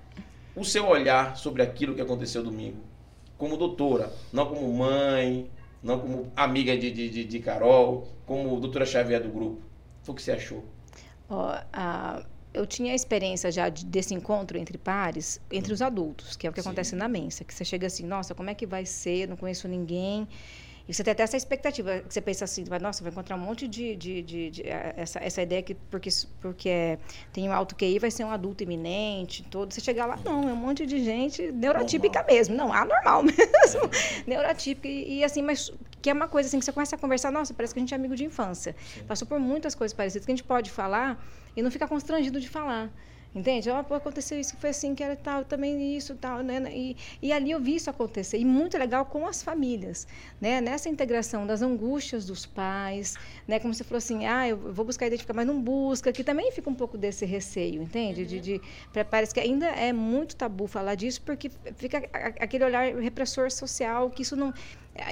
[0.54, 2.82] O seu olhar sobre aquilo que aconteceu domingo,
[3.36, 5.50] como doutora, não como mãe,
[5.82, 9.62] não como amiga de, de, de, Carol, como doutora Xavier do grupo,
[10.02, 10.64] foi o que você achou?
[11.28, 12.24] Ó, a-
[12.56, 16.50] eu tinha a experiência já de- desse encontro entre pares, entre os adultos, que é
[16.50, 16.68] o que Sim.
[16.68, 19.28] acontece na mensa, que você chega assim, nossa, como é que vai ser?
[19.28, 20.26] Não conheço ninguém.
[20.88, 23.40] E você tem até essa expectativa, que você pensa assim, vai, nossa, vai encontrar um
[23.40, 24.62] monte de, de, de- de-
[24.96, 26.08] essa, essa ideia que porque
[26.40, 26.98] porque é-
[27.32, 29.74] tem um alto QI, vai ser um adulto iminente, todo.
[29.74, 33.80] Você chegar lá, não, é um monte de gente neurotípica mesmo, não, anormal mesmo,
[34.28, 37.32] neurotípica e, e assim, mas que é uma coisa assim que você começa a conversar,
[37.32, 38.76] nossa, parece que a gente é amigo de infância.
[39.08, 41.20] Passou por muitas coisas parecidas que a gente pode falar
[41.56, 42.90] e não fica constrangido de falar.
[43.34, 43.68] Entende?
[43.86, 46.62] Pô, aconteceu isso, foi assim, que era tal, também isso, tal, né?
[46.74, 48.38] E, e ali eu vi isso acontecer.
[48.38, 50.06] E muito legal com as famílias,
[50.40, 50.58] né?
[50.62, 53.14] Nessa integração das angústias dos pais,
[53.46, 53.58] né?
[53.60, 56.70] Como você falou assim, ah, eu vou buscar identificar, mas não busca, que também fica
[56.70, 58.24] um pouco desse receio, entende?
[58.24, 62.08] De, de, pra- parece que ainda é muito tabu falar disso, porque fica
[62.40, 64.54] aquele olhar repressor social, que isso não,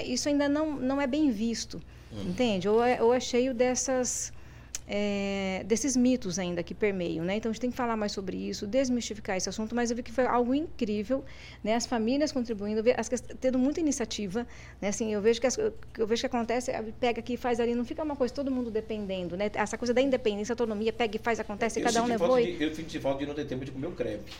[0.03, 1.79] isso ainda não, não é bem visto,
[2.11, 2.67] entende?
[2.67, 4.33] Ou é, ou é cheio dessas
[4.87, 7.35] é, desses mitos ainda que permeiam, né?
[7.37, 10.03] Então a gente tem que falar mais sobre isso, desmistificar esse assunto, mas eu vi
[10.03, 11.23] que foi algo incrível,
[11.63, 11.75] né?
[11.75, 13.09] As famílias contribuindo, as,
[13.39, 14.45] tendo muita iniciativa,
[14.81, 14.89] né?
[14.89, 18.03] Assim, eu vejo que as- eu vejo que acontece, pega aqui, faz ali, não fica
[18.03, 19.49] uma coisa todo mundo dependendo, né?
[19.53, 22.73] Essa coisa da independência, autonomia, pega e faz, acontece, eu cada um levou de, Eu
[22.73, 24.31] senti falta de não ter tempo de comer o crepe.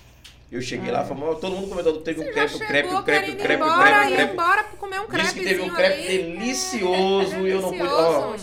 [0.51, 2.49] Eu cheguei lá, falei, todo mundo comentou, teve um Você crepe,
[2.87, 4.33] chegou crepe, crepe, crepe, o embora, crepe, crepe.
[4.33, 6.37] embora pra comer um Disse que teve um crepe ali.
[6.37, 7.83] delicioso e eu não pude.
[7.83, 8.35] Ó.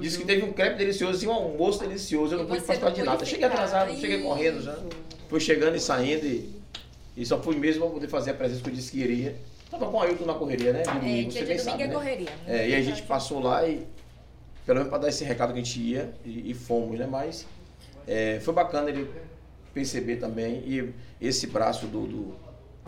[0.00, 2.34] Disse que teve um crepe delicioso e um almoço delicioso.
[2.34, 3.24] Eu não pude participar de nada.
[3.24, 4.76] Cheguei atrasado, cheguei correndo já.
[5.28, 6.54] Fui chegando e saindo e,
[7.16, 9.36] e só fui mesmo pra poder fazer a presença que eu disse que iria.
[9.70, 10.80] Tava com o Ailton na correria, né?
[10.80, 11.94] É, domingo, dia você bem sabe, é né?
[11.94, 12.28] correria.
[12.46, 13.86] É, e a gente passou lá e,
[14.64, 17.06] pelo menos para dar esse recado que a gente ia, e, e fomos, né?
[17.08, 17.46] Mas
[18.06, 19.08] é, foi bacana ele
[19.74, 22.34] perceber também, e esse braço do, do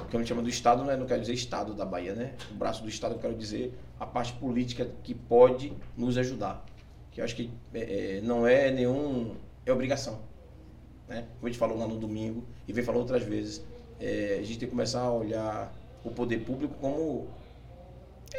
[0.09, 2.33] que a gente chama do Estado, não, é, não quero dizer Estado da Bahia, né?
[2.51, 6.65] O braço do Estado, eu quero dizer a parte política que pode nos ajudar.
[7.11, 9.35] Que eu acho que é, é, não é nenhum.
[9.67, 10.21] é obrigação.
[11.09, 11.25] Né?
[11.35, 13.63] Como a gente falou lá no domingo, e vem falando outras vezes,
[14.01, 15.73] é, a gente tem que começar a olhar
[16.05, 17.27] o poder público como.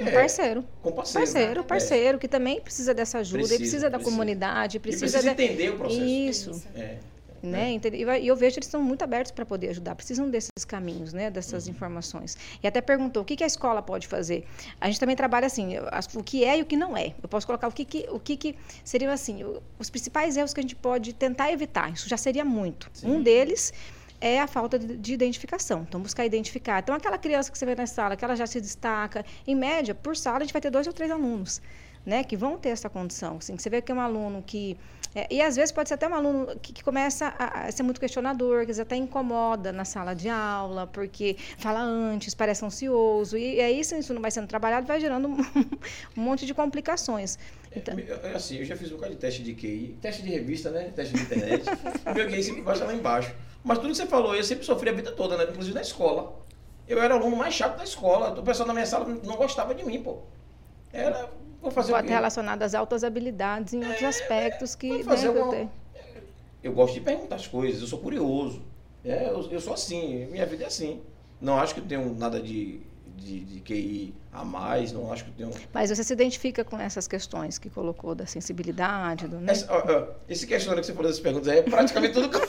[0.01, 0.63] um é, parceiro.
[0.81, 1.25] como parceiro.
[1.27, 1.63] Parceiro, É.
[1.63, 4.11] parceiro, que também precisa dessa ajuda, Precisa, e precisa da precisa.
[4.17, 6.01] comunidade, E precisa, precisa de- entender o processo.
[6.03, 6.63] Isso.
[6.73, 6.97] É.
[7.41, 7.71] né?
[7.71, 7.97] Entende?
[7.97, 11.29] E eu vejo que eles estão muito abertos para poder ajudar, precisam desses caminhos, né?
[11.31, 11.71] Dessas Uhum.
[11.71, 12.37] informações.
[12.61, 14.45] E até perguntou o que, que a escola pode fazer.
[14.79, 17.13] A gente também trabalha assim, as- o que é e o que não é.
[17.21, 19.43] Eu posso colocar o que, que, o que, que seriam assim,
[19.79, 21.91] os principais erros que a gente pode tentar evitar.
[21.91, 22.89] Isso já seria muito.
[22.93, 23.07] Sim.
[23.11, 23.73] Um deles
[24.19, 25.83] é a falta de identificação.
[25.87, 26.79] Então, buscar identificar.
[26.79, 29.95] Então, aquela criança que você vê na sala, que ela já se destaca, em média,
[29.95, 31.59] por sala, a gente vai ter dois ou três alunos.
[32.05, 33.37] Né, que vão ter essa condição.
[33.37, 34.77] Assim, você vê que é um aluno que
[35.13, 37.83] é, e às vezes pode ser até um aluno que, que começa a, a, ser
[37.83, 43.55] muito questionador, que até incomoda na sala de aula, porque fala antes, parece ansioso, e,
[43.55, 45.37] e aí se isso não vai sendo trabalhado, vai gerando um,
[46.15, 47.37] um monte de complicações.
[47.75, 47.95] Então...
[47.97, 50.91] É, assim, eu já fiz um bocado de teste de QI, teste de revista, né?
[50.95, 51.65] Teste de internet.
[52.09, 53.33] o meu QI sempre baixa lá embaixo.
[53.63, 55.45] Mas tudo que você falou, eu sempre sofri a vida toda, né?
[55.49, 56.41] Inclusive na escola.
[56.87, 58.37] Eu era o aluno mais chato da escola.
[58.39, 60.19] O pessoal na minha sala não gostava de mim, pô.
[60.91, 61.29] Era
[61.61, 65.49] Vou fazer Pode ter relacionado às altas habilidades em outros é, aspectos que fazer uma...
[65.49, 65.69] ter.
[66.63, 68.61] Eu gosto de perguntar as coisas, eu sou curioso.
[69.05, 71.01] É, eu, eu, sou assim, minha vida é assim.
[71.39, 72.81] Não acho que eu tenho nada de,
[73.17, 75.51] de, de QI a mais, não acho que eu tenho.
[75.73, 79.37] Mas você se identifica com essas questões que colocou da sensibilidade, do.
[79.37, 79.51] Né?
[79.51, 82.37] Essa, ó, ó, esse questionário que você falou dessas perguntas aí é praticamente tudo que
[82.37, 82.41] eu.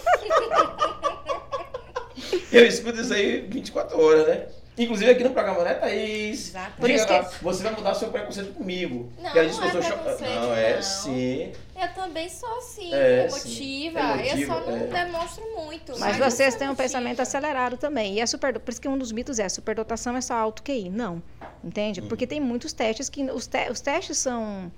[2.61, 4.47] eu escuto isso aí 24 horas, né?
[4.77, 6.49] Inclusive aqui no programa, né, Thaís?
[6.49, 6.81] Exato.
[6.81, 7.43] Por isso que...
[7.43, 9.13] Você vai mudar seu preconceito comigo.
[9.21, 10.25] Não, ela disse não, que eu sou cho...
[10.25, 10.83] não, é não.
[10.83, 11.53] sim.
[11.81, 14.01] Eu também sou assim, é, emotiva.
[14.23, 15.05] É eu só não é.
[15.05, 15.93] demonstro muito.
[15.99, 18.15] Mas, mas vocês têm um pensamento acelerado também.
[18.15, 20.89] E é super, por isso que um dos mitos é superdotação é só alto QI.
[20.89, 21.23] Não.
[21.63, 22.01] Entende?
[22.01, 22.09] Hum.
[22.09, 23.25] Porque tem muitos testes que.
[23.31, 24.71] Os, te, os testes são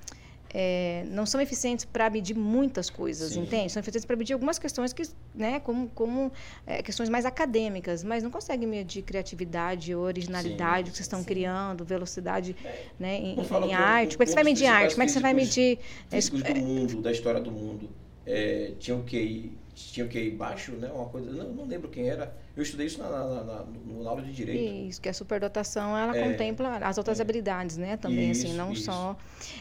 [0.54, 3.42] é, não são eficientes para medir muitas coisas, Sim.
[3.42, 3.72] entende?
[3.72, 5.02] São eficientes para medir algumas questões que,
[5.34, 6.32] né, como, como
[6.64, 10.90] é, questões mais acadêmicas, mas não conseguem medir criatividade, originalidade Sim.
[10.92, 11.26] que vocês estão Sim.
[11.26, 12.84] criando, velocidade é.
[12.98, 13.36] né, em,
[13.66, 14.16] em arte.
[14.16, 14.92] Como é que você vai medir arte?
[14.92, 15.78] Como é que você vai medir...
[16.08, 17.90] Físicos do mundo, da história do mundo,
[18.24, 20.88] é, tinham que ir tinha que ir baixo, né?
[20.92, 22.32] Uma coisa, não, não lembro quem era.
[22.56, 24.88] Eu estudei isso na, na, na, no aula de direito.
[24.88, 27.96] Isso, que a superdotação ela é, contempla as outras é, habilidades, né?
[27.96, 28.84] Também assim, isso, assim, não isso.
[28.84, 29.16] só.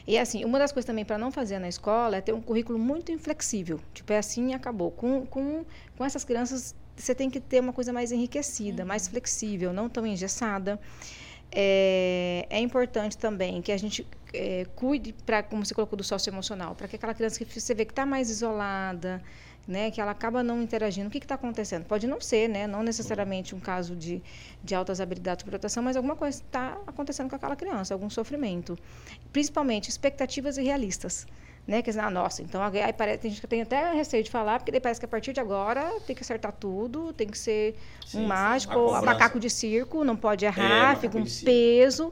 [0.06, 2.78] E assim, uma das coisas também para não fazer na escola é ter um currículo
[2.78, 3.80] muito inflexível.
[3.94, 4.92] Tipo, é assim e acabou.
[4.92, 5.66] Com, com,
[5.98, 8.88] com essas crianças você tem que ter uma coisa mais enriquecida, uhum.
[8.88, 10.80] mais flexível, não tão engessada.
[11.52, 16.76] É, é importante também que a gente é, cuide para, como você colocou, do socioemocional,
[16.76, 19.22] para que aquela criança que você vê que está mais isolada,
[19.68, 21.08] né, que ela acaba não interagindo.
[21.08, 21.86] O que está acontecendo?
[21.86, 24.22] Pode não ser, né, não necessariamente um caso de,
[24.64, 28.78] de altas habilidades de proteção, mas alguma coisa está acontecendo com aquela criança, algum sofrimento.
[29.32, 31.26] Principalmente expectativas irrealistas.
[31.66, 34.60] Né, que ah, nossa, então aí parece, tem gente que tem até receio de falar,
[34.60, 38.20] porque parece que a partir de agora tem que acertar tudo, tem que ser sim,
[38.20, 42.12] um mágico, ou macaco de circo, não pode errar, é, fica um peso,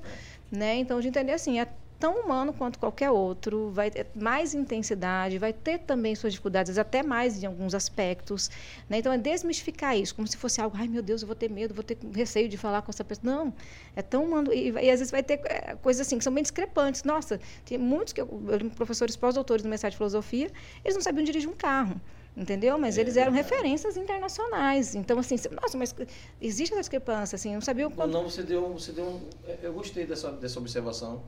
[0.50, 0.78] né?
[0.78, 1.68] Então de entender assim, é
[2.02, 7.04] tão humano quanto qualquer outro, vai ter mais intensidade, vai ter também suas dificuldades, até
[7.04, 8.50] mais em alguns aspectos.
[8.90, 8.98] Né?
[8.98, 11.76] Então, é desmistificar isso, como se fosse algo, ai meu Deus, eu vou ter medo,
[11.76, 13.22] vou ter receio de falar com essa pessoa.
[13.24, 13.54] Não,
[13.96, 14.52] é tão humano.
[14.52, 17.04] E, e às vezes vai ter é, coisas assim que são bem discrepantes.
[17.04, 20.50] Nossa, tem muitos que eu, eu professores pós-doutores do mestrado de filosofia,
[20.84, 22.02] eles não sabiam dirigir um carro
[22.36, 22.78] entendeu?
[22.78, 24.96] Mas é, eles eram referências internacionais.
[24.96, 25.94] Então, assim, nossa, mas
[26.42, 28.10] existe essa discrepância, assim, não sabia o quanto...
[28.10, 29.22] Não, não, você deu, você deu um,
[29.62, 31.22] eu gostei dessa, dessa observação.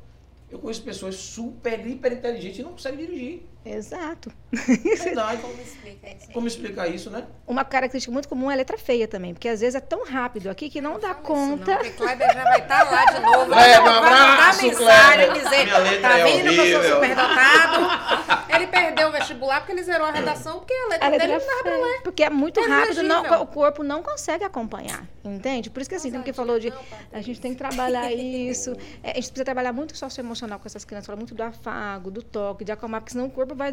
[0.54, 3.42] Eu conheço pessoas super, hiper inteligentes e não conseguem dirigir.
[3.66, 4.32] Exato.
[4.52, 5.42] Verdade.
[5.42, 6.32] Como explica isso?
[6.34, 7.26] Como explicar isso, né?
[7.48, 10.50] Uma característica muito comum é a letra feia também, porque às vezes é tão rápido
[10.50, 11.72] aqui que não, não dá conta.
[11.72, 13.46] Não, porque Kleber já vai estar tá lá de novo.
[13.46, 15.34] Kleber, um abraço, Kleber.
[15.34, 16.66] Dizer, Minha letra tá é vendo horrível.
[16.66, 18.44] que eu sou superdotado?
[18.56, 21.40] Ele perdeu o vestibular porque ele zerou a redação, porque a letra, a letra dele
[21.40, 22.02] não dá pra ler.
[22.04, 25.70] Porque é muito é rápido, não, o corpo não consegue acompanhar, entende?
[25.70, 26.72] Por isso que assim, tem que falou de...
[27.12, 28.76] A gente tem que trabalhar isso.
[29.02, 32.22] É, a gente precisa trabalhar muito socioemocional com essas crianças, fala muito do afago, do
[32.22, 33.72] toque, de acalmar, porque senão o corpo vai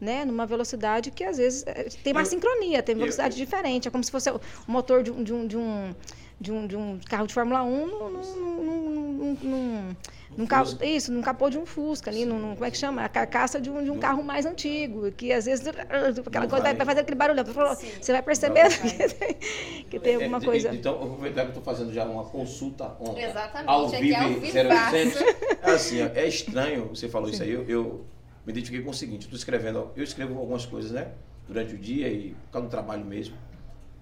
[0.00, 3.88] né, numa velocidade que às vezes eh, tem mais eu, sincronia, tem velocidade eu, diferente.
[3.88, 5.94] É como se fosse o motor de um, de um, de um,
[6.40, 9.96] de um, de um carro de Fórmula 1 num, num, num,
[10.36, 13.02] num carro, isso, num capô de um Fusca ali, num, como é que chama?
[13.02, 16.74] A carcaça de um, de um carro mais antigo, que às vezes aquela coisa vai.
[16.74, 17.42] vai fazer aquele barulho.
[17.44, 20.74] Você vai perceber que, que tem alguma coisa.
[20.74, 24.14] Então, eu vou aproveitar que eu estou fazendo já uma consulta on, Exatamente, ao vivo,
[24.14, 25.20] é ao vivo 0800.
[25.62, 27.34] É assim, é estranho, você falou Sim.
[27.34, 28.06] isso aí, eu, eu
[28.46, 31.12] me identifiquei com o seguinte, estou escrevendo, eu escrevo algumas coisas, né?
[31.48, 33.36] Durante o dia e por causa do trabalho mesmo.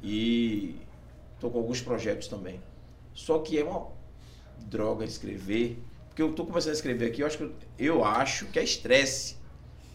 [0.03, 0.77] E
[1.35, 2.61] estou com alguns projetos também.
[3.15, 3.89] Só que é uma
[4.67, 8.59] droga escrever, porque eu estou começando a escrever aqui, eu acho que, eu acho que
[8.59, 9.37] é estresse.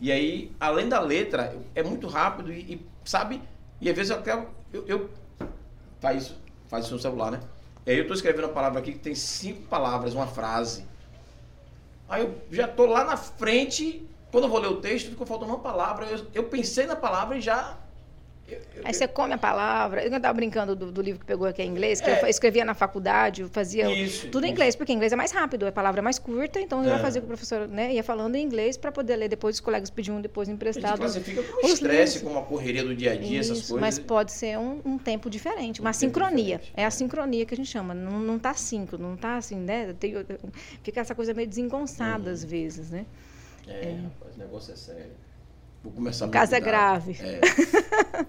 [0.02, 3.40] E aí, além da letra, é muito rápido e, e sabe?
[3.80, 4.50] E às vezes eu quero.
[4.74, 5.10] Eu, eu,
[6.00, 7.40] faz, isso, faz isso no celular, né?
[7.86, 10.86] E aí eu estou escrevendo uma palavra aqui que tem cinco palavras, uma frase.
[12.08, 15.52] Aí eu já estou lá na frente quando eu vou ler o texto, ficou faltando
[15.52, 16.06] uma palavra.
[16.06, 17.78] Eu, eu pensei na palavra e já
[18.84, 20.04] Aí você come a palavra.
[20.04, 22.24] Eu estava brincando do, do, livro que pegou aqui em inglês, que é.
[22.24, 25.68] eu escrevia na faculdade, eu fazia isso, tudo em inglês, porque inglês é mais rápido,
[25.68, 26.94] a palavra é mais curta, então eu é.
[26.94, 27.94] ia fazer com o professor, né?
[27.94, 31.02] Ia falando em inglês para poder ler depois, os colegas pediam depois emprestado.
[31.02, 33.82] Você fica com estresse, com uma correria do dia a dia, isso, essas coisas.
[33.82, 36.62] Mas pode ser um, um tempo diferente, uma um sincronia.
[36.76, 37.94] É a sincronia que a gente chama.
[37.94, 39.94] Não, não tá síncrono, não tá assim, né?
[40.00, 40.14] Tem,
[40.84, 42.34] fica essa coisa meio desengonçada uhum.
[42.34, 43.06] às vezes, né?
[43.70, 45.12] É, rapaz, o negócio é sério.
[45.84, 47.18] Vou começar O caso é grave.
[47.22, 47.40] É.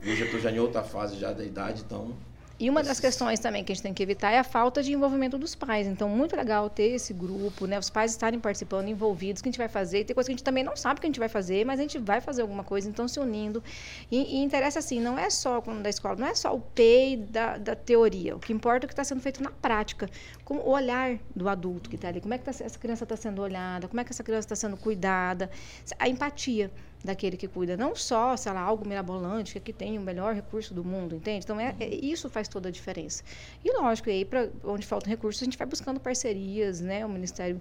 [0.09, 2.15] Eu já estou já em outra fase já da idade, então.
[2.61, 4.93] E uma das questões também que a gente tem que evitar é a falta de
[4.93, 5.87] envolvimento dos pais.
[5.87, 7.79] Então, muito legal ter esse grupo, né?
[7.79, 10.05] Os pais estarem participando, envolvidos, o que a gente vai fazer.
[10.05, 11.81] Tem coisa que a gente também não sabe o que a gente vai fazer, mas
[11.81, 13.65] a gente vai fazer alguma coisa, então se unindo.
[14.11, 17.17] E, e interessa assim, não é só quando da escola, não é só o PEI
[17.17, 18.37] da, da teoria.
[18.37, 20.07] O que importa é o que está sendo feito na prática.
[20.45, 22.21] Com o olhar do adulto que está ali.
[22.21, 23.89] Como é que tá- essa criança está sendo olhada?
[23.89, 25.51] Como é que essa criança está sendo cuidada?
[25.99, 26.71] A empatia
[27.05, 27.77] daquele que cuida.
[27.77, 31.45] Não só, sei lá, algo mirabolante, que tem o melhor recurso do mundo, entende?
[31.45, 33.23] Então, é, é- isso faz toda a diferença.
[33.65, 37.05] E lógico, aí, pra, onde faltam recursos, a gente vai buscando parcerias, né?
[37.05, 37.61] O Ministério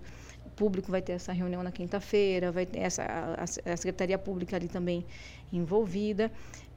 [0.56, 4.68] Público vai ter essa reunião na quinta-feira, vai ter essa, a, a Secretaria Pública ali
[4.68, 5.06] também
[5.52, 6.32] envolvida.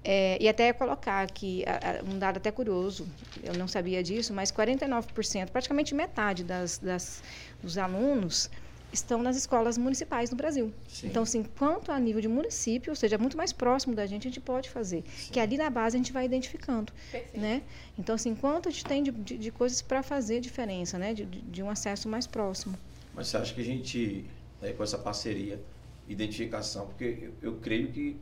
[0.05, 1.65] É, e até colocar aqui
[2.05, 3.07] um dado até curioso,
[3.41, 7.23] eu não sabia disso, mas 49%, praticamente metade das, das,
[7.63, 8.51] dos alunos
[8.93, 10.73] estão nas escolas municipais no Brasil.
[10.89, 11.07] Sim.
[11.07, 14.31] Então, assim, quanto a nível de município, ou seja, muito mais próximo da gente, a
[14.31, 15.03] gente pode fazer.
[15.31, 17.41] Que ali na base a gente vai identificando, Perfeito.
[17.41, 17.63] né?
[17.99, 21.15] Então, assim, quanto a gente tem de, de, de coisas para fazer diferença, né?
[21.15, 22.77] De, de, um acesso mais próximo.
[23.15, 24.27] Mas você acha que a gente,
[24.61, 25.61] né, com essa parceria,
[26.09, 28.17] identificação, porque eu, eu creio que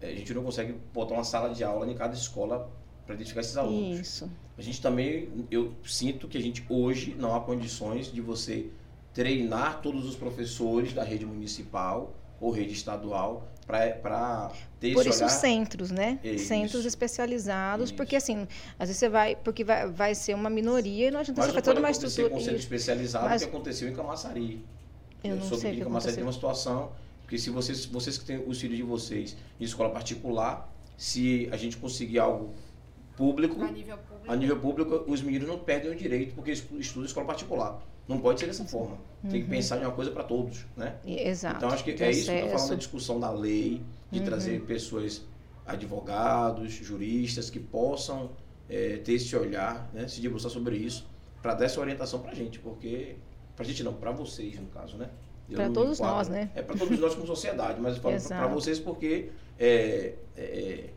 [0.00, 2.70] eh, a gente não consegue botar uma sala de aula em cada escola
[3.06, 4.00] para identificar esses alunos.
[4.00, 4.30] Isso.
[4.56, 8.70] A gente também, eu sinto que a gente hoje não há condições de você
[9.12, 14.50] treinar todos os professores da rede municipal ou rede estadual para
[14.80, 15.28] ter Por esse isso olhar.
[15.30, 16.18] centros, né?
[16.24, 16.88] É centros isso.
[16.88, 17.94] especializados, Isso.
[17.94, 18.46] porque assim,
[18.78, 21.52] às vezes você vai, porque vai, vai ser uma minoria e não adianta Mas você
[21.54, 22.36] fazer toda uma acontecer estrutura.
[22.40, 24.64] o centro especializado Mas- que aconteceu em Camaçari.
[25.22, 26.90] Eu não soube sei que em Camaçari tem uma situação,
[27.22, 31.56] porque se vocês, vocês que têm os filhos de vocês em escola particular, se a
[31.56, 32.52] gente conseguir algo
[33.16, 34.32] público, A nível público.
[34.32, 37.80] a nível público, os meninos não perdem o direito porque estu- estudam em escola particular.
[38.10, 38.98] Não pode ser dessa forma.
[39.30, 40.96] Tem que pensar em uma coisa para todos, né?
[41.06, 41.58] Exato.
[41.58, 44.18] Então acho que de é isso que eu estou falando da discussão da lei, de
[44.18, 44.24] Uhum.
[44.24, 45.22] trazer pessoas,
[45.64, 48.32] advogados, juristas, que possam
[48.68, 51.06] eh, ter esse olhar, né, se debruçar sobre isso,
[51.42, 53.16] para dar essa orientação para a gente, porque,
[53.56, 55.10] para a gente não, para vocês no caso, né?
[55.48, 56.50] Me todos enquadro- nós, né?
[56.54, 60.90] É para todos nós como sociedade, mas eu falo para vocês porque é, é,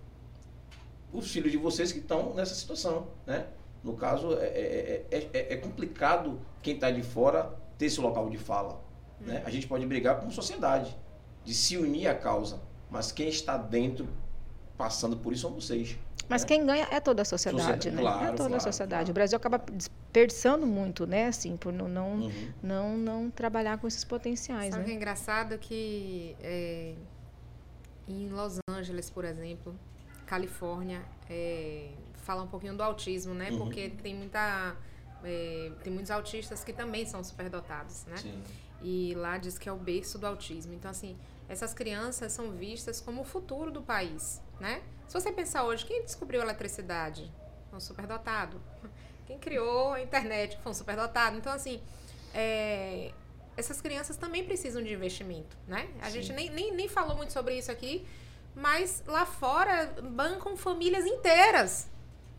[1.12, 3.48] os filhos de vocês que estão nessa situação, né?
[3.84, 8.30] No caso, é, é, é, é- é complicado quem está de fora ter esse local
[8.30, 8.82] de fala.
[9.20, 9.44] Né?
[9.46, 10.96] A gente pode brigar como sociedade,
[11.44, 14.08] de se unir à causa, mas quem está dentro,
[14.78, 15.98] passando por isso, são vocês.
[16.30, 16.48] Mas né?
[16.48, 18.02] quem ganha é toda a sociedade, Sociedade, né?
[18.02, 19.00] claro, é toda a claro, sociedade.
[19.02, 19.12] claro.
[19.12, 21.28] O Brasil acaba desperdiçando muito, né?
[21.28, 22.50] Assim, por não, não, Uhum.
[22.64, 24.98] não, não trabalhar com esses potenciais, Sabe o que é né?
[24.98, 25.58] engraçado?
[25.58, 26.94] Que é,
[28.08, 29.76] em Los Angeles, por exemplo,
[30.26, 31.90] Califórnia, é,
[32.24, 33.52] fala um pouquinho do autismo, né?
[33.52, 33.60] Uhum.
[33.60, 34.76] Porque tem muita.
[35.24, 38.18] é, tem muitos autistas que também são superdotados, né?
[38.18, 38.44] Sim.
[38.82, 40.74] E lá diz que é o berço do autismo.
[40.74, 41.18] Então, assim,
[41.48, 44.82] essas crianças são vistas como o futuro do país, né?
[45.08, 47.32] Se você pensar hoje, quem descobriu a eletricidade?
[47.70, 48.62] Foi um superdotado.
[49.26, 51.38] Quem criou a internet foi um superdotado.
[51.38, 51.82] Então, assim,
[52.34, 53.12] é,
[53.56, 55.88] essas crianças também precisam de investimento, né?
[56.02, 56.12] A Sim.
[56.22, 58.06] gente nem, nem, nem falou muito sobre isso aqui,
[58.56, 61.88] mas lá fora bancam famílias inteiras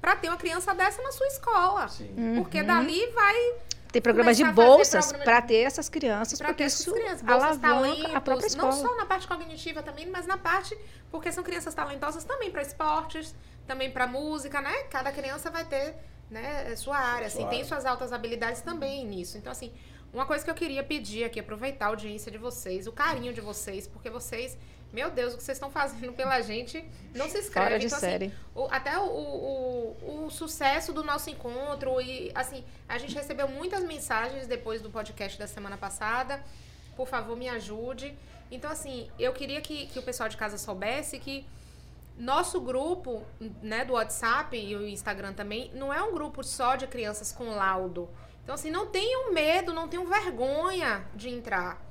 [0.04, 1.88] para ter uma criança dessa na sua escola.
[1.88, 2.34] Sim.
[2.36, 2.66] Porque Uhum.
[2.66, 3.54] dali vai
[3.90, 7.22] Tem programas de bolsas de- para ter essas crianças, para porque ter essas isso crianças,
[7.22, 8.88] bolsas alavanca a própria talentos, não escola.
[8.88, 10.76] só na parte cognitiva também, mas na parte
[11.10, 13.34] porque são crianças talentosas também para esportes,
[13.66, 14.74] também para música, né?
[14.90, 15.94] Cada criança vai ter,
[16.30, 19.38] né, sua área, Sua assim, tem suas altas habilidades também nisso.
[19.38, 19.72] Então assim,
[20.12, 23.40] uma coisa que eu queria pedir aqui, aproveitar a audiência de vocês, o carinho de
[23.40, 24.58] vocês, porque vocês,
[24.94, 26.82] meu Deus, o que vocês estão fazendo pela gente,
[27.14, 27.66] não se inscreve.
[27.66, 28.32] Fora de então, assim, série.
[28.54, 33.48] o- até o, o, o, o sucesso do nosso encontro e assim a gente recebeu
[33.48, 36.42] muitas mensagens depois do podcast da semana passada.
[36.96, 38.16] Por favor me ajude.
[38.50, 41.44] Então assim eu queria que, que o pessoal de casa soubesse que
[42.16, 43.24] nosso grupo
[43.60, 47.50] né do WhatsApp e o Instagram também não é um grupo só de crianças com
[47.56, 48.08] laudo.
[48.44, 51.82] Então assim não tenham medo não tenham vergonha de entrar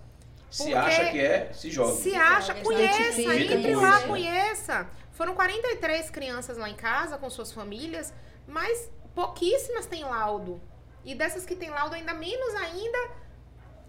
[0.53, 1.93] Se acha que é, se joga.
[1.93, 4.87] se acha, conheça, entre lá, conheça.
[5.11, 8.13] Foram 43 crianças lá em casa com suas famílias,
[8.47, 10.61] mas pouquíssimas têm laudo.
[11.05, 13.11] E dessas que têm laudo, ainda menos ainda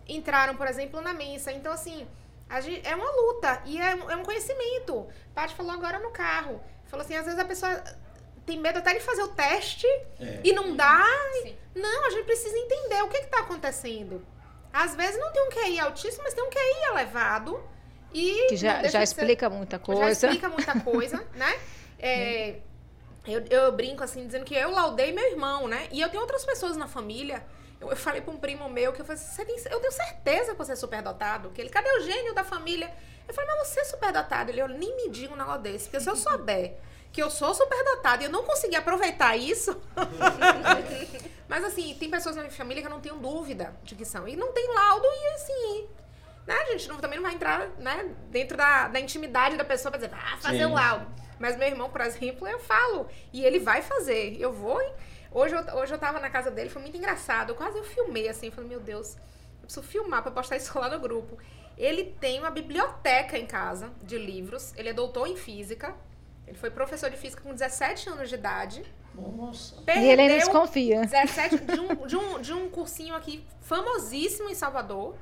[0.08, 1.52] entraram, por exemplo, na mensa.
[1.52, 2.06] Então, assim,
[2.48, 4.94] a gente- é uma luta e é, um- é um conhecimento.
[4.94, 6.60] O Paty falou agora no carro.
[6.86, 7.82] Falou assim, às vezes a pessoa
[8.44, 9.86] tem medo até de fazer o teste
[10.20, 10.40] É.
[10.44, 11.02] e não dá.
[11.42, 11.56] Sim.
[11.74, 14.24] Não, a gente precisa entender o que está acontecendo.
[14.74, 17.62] Às vezes não tem um QI altíssimo, mas tem um QI elevado.
[18.12, 20.26] E Que já, já de ser- explica muita já coisa.
[20.26, 21.58] explica muita coisa, né?
[21.98, 22.56] É,
[23.26, 25.88] eu, eu brinco assim, dizendo que eu laudei meu irmão, né?
[25.90, 27.44] E eu tenho outras pessoas na família.
[27.80, 30.58] Eu falei pra um primo meu que eu falei assim, tem, eu tenho certeza que
[30.58, 31.50] você é superdotado.
[31.50, 32.90] Que ele, cadê o gênio da família?
[33.28, 34.50] Eu falei, mas você é superdotado.
[34.50, 35.84] Ele, eu nem me diga um negócio desse.
[35.88, 36.74] Porque se eu souber
[37.14, 39.80] que eu sou superdotado e eu não consegui aproveitar isso.
[41.48, 44.26] mas assim, tem pessoas na minha família que eu não tenho dúvida de que são.
[44.26, 45.88] E não tem laudo e assim.
[46.44, 49.92] Né, a gente não, também não vai entrar né, dentro da, da intimidade da pessoa
[49.92, 51.06] pra dizer, ah, fazer o um laudo.
[51.38, 53.06] Mas meu irmão, por exemplo, eu falo.
[53.32, 54.36] E ele vai fazer.
[54.40, 54.82] Eu vou.
[55.30, 57.50] Hoje eu, hoje eu tava na casa dele, foi muito engraçado.
[57.50, 60.88] Eu quase eu filmei assim, falei, meu Deus, eu preciso filmar pra postar isso lá
[60.88, 61.38] no grupo.
[61.78, 64.74] Ele tem uma biblioteca em casa de livros.
[64.76, 65.94] Ele é doutor em física.
[66.46, 68.84] Ele foi professor de física com 17 anos de idade.
[69.14, 69.82] Nossa.
[69.86, 71.02] e ele ainda desconfia.
[71.02, 75.16] 17 de um, de, um, de um cursinho aqui famosíssimo em Salvador.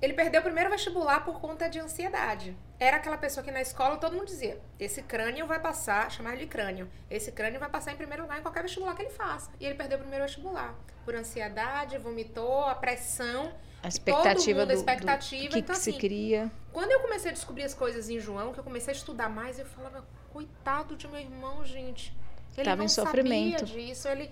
[0.00, 2.56] Ele perdeu o primeiro vestibular por conta de ansiedade.
[2.78, 6.46] Era aquela pessoa que na escola todo mundo dizia: esse crânio vai passar, chamar de
[6.46, 6.88] crânio.
[7.10, 9.50] Esse crânio vai passar em primeiro lugar em qualquer vestibular que ele faça.
[9.58, 10.74] E ele perdeu o primeiro vestibular
[11.04, 13.52] por ansiedade, vomitou, a pressão.
[13.82, 15.44] A expectativa mundo, do, a expectativa.
[15.44, 16.50] do que, então, que se assim, cria.
[16.72, 19.58] Quando eu comecei a descobrir as coisas em João, que eu comecei a estudar mais,
[19.58, 22.12] eu falava: coitado de meu irmão, gente.
[22.56, 23.60] Ele Tava não em sofrimento.
[23.60, 24.08] sabia disso.
[24.08, 24.30] Ele,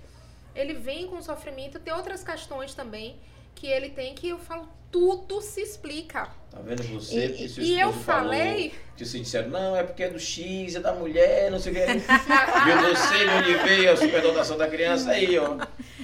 [0.54, 1.78] ele vem com sofrimento.
[1.78, 3.20] Tem outras questões também
[3.54, 4.68] que ele tem que eu falo,
[5.00, 6.28] tudo se explica.
[6.50, 7.26] Tá vendo você?
[7.26, 10.80] E- seu e eu falei- Que vocês disseram, não, é porque é do X, é
[10.80, 11.82] da mulher, não sei o que.
[12.64, 15.58] Viu você de onde veio a superdotação da criança aí, ó.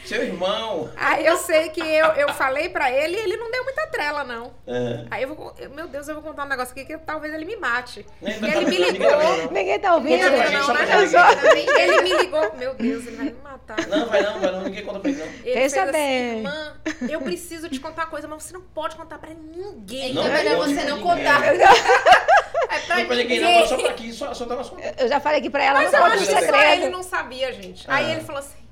[0.05, 0.91] Seu irmão.
[0.97, 4.25] Aí eu sei que eu, eu falei pra ele e ele não deu muita trela,
[4.25, 4.53] não.
[4.67, 5.07] É.
[5.11, 5.55] Aí eu vou.
[5.59, 8.05] eu- Meu Deus, eu vou contar um negócio aqui que talvez ele me mate.
[8.21, 9.37] Nem E tá ele me sabendo, ninguém tá ligou.
[9.47, 9.53] não.
[9.53, 10.23] Ninguém tá ouvindo.
[10.23, 10.63] Não, gente, não,
[11.09, 12.57] só não, Ele me ligou.
[12.57, 13.87] Meu Deus, ele vai me matar.
[13.87, 15.27] Não, vai não, vai não, ninguém conta pra ele, não.
[15.27, 16.37] Ele Pensa fez assim, bem.
[16.39, 16.77] irmã,
[17.09, 20.11] eu preciso te contar uma coisa, mas você não pode contar pra ninguém.
[20.11, 21.03] Então Não é melhor você não ninguém.
[21.03, 21.43] contar.
[22.73, 23.67] É pra não, ninguém.
[23.67, 24.95] só pra aqui, só, só tá na sua conta.
[25.03, 26.89] Eu já falei aqui pra ela, Mas não eu pode acho o que só ele
[26.89, 27.85] não sabia, gente.
[27.89, 27.97] Ah.
[27.97, 28.63] Aí ele falou assim: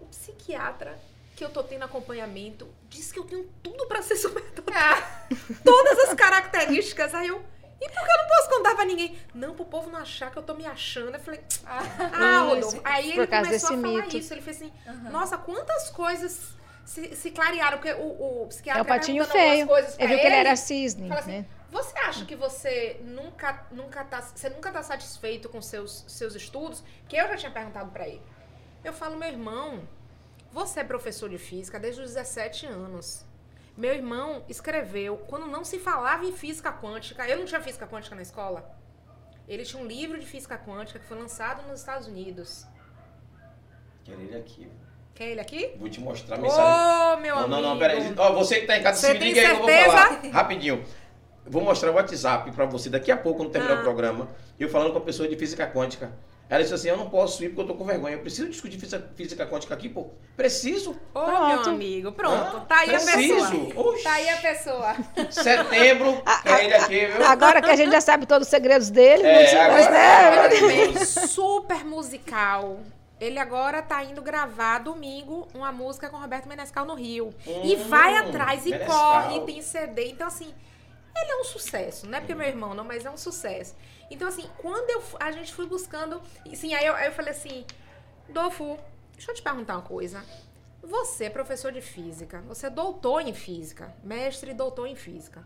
[0.00, 0.98] o psiquiatra
[1.36, 5.02] que eu tô tendo acompanhamento disse que eu tenho tudo pra ser superdotado.
[5.64, 7.14] Todas as características.
[7.14, 7.42] Aí eu.
[7.80, 9.16] E por que eu não posso contar pra ninguém?
[9.32, 11.14] Não, pro povo não achar que eu tô me achando.
[11.14, 12.80] Eu falei, ah, Rodolfo.
[12.82, 14.16] Aí ele começou a falar mito.
[14.16, 14.34] isso.
[14.34, 14.72] Ele fez assim,
[15.12, 16.57] nossa, quantas coisas
[16.88, 17.78] se, se clarearam.
[17.78, 19.66] Porque o, o psiquiatra É o patinho feio.
[19.66, 21.46] coisas pra Ele viu que ele era cisne, Fala assim, né?
[21.70, 26.82] você acha que você nunca, nunca tá, você nunca tá satisfeito com seus, seus estudos?
[27.06, 28.22] Que eu já tinha perguntado pra ele.
[28.82, 29.86] Eu falo, meu irmão,
[30.50, 33.26] você é professor de física desde os 17 anos.
[33.76, 38.16] Meu irmão escreveu, quando não se falava em física quântica, eu não tinha física quântica
[38.16, 38.76] na escola.
[39.46, 42.66] Ele tinha um livro de física quântica que foi lançado nos Estados Unidos.
[44.04, 44.70] Quero ele aqui.
[45.18, 45.70] Quer ele aqui?
[45.80, 47.22] Vou te mostrar a Ô, mensagem.
[47.22, 47.60] meu não, amigo.
[47.60, 48.14] não, não, peraí.
[48.16, 50.20] Ó, você que tá em casa, Você se liga aí que eu vou falar.
[50.32, 50.84] Rapidinho.
[51.44, 53.80] Vou mostrar o WhatsApp pra você daqui a pouco, quando terminar Ah.
[53.80, 54.28] o programa.
[54.60, 56.12] Eu falando com a pessoa de física quântica.
[56.48, 58.14] Ela disse assim: Eu não posso ir porque eu tô com vergonha.
[58.14, 60.06] Eu preciso discutir física, física quântica aqui, pô.
[60.36, 60.96] Preciso.
[61.12, 61.70] Ô, meu Pronto.
[61.70, 62.56] amigo, pronto.
[62.56, 63.50] Ah, tá aí a preciso.
[63.50, 63.88] pessoa.
[63.88, 64.02] Oxi.
[64.04, 64.96] Tá aí a pessoa.
[65.30, 67.26] Setembro, é ele aqui, viu?
[67.26, 69.60] Agora que a gente já sabe todos os segredos dele, É, né?
[69.60, 69.72] agora-
[70.48, 71.02] Mas, né?
[71.02, 72.78] é super musical.
[73.20, 77.34] Ele agora tá indo gravar domingo uma música com Roberto Menescal no Rio.
[77.46, 79.22] e Hum, vai atrás e Menescal.
[79.22, 80.10] corre, tem CD.
[80.10, 80.54] Então, assim,
[81.16, 82.06] ele é um sucesso.
[82.06, 83.74] Não é porque é meu irmão, não, mas é um sucesso.
[84.10, 86.22] Então, assim, quando eu, a gente foi buscando.
[86.44, 87.64] e, Assim, aí eu, aí eu falei assim:
[88.28, 88.78] Dolfo,
[89.14, 90.24] deixa eu te perguntar uma coisa.
[90.82, 95.44] Você é professor de física, você é doutor em física, mestre e doutor em física.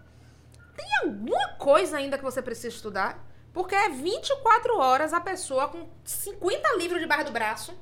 [0.77, 3.19] Tem alguma coisa ainda que você precisa estudar?
[3.53, 7.79] Porque é 24 horas a pessoa com 50 livros debaixo do braço.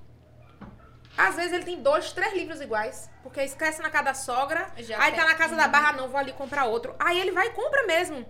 [1.16, 3.10] Às vezes ele tem dois, três livros iguais.
[3.22, 4.66] Porque esquece na casa da sogra.
[4.78, 6.94] Já aí tá na casa da barra, não, vou ali comprar outro.
[6.98, 8.24] Aí ele vai e compra mesmo.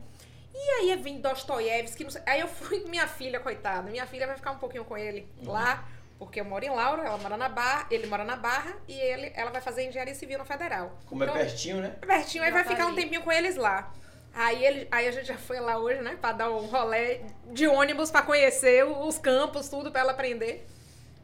[0.53, 3.89] E aí vem Dostoiévski, não sei- Aí eu fui com minha filha, coitada.
[3.91, 5.85] Minha filha vai ficar um pouquinho com ele lá.
[6.19, 9.33] Porque eu moro em Laura, ela mora na Barra, ele mora na Barra e ele,
[9.35, 10.99] ela vai fazer engenharia civil na Federal.
[11.07, 11.97] Como é Então, pertinho, né?
[11.99, 13.91] pertinho, aí vai tá ficar um tempinho com eles lá.
[14.33, 16.17] Aí, ele, aí a gente já foi lá hoje, né?
[16.21, 17.21] Pra dar um rolê
[17.53, 20.67] de ônibus pra conhecer os campos, tudo pra ela aprender.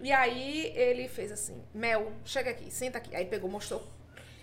[0.01, 3.15] E aí ele fez assim: Mel, chega aqui, senta aqui.
[3.15, 3.83] Aí pegou, mostrou.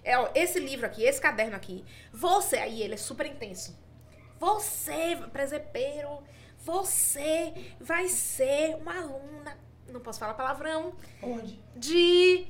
[0.03, 1.85] É, ó, esse livro aqui, esse caderno aqui.
[2.11, 3.77] Você, aí ele é super intenso.
[4.39, 6.21] Você, presepeiro,
[6.59, 9.57] você vai ser uma aluna.
[9.93, 10.91] Não posso falar palavrão
[11.21, 11.59] Onde?
[11.75, 12.47] de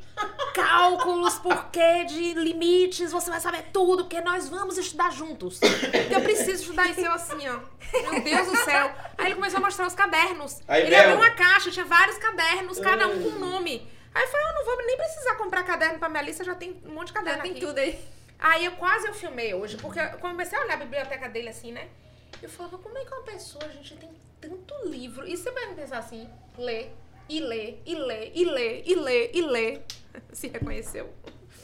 [0.54, 5.60] cálculos, porquê, de limites, você vai saber tudo, porque nós vamos estudar juntos.
[5.60, 7.60] Porque eu preciso estudar isso eu assim, ó.
[8.10, 8.92] Meu Deus do céu.
[9.18, 10.62] Aí ele começou a mostrar os cadernos.
[10.68, 11.00] Aí, ele Bel.
[11.02, 13.86] abriu uma caixa, tinha vários cadernos, cada um com um nome.
[14.16, 16.94] Aí eu falei, eu não vou nem precisar comprar caderno pra Melissa, já tem um
[16.94, 17.60] monte de Já caderno tem aqui.
[17.60, 18.00] tudo aí.
[18.40, 21.74] Aí eu quase eu filmei hoje, porque eu comecei a olhar a biblioteca dele assim,
[21.74, 21.90] né?
[22.42, 24.10] Eu falava, como é que uma pessoa, gente, tem
[24.40, 25.28] tanto livro?
[25.28, 26.90] E você vai pensar assim, lê,
[27.30, 29.80] e lê, e lê, e lê, e lê, e lê.
[30.34, 31.10] Se reconheceu.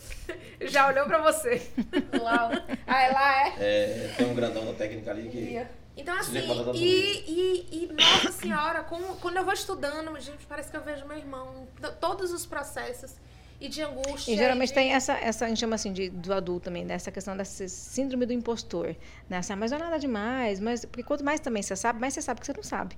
[0.61, 1.61] Já olhou pra você.
[2.19, 2.49] Uau.
[2.87, 3.53] Ah, ela é.
[3.59, 5.65] É, tem um grandão da técnica ali que.
[5.97, 6.37] Então, assim,
[6.75, 11.05] e, e, e, nossa senhora, como, quando eu vou estudando, gente, parece que eu vejo
[11.05, 11.67] meu irmão,
[11.99, 13.15] todos os processos,
[13.59, 14.31] e de angústia.
[14.31, 16.93] E geralmente de- tem essa, essa, a gente chama assim de, do adulto também, né?
[16.93, 18.95] essa questão da sí- síndrome do impostor.
[19.27, 19.41] Né?
[19.49, 22.21] Ah, mas não é nada demais, mas porque quanto mais também você sabe, mais você
[22.21, 22.95] sabe que você não sabe.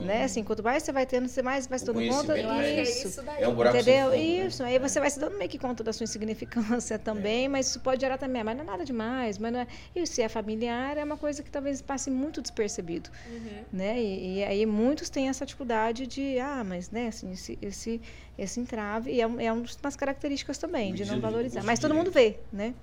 [0.00, 0.24] Né?
[0.24, 2.34] Assim, quanto mais você vai tendo, você mais vai se dando conta.
[2.34, 3.08] que é Isso.
[3.08, 3.42] isso daí.
[3.42, 4.04] É um buraco Entendeu?
[4.06, 4.22] fundo, né?
[4.24, 4.62] Isso.
[4.62, 8.00] Aí você vai se dando meio que conta da sua insignificância também, mas isso pode
[8.00, 9.66] gerar também, ah, mas não é nada demais, mas não é...
[9.94, 13.64] E se é familiar, é uma coisa que talvez passe muito despercebido, Uhum.
[13.72, 14.00] né?
[14.00, 18.00] E, e aí muitos têm essa dificuldade de, ah, mas, né, assim, esse, esse,
[18.38, 21.62] esse entrave, e é, um- é uma das características também, O de não valorizar.
[21.64, 22.74] Mas todo mundo vê, né?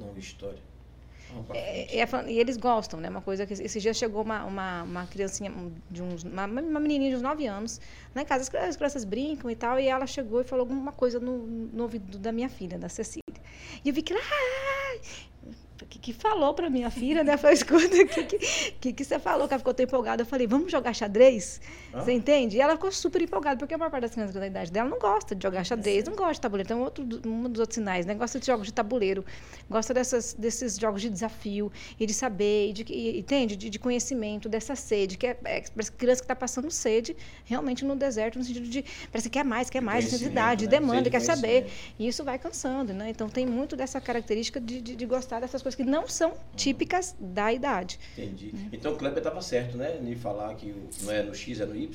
[0.00, 0.67] Longa história.
[1.52, 3.08] É, é fa- e eles gostam, né?
[3.08, 5.52] Uma coisa que esse dia chegou uma, uma, uma criancinha
[5.90, 6.22] de uns.
[6.24, 7.80] Uma, uma menininha de uns 9 anos.
[8.14, 9.78] Lá em casa as crianças, as crianças brincam e tal.
[9.78, 13.22] E ela chegou e falou alguma coisa no, no ouvido da minha filha, da Cecília.
[13.84, 14.22] E eu vi que ela.
[14.22, 15.00] "Ai!"
[15.88, 17.34] Que, que falou pra minha filha, né?
[17.34, 18.38] Eu falei, escuta, o que, que,
[18.80, 19.46] que, que você falou?
[19.48, 20.20] Que ela ficou tão empolgada.
[20.22, 21.60] Eu falei, vamos jogar xadrez?
[21.98, 22.04] Hã?
[22.04, 22.56] Você entende?
[22.56, 24.98] E ela ficou super empolgada, porque a maior parte das crianças da idade dela não
[24.98, 26.66] gosta de jogar xadrez, não gosta de tabuleiro.
[26.66, 28.14] Então, outro, do- um dos outros sinais, né?
[28.14, 29.24] Gosta de jogos de tabuleiro,
[29.68, 33.56] gosta dessas, desses jogos de desafio e de saber, e de, e, entende?
[33.56, 37.84] De, de conhecimento, dessa sede, que é, é parece criança que está passando sede realmente
[37.84, 40.70] no deserto, no sentido de parece que quer mais, quer mais, necessidade, né?
[40.70, 41.66] demanda, Sede quer saber.
[41.98, 43.10] E isso vai cansando, né?
[43.10, 47.14] Então tem muito dessa característica de, de, de gostar dessas coisas que não são típicas
[47.18, 47.98] da idade.
[48.16, 48.52] Entendi.
[48.72, 49.98] Então o Kleber estava certo, né?
[50.02, 51.87] Em falar que não é no X, é no Y?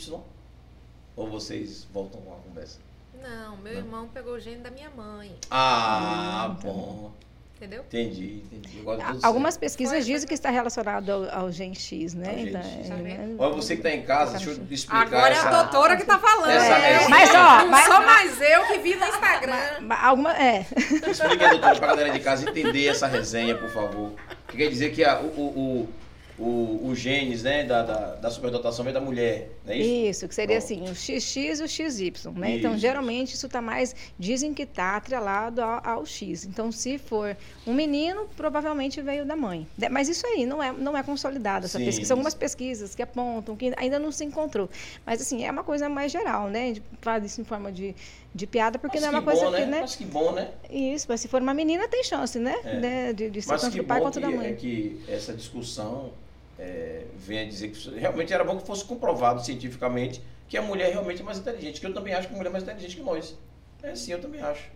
[1.16, 2.80] Ou vocês voltam com a conversa?
[3.22, 3.80] Não, meu Não.
[3.80, 7.12] irmão pegou o gene da minha mãe, Ah, bom.
[7.56, 7.82] entendeu?
[7.84, 8.82] Entendi, entendi.
[9.22, 9.62] Algumas certo.
[9.62, 10.28] pesquisas Foi, dizem foi.
[10.28, 12.30] que está relacionado ao, ao Gen X, né?
[12.32, 12.90] Ao Gen Então, X.
[12.90, 13.36] é, né?
[13.38, 15.48] Olha, você que está em casa, deixa eu explicar Agora é essa...
[15.50, 16.50] a doutora que tá falando.
[16.50, 16.92] Essa- né?
[16.94, 19.82] essa- Mas, ó, mas- sou mais eu que vi no Instagram.
[19.82, 20.66] Ma- Alguma, é.
[20.76, 24.12] Explica, doutora, para a galera de casa entender essa resenha, por favor.
[24.50, 25.90] Que quer dizer que a- o, o,
[26.40, 29.90] o, o, genes né, da, da, da superdotação vem da mulher, não é isso?
[30.24, 30.64] Isso, que seria Bom.
[30.66, 32.56] assim, o XX e o XY, né?
[32.58, 32.80] Então, Isso.
[32.82, 33.96] geralmente, isso está mais...
[34.18, 36.46] Dizem que está atrelado ao, ao X.
[36.46, 37.38] Então, se for
[37.68, 39.68] um menino, provavelmente veio da mãe.
[39.92, 42.08] Mas isso aí não é, não é consolidado, essa Sim, pesquisa.
[42.08, 44.68] São algumas pesquisas que apontam, que ainda não se encontrou.
[45.06, 46.72] Mas, assim, é uma coisa mais geral, né?
[46.72, 47.94] De- Faz isso em forma de,
[48.34, 49.66] de piada, porque Mas não é uma coisa bom, que, né?
[49.68, 49.82] né?
[49.82, 50.50] Mas que bom, né?
[50.70, 52.56] Isso, mas se for uma menina, tem chance, né?
[52.64, 52.80] É.
[52.80, 53.14] né?
[53.14, 54.48] De, de ser Mas tanto do pai quanto da mãe.
[54.48, 56.12] é que essa discussão
[56.60, 61.22] é, venha dizer que realmente era bom que fosse comprovado cientificamente que a mulher realmente
[61.22, 63.36] é mais inteligente, que eu também acho que a mulher é mais inteligente que nós.
[63.82, 64.70] É sim, eu também acho.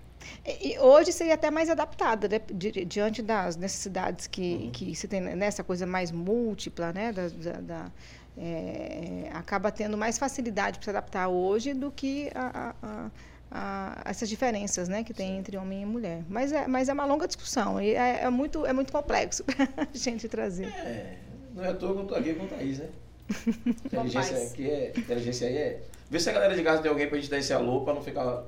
[0.45, 2.41] E hoje seria até mais adaptada, né?
[2.51, 4.71] Di- diante das necessidades que, Uhum.
[4.71, 7.11] que se tem nessa coisa mais múltipla, né?
[7.11, 7.91] Da, da- da-
[8.39, 13.11] é, acaba tendo mais facilidade para se adaptar hoje do que a, a- a-
[13.51, 15.03] a- essas diferenças, né?
[15.03, 16.23] Que tem entre homem e mulher.
[16.27, 19.83] Mas é, mas é uma longa discussão e é, é muito é muito complexo para
[19.83, 20.67] a gente trazer.
[20.67, 21.13] É,
[21.57, 22.89] não é à toa que eu tô aqui com o Thaís, né?
[23.85, 24.93] Inteligência aqui é.
[24.95, 25.81] Inteligência aí é.
[26.09, 28.01] Vê se a galera de casa tem alguém pra gente dar esse alô pra não
[28.01, 28.43] ficar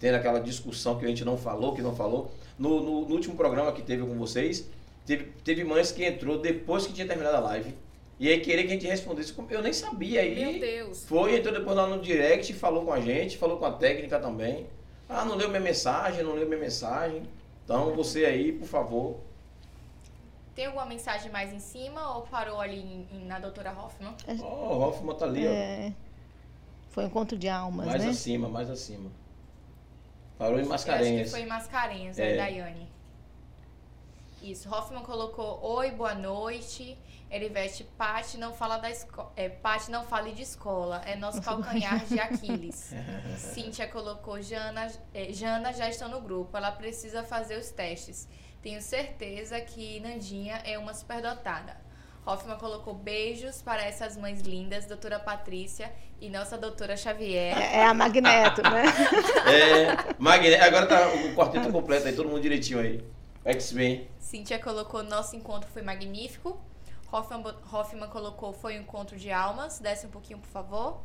[0.00, 2.30] tendo aquela discussão que a gente não falou, que não falou.
[2.58, 4.66] No, no- no último programa que teve com vocês,
[5.04, 7.74] teve, teve mães que entrou depois que tinha terminado a live.
[8.18, 9.34] E aí queria que a gente respondesse.
[9.50, 10.22] Eu nem sabia.
[10.22, 11.04] Aí Meu Deus.
[11.04, 14.66] foi, entrou depois lá no direct, falou com a gente, falou com a técnica também.
[15.08, 17.22] Ah, não leu minha mensagem, não leu minha mensagem.
[17.64, 19.18] Então você aí, por favor.
[20.56, 24.14] Tem alguma mensagem mais em cima ou parou ali em- em- na doutora Hoffman?
[24.42, 25.50] Ó, o Hoffman tá ali, ó.
[25.50, 25.92] É,
[26.88, 28.10] foi um encontro de almas, Mais né?
[28.10, 29.10] acima, mais acima.
[30.38, 31.30] Parou em Eu acho que Mascarenhas.
[31.30, 32.32] foi em Mascarenhas, É.
[32.32, 32.36] é.
[32.38, 32.88] Daiane.
[34.42, 36.96] Isso, Hoffman colocou oi, boa noite.
[37.30, 39.32] Ele veste Pati não fala da escola.
[39.36, 41.02] É, Pati não fale de escola.
[41.04, 42.94] É nosso calcanhar de Aquiles.
[43.36, 46.56] Cíntia colocou Jana, é, Jana já está no grupo.
[46.56, 48.28] Ela precisa fazer os testes.
[48.66, 51.76] Tenho certeza que Nandinha é uma superdotada.
[52.26, 57.56] Hoffman colocou beijos para essas mães lindas, doutora Patrícia e nossa doutora Xavier.
[57.56, 58.82] É, é a Magneto, né?
[59.46, 60.56] É, Magne...
[60.56, 63.04] agora tá o quarteto completo aí, todo mundo direitinho aí.
[63.44, 64.10] X-Men.
[64.18, 66.60] Cíntia colocou nosso encontro foi magnífico.
[67.12, 69.78] Hoffman, Hoffman colocou foi um encontro de almas.
[69.78, 71.00] Desce um pouquinho, por favor.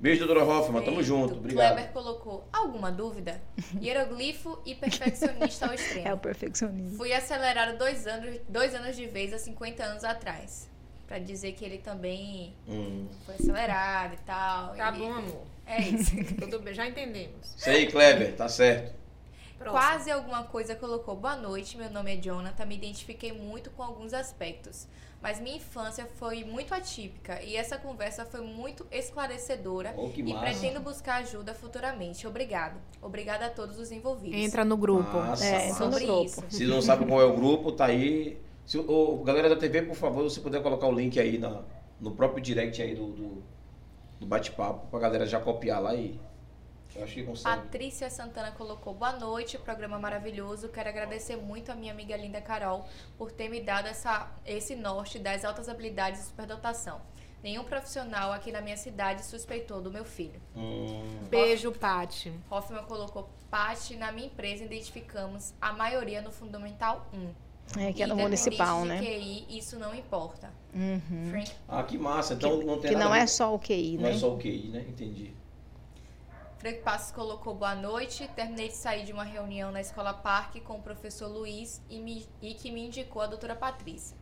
[0.00, 1.74] Beijo, doutora Hoffman, tamo junto, obrigado.
[1.74, 3.40] Kleber colocou alguma dúvida?
[3.82, 6.18] Hieroglifo e perfeccionista ao É o extremo.
[6.18, 6.96] perfeccionismo.
[6.96, 10.68] Fui acelerado dois anos, dois anos de vez há 50 anos atrás.
[11.08, 13.08] Pra dizer que ele também Hum.
[13.26, 14.74] foi acelerado e tal.
[14.76, 15.42] Tá Ele- bom, amor.
[15.66, 16.12] É isso.
[16.38, 17.56] Tudo bem, já entendemos.
[17.56, 18.94] Isso aí, Kleber, tá certo.
[19.58, 19.72] Próximo.
[19.80, 21.16] Quase alguma coisa colocou.
[21.16, 22.64] Boa noite, meu nome é Jonathan.
[22.66, 24.86] Me identifiquei muito com alguns aspectos.
[25.20, 30.32] Mas minha infância foi muito atípica e essa conversa foi muito esclarecedora Oh, que e
[30.32, 30.38] massa.
[30.44, 32.24] pretendo buscar ajuda futuramente.
[32.26, 32.78] Obrigado.
[33.02, 34.38] Obrigada a todos os envolvidos.
[34.38, 35.16] Entra no grupo.
[35.18, 35.84] Massa, É, massa.
[35.90, 36.24] Sobre grupo.
[36.24, 36.44] isso.
[36.48, 38.40] Se não sabe qual é o grupo, tá aí.
[38.64, 41.62] Se, ô, galera da TV, por favor, se puder colocar o link aí na,
[42.00, 43.42] no próprio direct aí do, do,
[44.20, 46.20] do bate-papo, pra galera já copiar lá e.
[46.98, 47.56] Eu acho que consegue.
[47.56, 50.68] Patrícia Santana colocou boa noite, programa maravilhoso.
[50.68, 52.84] Quero agradecer muito a minha amiga linda Carol
[53.16, 57.00] por ter me dado essa, esse norte das altas habilidades e superdotação.
[57.40, 60.40] Nenhum profissional aqui na minha cidade suspeitou do meu filho.
[60.56, 62.32] Hum, Beijo, Pati.
[62.50, 67.80] Hoffman colocou Pati, na minha empresa identificamos a maioria no Fundamental 1.
[67.80, 68.98] É, que é no municipal, de né?
[68.98, 70.50] QI, isso não importa.
[70.74, 71.30] Uhum.
[71.30, 72.34] Frank ah, que massa.
[72.34, 74.10] Então não tem Que nada não é só o QI, Não né?
[74.10, 74.86] é só o QI, né?
[74.88, 75.32] Entendi.
[76.58, 78.28] Frank Passos colocou boa noite.
[78.34, 82.26] Terminei de sair de uma reunião na Escola Parque com o professor Luiz e, me-
[82.42, 84.16] e que me indicou a doutora Patrícia.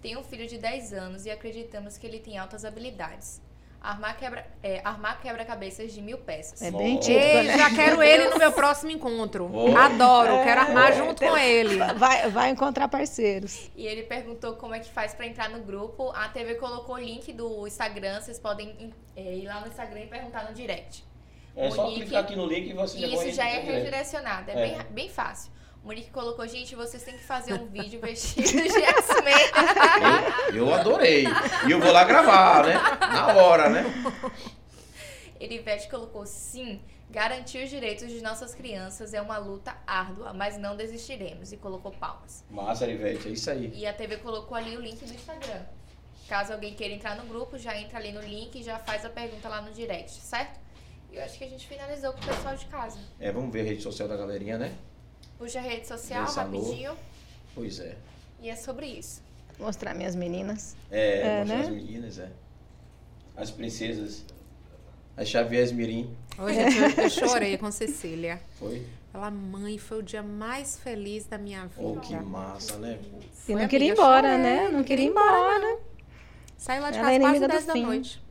[0.00, 3.40] Tenho um filho de 10 anos e acreditamos que ele tem altas habilidades.
[3.80, 6.62] Armar quebra- é, armar quebra-cabeças de mil peças.
[6.62, 7.58] É bem típico, Ei, né?
[7.58, 9.50] já quero ele no meu próximo encontro.
[9.52, 9.76] Oh.
[9.76, 11.78] Adoro, quero armar É, junto tem- com ele.
[11.96, 13.70] Vai, vai encontrar parceiros.
[13.76, 16.10] E ele perguntou como é que faz pra entrar no grupo.
[16.12, 18.20] A TV colocou o link do Instagram.
[18.20, 21.04] Vocês podem é, ir lá no Instagram e perguntar no direct.
[21.54, 24.50] É só clicar aqui no link e você E já isso já é redirecionado.
[24.50, 24.56] É, É.
[24.56, 25.52] Bem, bem fácil.
[25.82, 29.34] O Monique colocou, gente, vocês têm que fazer um vídeo vestido de X-Men.
[30.50, 31.24] Eu, eu adorei.
[31.66, 32.74] E eu vou lá gravar, né?
[33.00, 33.84] Na hora, né?
[35.40, 36.80] Elivete colocou, sim,
[37.10, 41.52] garantir os direitos de nossas crianças é uma luta árdua, mas não desistiremos.
[41.52, 42.44] E colocou palmas.
[42.48, 43.72] Massa, Arivete, é isso aí.
[43.74, 45.62] E a TV colocou ali o link do Instagram.
[46.28, 49.10] Caso alguém queira entrar no grupo, já entra ali no link e já faz a
[49.10, 50.60] pergunta lá no direct, certo?
[51.12, 52.98] E eu acho que a gente finalizou com o pessoal de casa.
[53.20, 54.72] É, vamos ver a rede social da galerinha, né?
[55.38, 56.96] Puxa a rede social rapidinho.
[57.54, 57.96] Pois é.
[58.40, 59.22] E é sobre isso.
[59.58, 60.74] Mostrar minhas meninas.
[60.90, 61.62] É, É, mostrar né?
[61.64, 62.30] as meninas, é.
[63.36, 64.24] As princesas.
[65.16, 66.16] As Xavier Mirim.
[66.48, 68.40] Gente, eu, eu chorei com Cecília.
[68.58, 68.86] Foi?
[69.12, 72.00] Ela, mãe, foi o dia mais feliz da minha Oh, vida.
[72.00, 72.98] que massa, né?
[73.02, 74.68] E Foi, não queria ir embora, chorei, né?
[74.70, 75.78] Não queria ir embora.
[76.56, 77.82] Saiu lá de Ela casa é quase inimiga do 10 da fim.
[77.82, 78.22] noite.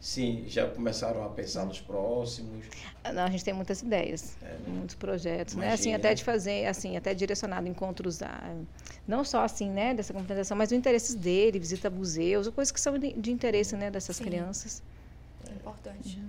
[0.00, 2.64] Sim, já começaram a pensar nos próximos.
[3.12, 4.58] Não, a gente tem muitas ideias, É, né?
[4.68, 5.66] muitos projetos, né?
[5.66, 6.14] Imagina, Assim, até né?
[6.14, 8.54] de fazer, assim, até direcionado encontros, a,
[9.08, 12.96] não só assim, né, dessa complementação, mas os interesses dele, visita museus, coisas que são
[12.96, 14.24] de, de interesse, né, dessas Sim.
[14.24, 14.82] crianças.
[15.50, 16.22] Importante.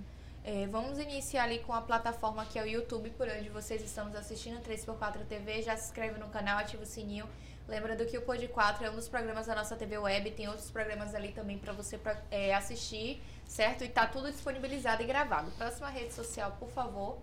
[0.44, 4.06] É, vamos iniciar ali com a plataforma que é o YouTube, por onde vocês estão
[4.06, 5.62] nos assistindo, 3x4 TV.
[5.62, 7.26] Já se inscreve no canal, ativa o sininho.
[7.68, 10.70] Lembrando que o Pod 4 é um dos programas da nossa TV Web, tem outros
[10.70, 13.82] programas ali também para você pra, é, assistir, certo?
[13.84, 15.50] E tá tudo disponibilizado e gravado.
[15.52, 17.18] Próxima rede social, por favor.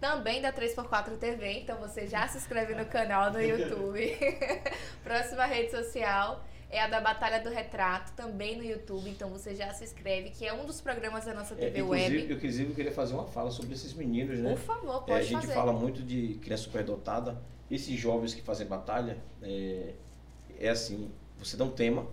[0.00, 4.16] Também da 3x4 TV, então você já se inscreve no canal no YouTube.
[5.02, 9.72] Próxima rede social é a da Batalha do Retrato, também no YouTube, então você já
[9.74, 12.30] se inscreve, que é um dos programas da nossa É, TV inclusive, Web.
[12.30, 14.50] eu, inclusive, eu queria fazer uma fala sobre esses meninos, né?
[14.50, 15.54] Por favor, É, pode a gente fazer.
[15.54, 17.42] fala muito de criança superdotada.
[17.68, 19.94] Esses jovens que fazem batalha, é,
[20.60, 22.06] é assim, você dá um tema,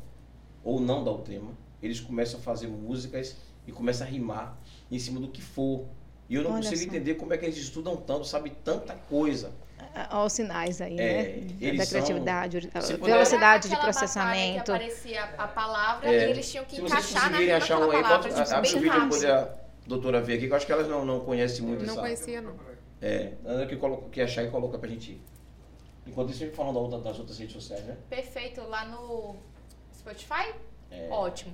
[0.63, 1.51] ou não dá o tema,
[1.85, 3.35] eles começam a fazer músicas
[3.67, 4.57] e começam a rimar
[4.91, 5.85] em cima do que for.
[6.27, 6.87] E eu não Olha consigo só.
[6.87, 9.51] entender como é que eles estudam tanto, sabem tanta coisa.
[10.11, 11.71] Olha os sinais aí, É, né?
[11.73, 14.71] Da são- criatividade, puder- velocidade de processamento.
[14.73, 17.79] aparecia a palavra É, e eles tinham que Se vocês encaixar na conseguirem rima achar
[17.79, 19.55] um aí, palavra, bota, tipo, abre o vídeo poder a
[19.85, 22.01] doutora ver aqui, que eu acho que elas não, não conhecem muito Não essa.
[22.01, 22.55] conhecia, não.
[23.01, 25.21] É, Ana que, coloca, que achar e coloca pra gente ir.
[26.07, 27.95] Enquanto isso, a gente falando das outras redes sociais, né?
[28.09, 29.35] Perfeito, lá no
[29.93, 30.53] Spotify?
[30.91, 31.09] É.
[31.09, 31.53] Ótimo.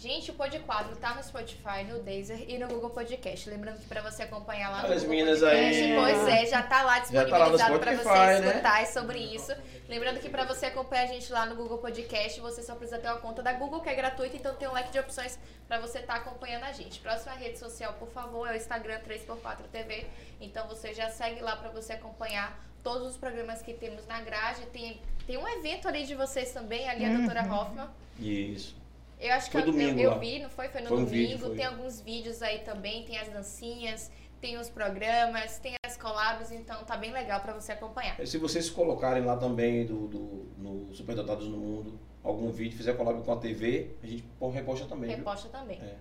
[0.00, 3.50] Gente, o Pod 4 tá no Spotify, no Deezer e no Google Podcast.
[3.50, 5.94] Lembrando que pra você acompanhar lá no Olha as Google meninas Podcast, aí.
[5.94, 8.46] pois é, já tá lá Já tá lá disponibilizado pra Spotify, você né?
[8.48, 9.54] escutar é sobre isso.
[9.90, 13.08] Lembrando que pra você acompanhar a gente lá no Google Podcast, você só precisa ter
[13.08, 15.98] uma conta da Google, que é gratuita, então tem um leque de opções pra você
[15.98, 16.98] estar acompanhando a gente.
[17.00, 20.06] Próxima rede social, por favor, é o Instagram 3x4 TV.
[20.40, 24.62] Então você já segue lá pra você acompanhar todos os programas que temos na grade.
[24.72, 27.88] Tem, tem um evento ali de vocês também, ali a doutora Hoffman.
[28.18, 28.79] Isso.
[29.20, 30.68] Eu acho que Foi eu, domingo eu, eu vi, não foi?
[30.68, 31.28] Foi no Foi um domingo.
[31.28, 31.56] vídeo, foi.
[31.56, 34.10] Tem alguns vídeos aí também, tem as dancinhas,
[34.40, 38.16] tem os programas, tem as collabs, então tá bem legal pra você acompanhar.
[38.26, 43.22] Se vocês colocarem lá também do, do, no Superdotados no Mundo algum vídeo, fizer collab
[43.22, 45.08] com a TV, a gente reposta também.
[45.10, 45.18] viu?
[45.18, 45.80] Reposta também.
[45.80, 45.96] É.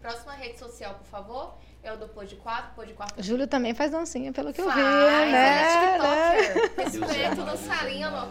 [0.00, 3.90] Próxima rede social, por favor, é o do Pod 4, Pod 4 Júlio também faz
[3.90, 5.62] dancinha, pelo que eu Faz, vi, ele né?
[5.94, 6.46] é né?
[6.46, 7.00] TikToker.
[7.00, 8.28] É mais, dançarino.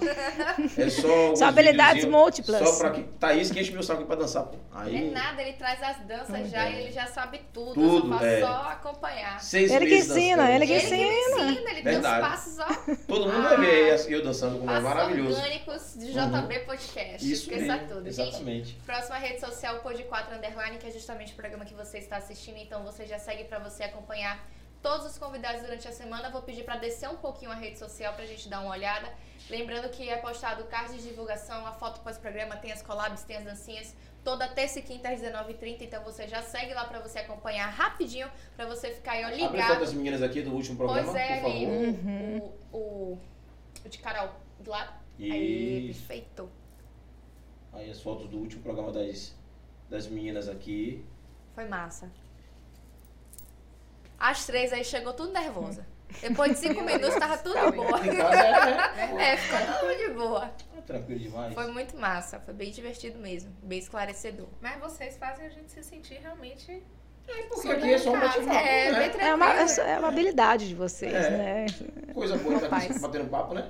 [0.78, 1.10] É só.
[1.36, 2.68] Só habilidades múltiplas.
[2.68, 3.04] Só pra que.
[3.20, 4.58] Thaís que enche meu saco pra dançar, pô.
[4.74, 5.08] Não Aí.
[5.10, 7.74] é nada, ele traz as danças já e ele já sabe tudo.
[7.74, 8.40] Tudo, eu só faço é.
[8.42, 9.40] só acompanhar.
[9.42, 10.56] Seis Ele que ensina, dançando.
[10.56, 11.52] ele que Ele que ensina.
[11.52, 12.22] ensina, ele tem os Verdade.
[12.22, 12.68] passos, ó.
[13.08, 15.36] Todo mundo vai ver eu dançando como é maravilhoso.
[15.40, 16.42] orgânicos de Uhum.
[16.42, 17.32] JB Podcast.
[17.32, 17.88] Isso Esqueça mesmo.
[17.88, 18.12] tudo.
[18.12, 18.74] Gente, Exatamente.
[18.86, 22.18] próxima rede social, o Pod 4 Underline, que é justamente o programa que você está
[22.18, 22.58] assistindo.
[22.58, 24.48] Então você já segue pra você acompanhar
[24.82, 26.30] todos os convidados durante a semana.
[26.30, 29.12] Vou pedir pra descer um pouquinho a rede social pra gente dar uma olhada.
[29.50, 33.44] Lembrando que é postado card de divulgação, a foto pós-programa, tem as collabs, tem as
[33.44, 33.96] dancinhas.
[34.24, 35.82] Toda terça e quinta às 19h30.
[35.82, 39.42] Então você já segue lá pra você acompanhar rapidinho, pra você ficar aí ó, Abre
[39.44, 39.80] a foto ligado.
[39.80, 41.78] das meninas aqui do último programa, Pois é, por ali, favor.
[41.80, 42.38] Uhum.
[42.72, 43.20] o, o,
[43.86, 44.30] o de Carol
[44.60, 44.94] do lado.
[45.20, 46.50] Aí, perfeito.
[47.74, 49.36] Aí as fotos do último programa das,
[49.90, 51.04] das meninas aqui.
[51.56, 52.12] Foi massa.
[54.20, 55.86] As três aí chegou tudo nervosa.
[56.22, 58.00] Depois de cinco minutos tava tudo de boa.
[59.18, 60.52] É, É, ficou tudo de boa.
[60.78, 61.54] é tranquilo demais.
[61.54, 64.48] Foi muito massa, foi bem divertido mesmo, bem esclarecedor.
[64.60, 66.82] Mas vocês fazem a gente se sentir realmente.
[67.50, 69.10] Porque aqui é só um bate-papo, É, né?
[69.10, 69.82] bem É uma, tranquilo.
[69.88, 71.30] é uma habilidade de vocês, É.
[71.30, 71.66] né?
[72.12, 72.70] Coisa boa tá
[73.00, 73.70] batendo papo, né?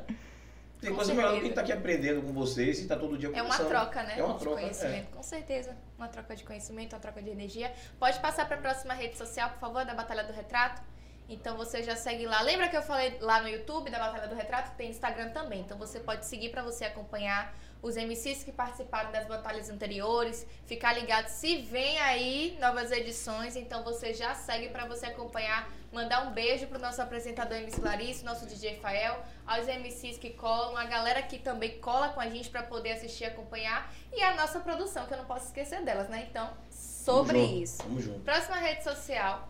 [0.79, 1.55] Tem Com coisa melhor do que certeza.
[1.55, 3.67] tá aqui aprendendo com vocês e tá todo dia É uma conversando.
[3.67, 4.13] troca, né?
[4.17, 5.75] É uma de troca, conhecimento, com certeza.
[5.97, 7.73] Uma troca de conhecimento, uma troca de energia.
[7.99, 10.81] Pode passar para a próxima rede social, por favor, da Batalha do Retrato.
[11.27, 12.41] Então você já segue lá.
[12.41, 14.75] Lembra que eu falei lá no YouTube da Batalha do Retrato?
[14.77, 15.59] Tem Instagram também.
[15.61, 20.91] Então você pode seguir para você acompanhar os MCs que participaram das batalhas anteriores, ficar
[20.93, 23.55] ligado se vem aí novas edições.
[23.55, 25.69] Então você já segue para você acompanhar.
[25.91, 30.77] Mandar um beijo pro nosso apresentador MC Larissa, nosso DJ Fael, aos MCs que colam,
[30.77, 34.35] a galera que também cola com a gente para poder assistir e acompanhar, e a
[34.35, 36.27] nossa produção, que eu não posso esquecer delas, né?
[36.29, 37.77] Então, sobre Tamo isso.
[37.79, 38.19] Tamo junto.
[38.19, 39.49] Próxima rede social,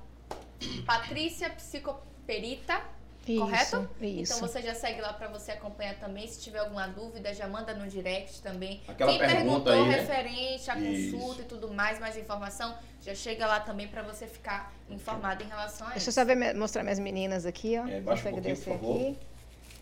[0.85, 2.81] Patrícia Psicoperita.
[3.27, 3.89] Isso, Correto?
[4.01, 4.34] isso.
[4.34, 6.26] Então você já segue lá pra você acompanhar também.
[6.27, 8.81] Se tiver alguma dúvida, já manda no direct também.
[8.88, 9.95] Aquela Quem pergunta perguntou aí, né?
[9.97, 11.11] referente à Isso.
[11.15, 15.47] consulta e tudo mais, mais informação, já chega lá também pra você ficar informado em
[15.47, 16.19] relação a Deixa isso.
[16.19, 17.85] eu só ver, mostrar minhas meninas aqui, ó.
[17.88, 18.95] É, baixa um Consegue pouquinho, descer por favor.
[18.95, 19.17] aqui.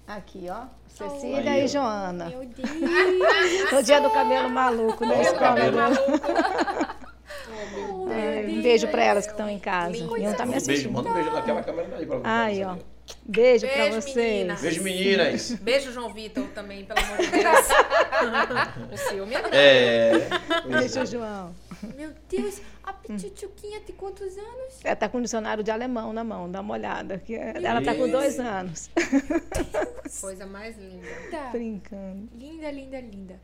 [0.08, 0.64] Aqui, ó.
[0.88, 1.68] Cecília Aí, e ó.
[1.68, 2.30] Joana.
[2.30, 3.72] Meu Deus!
[3.72, 5.22] No dia do cabelo maluco, né?
[5.22, 5.78] Escola, cabelo.
[7.92, 9.92] Oh, É, meu um beijo pra elas que estão em casa.
[9.92, 10.18] Lindo.
[10.18, 10.92] E não tá me um beijo, assistindo.
[10.94, 12.74] manda um beijo naquela câmera daí pra Aí, ó.
[12.76, 12.84] você.
[13.26, 14.16] Beijo, pra Beijo, vocês.
[14.16, 14.62] meninas.
[14.62, 15.52] Beijo, meninas.
[15.62, 17.68] Beijo, João Vitor, também, pelo amor de Deus.
[18.92, 19.56] o ciúme é grande.
[19.58, 20.28] É.
[20.68, 21.56] Beijo, João.
[21.96, 22.62] Meu Deus,
[23.14, 24.80] a Pitituquinha tem quantos anos?
[24.84, 27.18] Ela tá com um dicionário de alemão na mão, dá uma olhada.
[27.20, 28.90] que Ela tá com dois anos.
[30.22, 31.08] Coisa mais linda.
[31.32, 31.50] Tá.
[31.50, 32.30] Brincando.
[32.36, 33.40] Linda, linda, linda.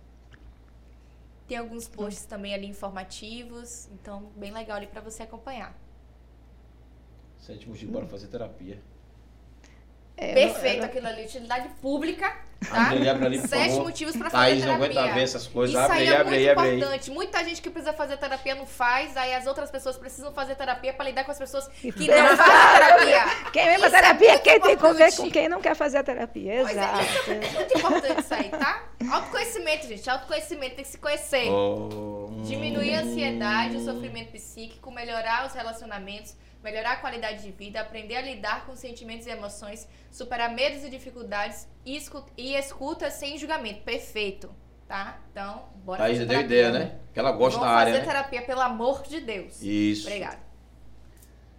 [1.47, 5.77] Tem alguns posts também ali informativos, então bem legal ali pra você acompanhar.
[7.37, 8.81] Sétimo de bora fazer terapia.
[10.23, 12.29] É, Perfeito ela- aquilo ali, utilidade pública,
[12.69, 12.83] tá?
[12.85, 13.83] Abre ali, abre ali, por Sete favor.
[13.83, 14.99] motivos pra fazer Thaís não terapia.
[15.01, 15.75] aguenta ver essas coisas.
[15.75, 17.11] Isso abre aí é abre muito abre importante.
[17.11, 20.93] Muita gente que precisa fazer terapia não faz, aí as outras pessoas precisam fazer terapia
[20.93, 23.51] pra lidar com as pessoas que não fazem terapia.
[23.51, 25.17] Quem vem pra Isso é terapia, muito quem tem que ver importante.
[25.17, 26.53] com quem não quer fazer a terapia.
[26.63, 27.03] Pois é, Exato.
[27.03, 28.83] isso é muito importante isso aí, tá?
[29.11, 30.09] Autoconhecimento, gente.
[30.09, 31.49] Autoconhecimento, tem que se conhecer.
[31.49, 37.81] Oh, Diminuir a ansiedade, o sofrimento psíquico, melhorar os relacionamentos, melhorar a qualidade de vida,
[37.81, 43.11] aprender a lidar com sentimentos e emoções, superar medos e dificuldades e escuta, e escuta
[43.11, 43.81] sem julgamento.
[43.83, 44.49] Perfeito,
[44.87, 45.19] tá?
[45.31, 46.45] Então, bora Thaís fazer deu terapia.
[46.45, 46.99] ideia, né?
[47.13, 48.11] Que ela gosta Vamos da área, fazer né?
[48.13, 49.61] terapia, pelo amor de Deus.
[49.61, 50.07] Isso.
[50.07, 50.39] Obrigada.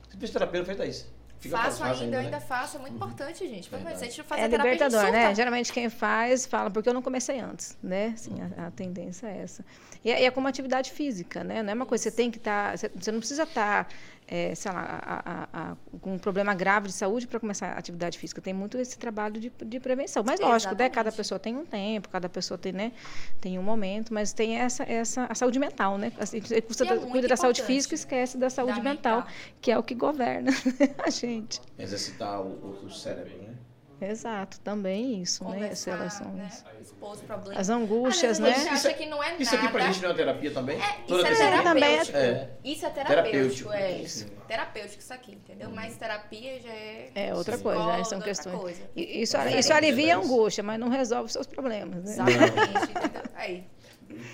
[0.09, 1.15] Você fez terapia, não fez, Thaís?
[1.39, 2.25] Fica faço fácil ainda, né?
[2.25, 2.77] ainda faço.
[2.79, 3.69] É muito importante, gente.
[3.71, 3.99] Mas Verdade.
[3.99, 5.35] se a gente não fazer É terapia, a gente libertador, né?
[5.35, 8.13] Geralmente quem faz fala, porque eu não comecei antes, né?
[8.15, 9.63] Assim, a, a tendência é essa.
[10.05, 11.63] E, é- é como atividade física, né?
[11.63, 13.89] Não é uma coisa, você tem que estar, você, você não precisa estar,
[14.29, 17.79] é, sei lá, a- a- a- com um problema grave de saúde para começar a
[17.79, 18.41] atividade física.
[18.43, 20.23] Tem muito esse trabalho de, de prevenção.
[20.25, 20.91] Mas lógico, né?
[20.91, 22.93] Cada pessoa tem um tempo, cada pessoa tem, né?
[23.41, 26.13] Tem um momento, mas tem essa, essa a saúde mental, né?
[26.19, 29.33] Assim, Você cuida, é cuida da saúde física e esquece da saúde Da mental, mental.
[29.61, 30.51] que é o que governa
[31.03, 31.61] a gente.
[31.79, 33.55] Exercitar o- o cérebro, né?
[34.01, 35.51] Exato, também isso, né?
[35.51, 36.35] As Conversar, relações.
[36.35, 36.51] né?
[36.83, 37.59] Expor os problemas.
[37.59, 38.51] As angústias, né?
[38.51, 39.43] Isso acha que não é nada.
[39.43, 40.79] Isso aqui pra gente não é terapia também?
[40.81, 42.13] É, Toda isso terapia é terapêutico.
[42.19, 43.33] também é- Isso é Terapêutico.
[43.33, 44.25] terapêutico, é Isso.
[44.25, 44.33] isso.
[44.49, 45.71] Terapêutico isso aqui, entendeu?
[45.71, 47.11] Mas terapia já é...
[47.15, 48.05] É outra coisa, né?
[48.05, 48.57] são outra questões.
[48.61, 48.83] coisa.
[48.97, 49.59] Isso, Diferente.
[49.61, 52.11] isso alivia a angústia, mas não resolve os seus problemas, né?
[52.13, 53.23] Exatamente, entendeu?
[53.35, 53.65] Aí.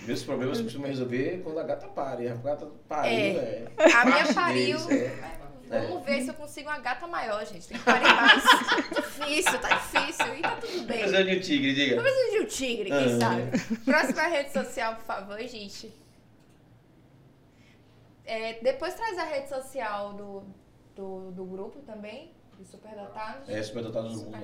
[0.06, 2.28] Meus problemas costumo resolver quando a gata pare.
[2.28, 3.62] A gata pariu, é.
[3.94, 4.78] A minha pariu.
[4.86, 5.39] deles, é.
[5.70, 7.68] Vamos ver se eu consigo uma gata maior, gente.
[7.68, 8.42] Tem que parir mais.
[8.96, 10.34] difícil, tá difícil.
[10.36, 10.98] E tá tudo bem.
[10.98, 11.96] Precisando de um tigre, diga.
[11.96, 13.18] Vamos ver de um tigre, quem Ah.
[13.20, 13.76] sabe.
[13.84, 15.92] Próxima rede social, por favor, gente.
[18.24, 20.42] É, depois traz a rede social do,
[20.94, 23.48] do, do grupo também, de Superdotados.
[23.48, 24.36] É, superdotados no mundo.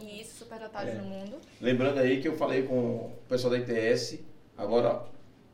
[0.00, 0.04] é.
[0.20, 0.94] Isso, Superdotados É.
[0.96, 1.38] no Mundo.
[1.60, 4.18] Lembrando aí que eu falei com o pessoal da ITS,
[4.56, 5.02] agora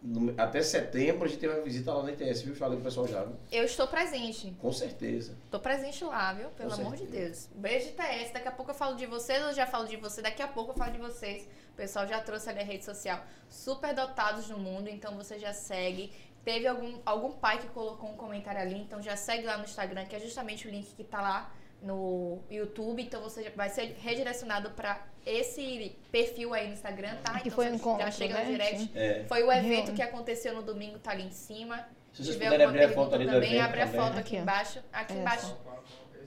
[0.05, 2.55] no- até setembro a gente tem uma visita lá na ITS, viu?
[2.55, 3.37] Falei com o pessoal já, viu?
[3.51, 4.55] Eu estou presente.
[4.61, 5.35] com certeza.
[5.51, 6.51] Tô presente lá, viu?
[6.51, 7.49] Pelo Com amor de certeza.
[7.49, 7.49] Deus.
[7.55, 8.33] Beijo TS.
[8.33, 10.21] Daqui a pouco eu falo de vocês, eu já falo de você.
[10.21, 11.49] Daqui a pouco eu falo de vocês.
[11.73, 13.25] O pessoal já trouxe ali a rede social.
[13.49, 16.13] Super dotados no mundo, então você já segue.
[16.45, 20.05] Teve algum, algum pai que colocou um comentário ali, então já segue lá no Instagram,
[20.05, 21.51] que é justamente o link que tá lá
[21.85, 23.03] no YouTube.
[23.03, 27.39] Então você já vai ser redirecionado pra esse perfil aí no Instagram, tá?
[27.41, 28.45] Que então foi você um já encontro, chega né?
[28.45, 28.91] no direct.
[28.95, 29.25] É.
[29.29, 29.95] Foi o evento Reunião.
[29.95, 31.87] que aconteceu no domingo, tá ali em cima.
[32.13, 34.81] Se vocês puderem alguma abrir a foto pergunta ali também, abre a foto aqui, embaixo.
[34.93, 35.21] Aqui Essa.
[35.21, 35.57] embaixo.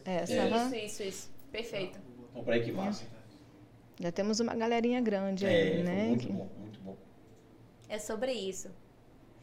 [0.06, 0.40] Essa, É.
[0.40, 0.66] aham.
[0.68, 1.32] Isso, isso, isso.
[1.52, 2.00] Perfeito.
[2.32, 3.06] Então, peraí que massa.
[4.00, 6.04] Já temos uma galerinha grande É, aí, né?
[6.04, 6.96] muito que- bom, muito bom.
[7.90, 8.70] É sobre isso.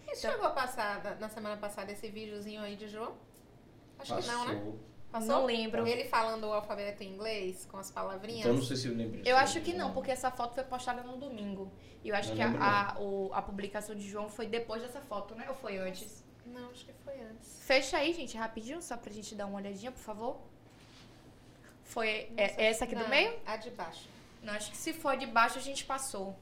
[0.07, 3.15] E chegou a passar na- na semana passada esse videozinho aí de João?
[3.99, 4.63] Acho que não, né?
[5.15, 5.29] Passou.
[5.29, 5.41] Passou?
[5.41, 5.87] Não lembro.
[5.87, 8.41] Ele falando o alfabeto em inglês, com as palavrinhas.
[8.41, 9.23] Então não sei se eu lembro.
[9.25, 11.71] Eu acho que não, porque essa foto foi postada no domingo.
[12.03, 15.01] E eu acho Não que a, a, o- a publicação de João foi depois dessa
[15.01, 15.47] foto, né?
[15.49, 16.25] Ou foi antes?
[16.45, 17.61] Não, acho que foi antes.
[17.61, 20.37] Fecha aí, gente, rapidinho, só pra gente dar uma olhadinha, por favor.
[21.85, 23.39] Foi Não é, essa aqui do Não, meio?
[23.47, 24.09] A de baixo.
[24.43, 26.37] Não, acho que se for de baixo a gente passou.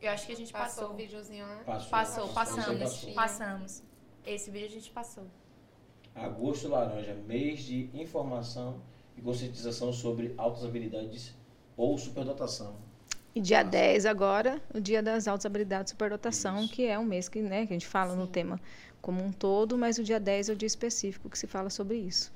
[0.00, 0.94] Eu acho que a gente Passou passou.
[0.94, 1.62] o videozinho, né?
[1.64, 2.78] Passou, Passou, Você passamos.
[2.80, 3.14] passou.
[3.14, 3.82] Passamos.
[4.26, 5.26] Esse vídeo a gente passou.
[6.14, 8.80] Agosto Laranja, mês de informação
[9.16, 11.34] e conscientização sobre altas habilidades
[11.76, 12.76] ou superdotação.
[13.34, 13.70] E dia Massa.
[13.70, 16.72] 10 agora, o dia das altas habilidades de superdotação, Isso.
[16.72, 18.32] que é um mês que, né, que a gente fala no Sim.
[18.32, 18.60] tema
[19.00, 21.96] como um todo, mas o dia 10 é o dia específico que se fala sobre
[21.96, 22.30] isso.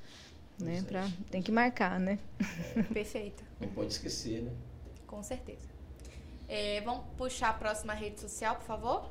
[0.59, 0.83] Né, é.
[0.83, 2.19] pra, tem que marcar, né?
[2.93, 3.45] Perfeito.
[3.61, 4.51] Não pode esquecer, né?
[5.07, 5.69] Com certeza.
[6.49, 9.11] É, vamos puxar a próxima rede social, por favor?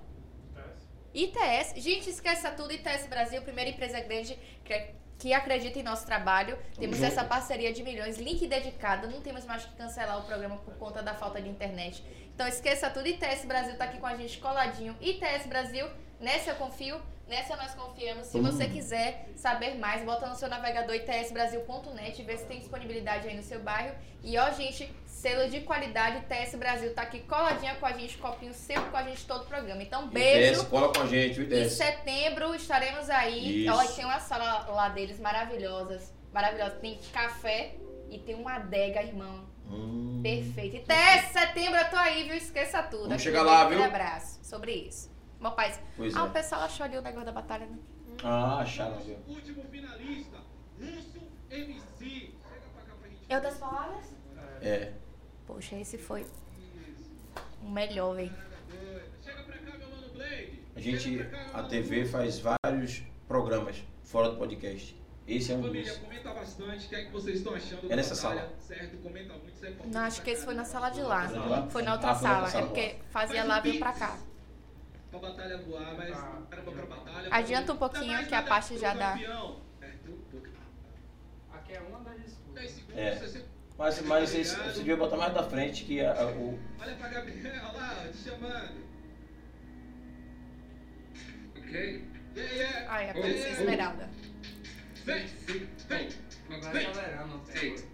[1.16, 1.74] ITS.
[1.78, 2.74] Gente, esqueça tudo.
[2.74, 4.88] ITS Brasil, primeira empresa grande que,
[5.18, 6.58] que acredita em nosso trabalho.
[6.78, 9.08] Temos essa parceria de milhões, link dedicado.
[9.08, 12.04] Não temos mais que cancelar o programa por conta da falta de internet.
[12.34, 13.08] Então esqueça tudo.
[13.08, 14.96] ITS Brasil tá aqui com a gente coladinho.
[15.00, 15.88] ITS Brasil,
[16.20, 17.02] nessa eu confio.
[17.28, 18.28] Nessa nós confiamos.
[18.28, 23.36] Se você quiser saber mais, bota no seu navegador itsbrasil.net, vê se tem disponibilidade aí
[23.36, 23.96] no seu bairro.
[24.24, 24.94] E ó, gente,
[25.26, 29.02] selo de qualidade, ITS Brasil tá aqui coladinha com a gente, copinho sempre com a
[29.02, 29.82] gente todo o programa.
[29.82, 30.62] Então, beijo.
[30.62, 31.74] ITS, cola com a gente, o Em ITS.
[31.74, 33.66] setembro estaremos aí.
[33.66, 33.74] Isso.
[33.74, 36.14] Ó, tem uma sala lá deles maravilhosas.
[36.32, 36.76] Maravilhosa.
[36.76, 37.76] Tem café
[38.12, 39.48] e tem uma adega, irmão.
[39.68, 40.20] Hum.
[40.22, 40.76] Perfeito.
[40.76, 42.36] E até setembro eu tô aí, viu?
[42.36, 43.08] Esqueça tudo.
[43.08, 43.84] Vamos chegar lá, grande viu?
[43.86, 45.10] abraço sobre isso.
[45.40, 45.74] Meu pai.
[45.98, 46.30] Pois Ah, o é.
[46.30, 47.80] pessoal achou ali o negócio da batalha, né?
[48.24, 49.18] Ah, acharam, viu?
[49.28, 50.38] Último finalista,
[50.80, 51.20] Russo
[51.50, 51.82] MC.
[52.00, 52.32] Chega
[52.76, 53.26] pra cá pra gente.
[53.28, 54.06] Eu das palavras?
[54.62, 54.92] É.
[55.48, 56.26] Poxa, esse foi
[57.62, 58.32] o melhor, velho.
[59.24, 60.60] Chega pra cá, meu mano Blade.
[60.76, 61.20] A gente,
[61.54, 65.00] a TV faz vários programas fora do podcast.
[65.28, 66.02] Esse é um Família, dos.
[66.02, 66.86] comenta bastante.
[66.86, 68.54] O que é que vocês estão achando É nessa batalha, sala.
[68.60, 68.98] Certo?
[69.02, 69.50] Comenta muito.
[69.56, 71.28] Isso é importante Não, acho que esse foi na sala de lá.
[71.28, 71.68] Sala de lá?
[71.68, 72.48] Foi na outra Ah, foi na sala.
[72.50, 72.64] sala.
[72.64, 74.20] É porque fazia Mas lá o veio pra cá.
[75.10, 76.16] Pra batalha voar, mas
[76.50, 77.28] caramba pra batalha.
[77.32, 79.18] Adianta um pouquinho que a parte já dá.
[79.20, 79.94] É,
[81.54, 82.54] Aqui é uma das disputas.
[82.54, 83.55] 10 segundos, É.
[83.78, 83.78] 60.
[83.78, 86.58] Mas, mas esse, você devia botar mais da frente que a- a- o.
[86.80, 88.86] Olha pra Gabriela lá, te chamando.
[91.58, 92.04] Ok.
[92.36, 92.92] Yeah, yeah.
[92.94, 93.50] Ai, a Princesa.
[93.62, 94.10] Esmeralda.
[95.06, 95.26] Vem,
[95.88, 96.10] vem.
[96.50, 96.88] Agora Vem.
[96.88, 97.86] acelerando até Ei, agora.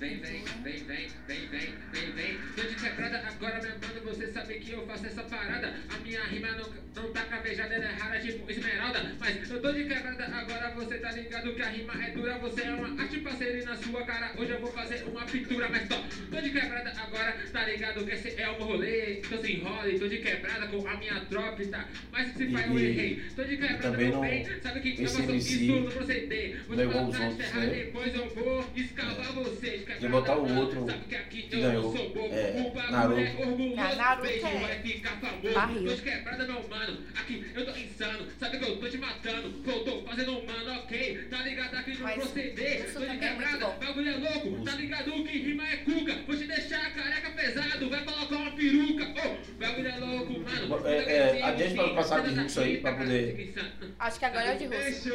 [0.00, 2.38] Vem, vem, vem, vem, vem, vem, vem, vem.
[2.56, 5.74] Tô de quebrada agora, meu mano, você sabe que eu faço essa parada.
[5.94, 9.14] A minha rima não, não tá cravejada, ela é rara, tipo esmeralda.
[9.20, 12.38] Mas eu tô de quebrada agora, você tá ligado que a rima é dura.
[12.38, 15.68] Você é uma arte parceira e na sua cara hoje eu vou fazer uma pintura.
[15.68, 15.96] Mas tô,
[16.30, 19.16] tô de quebrada agora, tá ligado que esse é o meu rolê.
[19.28, 21.86] Tô sem enrole, tô de quebrada com a minha tropa, tá?
[22.10, 23.22] Mas se vai, eu errei.
[23.36, 24.46] Tô de quebrada, meu não- bem.
[24.62, 26.62] Sabe que eu faço isso no proceder.
[26.66, 27.74] Vou te os botar outros, terra, né?
[27.74, 29.89] depois eu vou escalar vocês.
[29.98, 32.90] De botar o outro Sabe que aqui que eu ganhou, sou bobo, é, o bagulho
[32.92, 33.20] Naruto.
[33.20, 35.54] é Ah, Naruto beijo é vai ficar famoso.
[35.54, 35.84] barril.
[35.88, 38.26] Tô de quebrada, meu mano, aqui eu tô insano.
[38.38, 39.62] Sabe que eu tô te matando,
[40.06, 41.18] fazendo um mano, ok?
[41.30, 42.92] Tá ligado aqui no proceder.
[42.92, 44.64] Tô de é quebrada, bagulho é louco.
[44.64, 46.14] Tá ligado que rima é cuca.
[46.26, 49.04] Vou te deixar careca pesado, vai colocar uma peruca.
[49.04, 50.86] Ô, bagulho é louco, mano.
[50.88, 53.54] É, é, adiante pra passar de isso aí, pra poder-
[53.98, 55.10] Acho que agora é o de russo.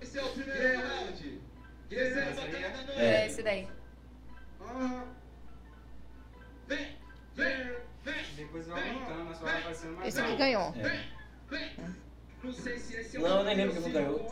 [0.00, 1.47] Esse é o primeiro round.
[1.90, 2.94] Esse é.
[2.96, 3.68] É esse daí.
[4.60, 5.04] Ah.
[6.66, 6.96] Vem,
[7.34, 10.74] vem, vem, Depois vai aumentando, a sua vai parecendo mais Esse aqui ganhou.
[10.76, 11.04] É.
[11.48, 11.76] vem.
[12.42, 14.30] Não sei se esse é o Não, eu nem lembro quem se ganhou.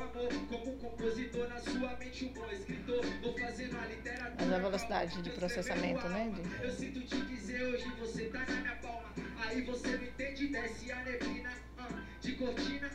[4.39, 6.33] Mas a velocidade de processamento, né?
[6.35, 9.09] de- Eu sinto te dizer hoje, você tá na minha palma.
[9.39, 11.89] Aí você não entende, desce a neblina ah,
[12.21, 12.91] de cortina.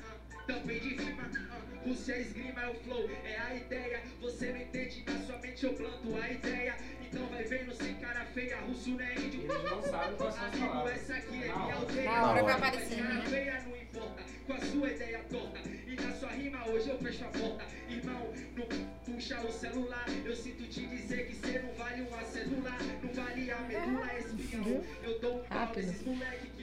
[0.52, 0.60] Ah.
[0.60, 1.30] também de rima.
[1.52, 4.02] ah, Rússia esgrima é o flow, é a ideia.
[4.22, 6.76] Você não entende, na sua mente eu planto a ideia.
[7.02, 9.42] Então vai vendo sem cara feia, russo não é índio.
[9.42, 10.96] Eles não sabem quais são as palavras.
[10.96, 11.76] essa aqui é minha hora.
[11.76, 12.12] aldeia.
[12.12, 13.26] Na hora vai Cara né?
[13.28, 15.60] feia não importa, com a sua ideia torta.
[15.88, 17.66] E na sua rima hoje eu fecho a porta.
[17.90, 18.68] Irmão, não
[19.06, 20.06] puxa o celular.
[20.24, 22.72] Eu sinto te dizer que cê não vale uma cedula.
[23.04, 24.86] Não vale a medula espinhal.
[25.04, 26.61] Eu dou um pau nesses moleque que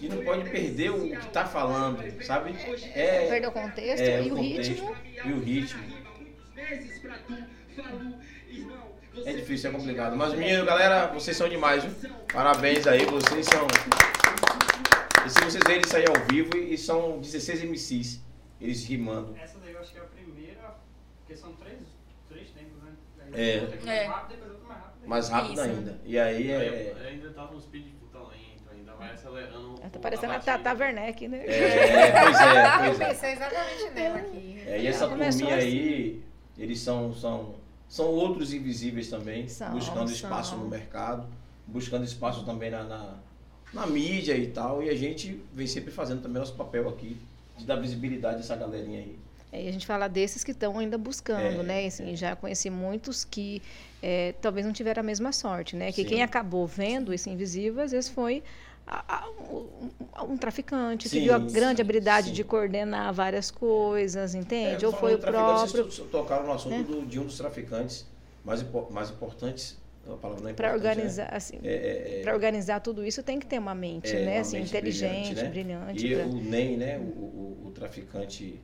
[0.00, 1.32] E não pode perder o que essencial.
[1.32, 2.52] tá falando, sabe?
[2.52, 4.96] Perdeu É, o contexto é, e o contexto ritmo.
[5.24, 5.82] E o ritmo.
[9.24, 10.16] É difícil, é complicado.
[10.16, 12.10] Mas, menino, galera, vocês são demais, viu?
[12.32, 13.66] Parabéns aí, vocês são.
[15.24, 18.20] E se vocês verem isso aí ao vivo, e são 16 MCs,
[18.60, 19.34] eles rimando.
[19.42, 20.76] Essa daí eu acho que é a primeira,
[21.18, 21.78] porque são três,
[22.28, 22.92] três tempos, né?
[23.32, 23.76] É.
[23.76, 24.06] que É.
[24.06, 25.08] mais rápido, depois outra mais rápido.
[25.08, 26.00] Mais rápido ainda.
[26.04, 26.94] E aí é.
[27.08, 27.95] Ainda no speed
[29.00, 29.70] ainda vai acelerando.
[29.72, 30.38] um Tá parecendo a.
[30.40, 31.44] Tata Werneck, né?
[31.46, 33.08] É, pois é, Eu pois é.
[33.08, 34.62] pensei exatamente nela aqui.
[34.66, 35.50] É, e essa turminha assim.
[35.50, 36.22] aí,
[36.58, 37.54] eles são, são,
[37.88, 40.58] são outros invisíveis também, São, buscando espaço são.
[40.60, 41.26] no mercado,
[41.66, 43.14] buscando espaço também na, na,
[43.72, 44.82] na mídia e tal.
[44.82, 47.16] E a gente vem sempre fazendo também nosso papel aqui,
[47.56, 49.18] de dar visibilidade a essa galerinha aí.
[49.52, 51.84] É, E a gente fala desses que estão ainda buscando, É, né?
[51.84, 53.62] E, Assim, Já conheci muitos que
[54.02, 55.92] é, talvez não tiveram a mesma sorte, né?
[55.92, 56.08] Que Sim.
[56.08, 58.42] quem acabou vendo esse invisível, às vezes foi
[59.50, 62.32] um, um traficante que Sim, viu a grande sim, habilidade sim.
[62.32, 64.84] de coordenar várias coisas, entende?
[64.84, 66.82] É, Ou foi o próprio Vocês to- tocaram no assunto né?
[66.84, 68.06] do- de um dos traficantes
[68.44, 69.76] mais, mais importantes,
[70.06, 70.90] a palavra não é para importante, né?
[70.92, 74.24] organizar, assim, É, é, é, para organizar tudo isso tem que ter uma mente, É,
[74.24, 74.32] né?
[74.34, 75.48] uma Assim, mente inteligente, brilhante, né?
[75.48, 76.06] brilhante.
[76.06, 76.98] E pra- o NEM, né?
[76.98, 78.60] O, o, o traficante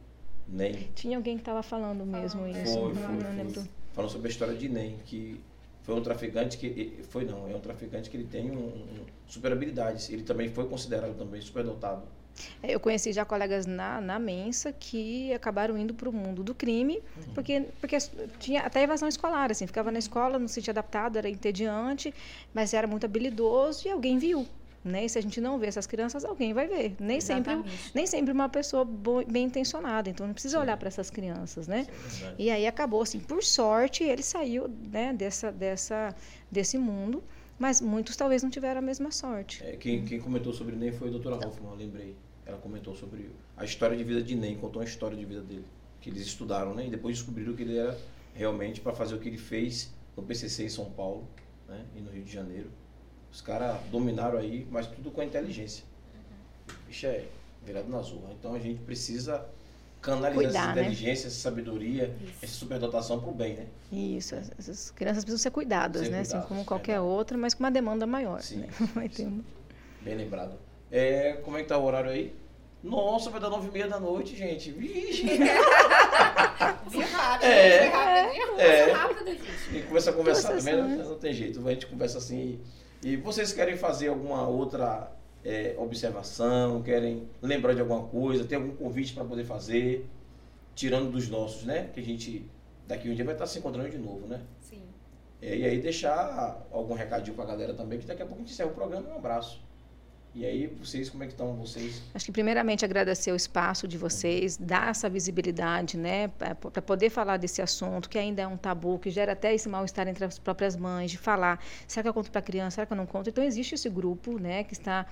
[0.48, 0.88] NEM.
[0.94, 2.74] Tinha alguém que estava falando mesmo isso.
[2.74, 3.64] Foi, não, foi, não foi.
[3.92, 5.40] Falando sobre a história de NEM, que
[5.82, 7.00] foi um traficante que.
[7.10, 10.08] Foi não, é um traficante que ele tem um, um super habilidades.
[10.10, 12.02] Ele também foi considerado também super dotado.
[12.62, 16.54] É, Eu conheci já colegas na, na Mensa que acabaram indo para o mundo do
[16.54, 17.34] crime, Uhum.
[17.34, 17.98] porque, porque
[18.38, 22.14] tinha até evasão escolar, assim, ficava na escola, não se sentia adaptado, era entediante,
[22.54, 24.46] mas era muito habilidoso e alguém viu.
[24.84, 25.04] Né?
[25.04, 26.96] E se a gente não vê essas crianças, alguém vai ver.
[26.98, 27.90] Nem sempre, Exatamente.
[27.94, 28.84] nem sempre uma pessoa
[29.28, 30.10] bem intencionada.
[30.10, 30.62] Então não precisa Sim.
[30.62, 31.86] olhar para essas crianças, né?
[32.08, 32.34] Isso é.
[32.36, 36.14] E aí acabou assim, por sorte, ele saiu né, dessa, dessa,
[36.50, 37.22] desse mundo,
[37.58, 39.62] mas muitos talvez não tiveram a mesma sorte.
[39.62, 42.16] É, quem, quem comentou sobre NEM foi a doutora Hoffman, eu lembrei.
[42.44, 45.64] Ela comentou sobre a história de vida de NEM, contou a história de vida dele.
[46.00, 46.88] Que eles estudaram, né?
[46.88, 47.96] E depois descobriram que ele era
[48.34, 51.28] realmente para fazer o que ele fez no PCC em São Paulo
[51.68, 51.84] né?
[51.94, 52.70] e no Rio de Janeiro.
[53.32, 55.84] Os caras dominaram aí, mas tudo com a inteligência.
[56.86, 57.24] Bicho é
[57.64, 58.30] virado na zorra.
[58.38, 59.44] Então a gente precisa
[60.02, 60.80] canalizar Cuidar, essa né?
[60.82, 63.66] inteligência, essa sabedoria, essa superdotação para o bem, né?
[63.90, 66.20] Isso, as- essas crianças precisam ser cuidadas, Ser né?
[66.20, 67.08] Assim cuidadas, como qualquer verdade.
[67.12, 68.42] outra, mas com uma demanda maior.
[68.42, 68.68] Sim, né?
[68.94, 69.26] Vai ter sim.
[69.26, 69.44] uma-
[70.02, 70.54] Bem lembrado.
[70.90, 72.34] É, como é que tá o horário aí?
[72.82, 74.72] Nossa, vai dar nove e meia da noite, gente.
[74.72, 75.22] Vixe.
[76.58, 77.88] Rápido, É.
[77.88, 78.60] rápido.
[78.60, 78.90] É.
[78.92, 79.76] rápido, gente.
[79.76, 81.08] E começa a conversar também, não, sessões.
[81.08, 81.66] não tem jeito.
[81.66, 82.60] A gente conversa assim.
[83.04, 85.10] E vocês querem fazer alguma outra
[85.44, 86.82] é, observação?
[86.82, 88.44] Querem lembrar de alguma coisa?
[88.44, 90.06] Tem algum convite para poder fazer?
[90.74, 91.90] Tirando dos nossos, né?
[91.92, 92.48] Que a gente
[92.86, 94.40] daqui um dia vai estar se encontrando de novo, né?
[94.60, 94.82] Sim.
[95.40, 98.52] É, e aí deixar algum recadinho pra galera também, que daqui a pouco a gente
[98.52, 99.08] encerra o programa.
[99.08, 99.60] Um abraço.
[100.34, 102.00] E aí, vocês, como é que estão vocês?
[102.14, 107.36] Acho que primeiramente agradecer o espaço de vocês, dar essa visibilidade, né, para poder falar
[107.36, 110.74] desse assunto que ainda é um tabu, que gera até esse mal-estar entre as próprias
[110.74, 113.28] mães, de falar, será que eu conto para a criança, será que eu não conto?
[113.28, 115.04] Então existe esse grupo, né, que está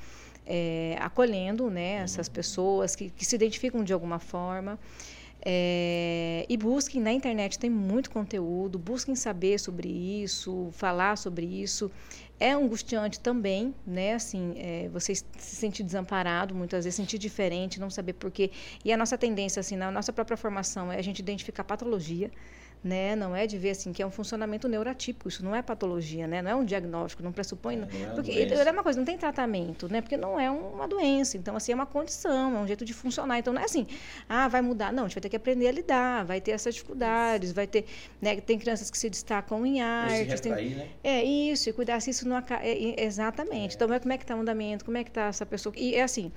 [0.47, 4.79] é, acolhendo, né, essas pessoas que, que se identificam de alguma forma.
[5.43, 11.91] É, e busquem na internet, tem muito conteúdo, busquem saber sobre isso, falar sobre isso.
[12.43, 14.15] É angustiante também, né?
[14.15, 15.27] Assim, é, você se
[15.57, 18.51] sentir desamparado, muitas vezes sentir diferente, não saber porquê.
[18.83, 22.31] E a nossa tendência, assim, na nossa própria formação, é a gente identificar patologia,
[22.83, 23.15] né?
[23.15, 26.41] Não é de ver assim que é um funcionamento neurotípico, isso não é patologia, né?
[26.41, 27.75] Não é um diagnóstico, não pressupõe.
[27.75, 30.01] É, não é porque é uma coisa, não tem tratamento, né?
[30.01, 33.39] Porque não é uma doença, então assim é uma condição, é um jeito de funcionar.
[33.39, 33.87] Então não é assim,
[34.29, 36.75] ah, vai mudar, não, a gente vai ter que aprender a lidar, vai ter essas
[36.75, 37.85] dificuldades, vai ter,
[38.21, 38.41] né?
[38.41, 40.89] Tem crianças que se destacam em artes, tem, né?
[41.05, 43.77] é isso, e cuidar se isso não é, é, exatamente.
[43.77, 45.75] Então, como é que está o andamento, como é que está essa pessoa.
[45.77, 46.33] E é assim,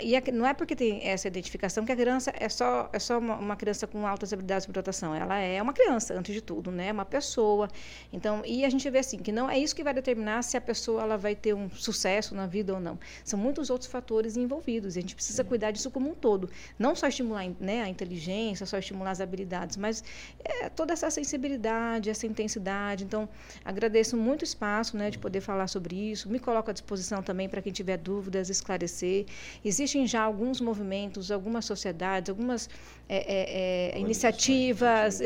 [0.00, 3.18] e é não é porque tem essa identificação que a criança é só, é só
[3.18, 5.14] uma, uma criança com altas habilidades de rotação.
[5.14, 6.88] Ela é uma criança criança, antes de tudo, né?
[6.88, 7.68] É uma pessoa.
[8.12, 10.60] Então, e a gente vê assim, que não é isso que vai determinar se a
[10.60, 12.98] pessoa ela vai ter um sucesso na vida ou não.
[13.24, 14.96] São muitos outros fatores envolvidos.
[14.96, 16.48] E a gente precisa cuidar disso como um todo.
[16.78, 20.04] Não só estimular né, a inteligência, só estimular as habilidades, mas
[20.44, 23.04] é, toda essa sensibilidade, essa intensidade.
[23.04, 23.28] Então,
[23.64, 26.28] agradeço muito o espaço né, de poder falar sobre isso.
[26.28, 29.26] Me coloco à disposição também para quem tiver dúvidas, esclarecer.
[29.64, 32.68] Existem já alguns movimentos, algumas sociedades, algumas
[33.08, 35.20] é, é, é, iniciativas,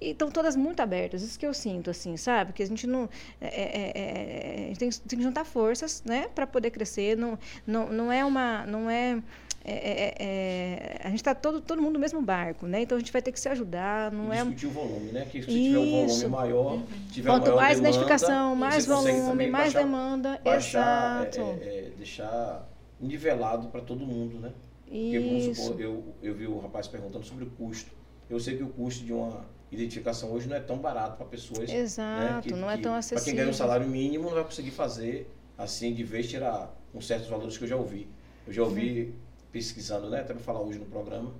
[0.00, 1.22] e estão todas muito abertas.
[1.22, 2.52] Isso que eu sinto, assim, sabe?
[2.52, 3.08] Que a gente não
[3.40, 7.16] é, é, é, a gente tem, tem que juntar forças, né, para poder crescer.
[7.16, 9.22] Não, não, não é uma, não é
[9.64, 12.80] é, é, é, a gente está todo, todo mundo no mesmo barco, né?
[12.82, 15.26] Então a gente vai ter que se ajudar, não e é discutir o volume, né?
[15.30, 16.28] Que se tiver um volume Isso.
[16.30, 16.86] maior, Uhum.
[17.10, 21.40] tiver Quanto maior mais demanda, identificação, mais volume, mais baixar- demanda, baixar, exato.
[21.40, 22.66] é, é, é, deixar
[22.98, 24.52] nivelado para todo mundo, né?
[24.84, 25.62] Porque, vamos Isso.
[25.62, 27.90] supor, eu, eu vi o rapaz perguntando sobre o custo.
[28.30, 31.70] Eu sei que o custo de uma identificação hoje não é tão barato para pessoas.
[31.70, 33.24] Exato, não é tão Para acessível.
[33.24, 37.28] quem ganha um salário mínimo, não vai conseguir fazer assim, de vez tirar uns certos
[37.28, 38.08] valores que eu já ouvi.
[38.46, 39.12] Eu já ouvi Uhum.
[39.52, 40.20] pesquisando, né?
[40.20, 41.34] Até para falar hoje no programa.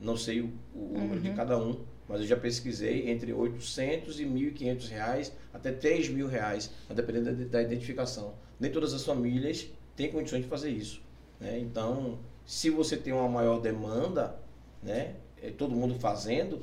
[0.00, 1.34] Não sei o, o número de Uhum.
[1.36, 6.70] cada um, mas eu já pesquisei entre 800 e 1.500 reais até 3 mil reais,
[6.88, 8.34] a depender da, da identificação.
[8.58, 9.66] Nem todas as famílias
[9.96, 11.02] têm condições de fazer isso.
[11.40, 11.58] Né?
[11.58, 14.36] Então, se você tem uma maior demanda,
[14.82, 15.14] né?
[15.42, 16.62] é, todo mundo fazendo,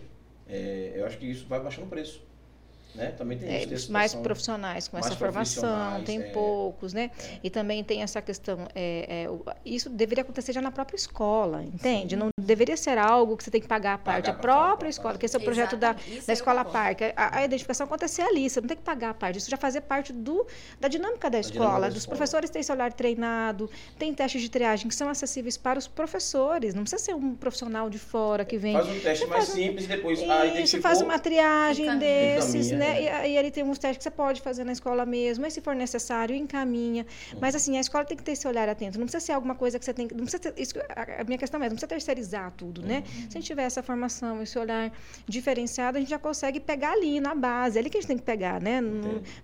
[0.51, 2.21] é, eu acho que isso vai baixando o preço.
[2.93, 3.13] Né?
[3.17, 3.91] Também tem É, isso.
[3.91, 4.21] mais situação.
[4.23, 6.23] profissionais com Mais essa formação, tem é.
[6.31, 7.09] poucos, né?
[7.17, 7.39] É.
[7.43, 12.15] E também tem essa questão, é, é, isso deveria acontecer já na própria escola, entende?
[12.17, 15.09] Não deveria ser algo que você tem que pagar a parte, Pagar a própria escola,
[15.11, 15.19] fazer.
[15.19, 17.05] que esse é o projeto da, da eu escola parque.
[17.15, 19.81] A, a identificação acontecer ali, você não tem que pagar a parte, isso já fazia
[19.81, 20.45] parte do,
[20.79, 22.17] da dinâmica da dinâmica escola, da dos escola.
[22.17, 26.73] professores têm esse olhar treinado, tem testes de triagem que são acessíveis para os professores,
[26.73, 29.49] não precisa ser um profissional de fora que vem Faz um teste Você mais faz
[29.57, 30.81] um- simples e depois ah, isso, identificou.
[30.81, 32.99] faz uma triagem desses, Encaminha, né?
[32.99, 33.03] é.
[33.03, 35.61] E aí ele tem uns testes que você pode fazer na escola mesmo, mas se
[35.61, 37.05] for necessário, encaminha.
[37.39, 38.99] Mas assim, a escola tem que ter esse olhar atento.
[38.99, 40.13] Não precisa ser alguma coisa que você tem que.
[40.13, 43.03] Não precisa ter, isso, a, minha questão é, não precisa terceirizar tudo, né?
[43.05, 43.21] Uhum.
[43.21, 44.91] Se a gente tiver essa formação, esse olhar
[45.27, 47.77] diferenciado, a gente já consegue pegar ali na base.
[47.77, 48.81] É ali que a gente tem que pegar, né?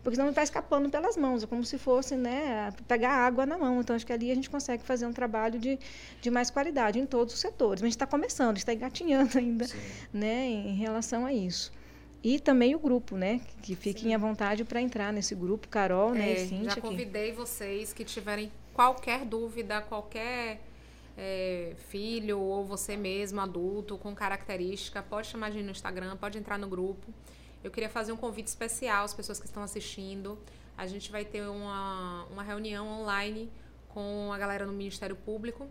[0.04, 3.80] Porque senão vai escapando pelas mãos, é como se fosse, né, pegar água na mão.
[3.80, 5.80] Então, acho que ali a gente consegue fazer um trabalho de,
[6.22, 7.82] de mais qualidade em todos os setores.
[7.82, 9.78] Mas a gente está começando, a gente está engatinhando ainda Sim.
[10.14, 11.72] né, em relação a isso.
[12.28, 13.40] E também o grupo, né?
[13.62, 14.14] Que fiquem Sim.
[14.14, 16.32] à vontade para entrar nesse grupo, Carol, né?
[16.32, 16.72] É, e Cíntia.
[16.72, 20.60] já convidei vocês que tiverem qualquer dúvida, qualquer
[21.18, 26.38] é, filho ou você mesmo, adulto, com característica, pode chamar a gente no Instagram, pode
[26.38, 27.14] entrar no grupo.
[27.64, 30.38] Eu queria fazer um convite especial às pessoas que estão assistindo.
[30.78, 33.49] A gente vai ter uma, uma reunião online
[33.88, 35.66] com a galera no Ministério Público.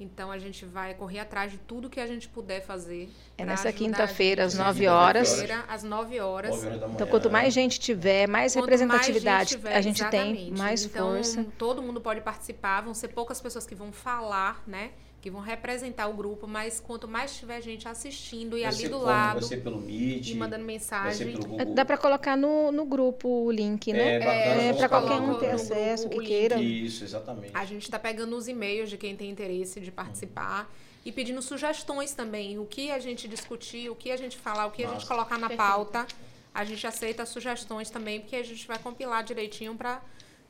[0.00, 3.10] Então a gente vai correr atrás de tudo que a gente puder fazer.
[3.36, 4.62] É nessa quinta-feira, às gente.
[4.62, 5.28] nove Quinta-feira, horas.
[5.30, 6.50] Quinta-feira, às 9 horas.
[6.50, 9.80] Nove horas da Então, quanto mais gente tiver, mais Quanto representatividade mais gente tiver, a
[9.80, 10.58] gente tem, exatamente.
[10.58, 11.46] mais então, força.
[11.58, 14.92] Todo mundo pode participar, vão ser poucas pessoas que vão falar, né?
[15.20, 18.88] Que vão representar o grupo, mas quanto mais tiver gente assistindo e Vai ali ser
[18.88, 19.06] do como?
[19.06, 21.32] lado Vai ser pelo Meet, e mandando vai ser mensagem.
[21.32, 21.74] pelo Google.
[21.74, 24.14] Dá para colocar no, no grupo o link, né?
[24.14, 26.56] É, bacana, É, vamos para qualquer um ter acesso, que queira.
[26.60, 27.50] Isso, exatamente.
[27.52, 30.72] A gente está pegando os e-mails de quem tem interesse de participar
[31.04, 32.58] e pedindo sugestões também.
[32.60, 35.36] O que a gente discutir, o que a gente falar, o que a gente colocar
[35.36, 35.68] na Perfeito.
[35.68, 36.06] pauta.
[36.54, 40.00] A gente aceita sugestões também, porque a gente vai compilar direitinho para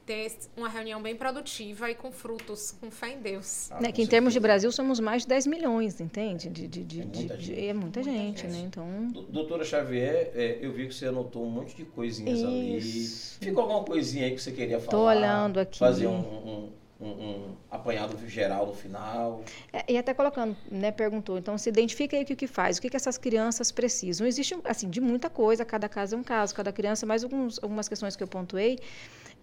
[0.09, 3.71] ter uma reunião bem produtiva e com frutos, com fé em Deus.
[3.71, 4.41] Ah, Né, com que em termos de.
[4.41, 6.49] Brasil somos mais de 10 milhões, entende?
[6.49, 7.67] De, de, de, É muita de- gente.
[7.67, 8.51] é muita, Muita gente, gente.
[8.53, 8.59] né?
[8.61, 9.09] Então.
[9.09, 12.79] Do- Doutora Xavier, é, eu vi que você anotou um monte de coisinhas ali.
[12.79, 13.37] Isso.
[13.39, 14.91] Ficou alguma coisinha aí que você queria falar?
[14.91, 15.79] Tô olhando aqui.
[15.79, 19.43] Fazer um, um, um- um apanhado geral no final.
[19.73, 22.81] É, e até colocando, né, perguntou, então se identifica aí o que, que faz, o
[22.81, 24.27] que, que essas crianças precisam.
[24.27, 27.89] Existe, assim, de muita coisa, cada caso é um caso, cada criança, mas alguns, algumas
[27.89, 28.79] questões que eu pontuei,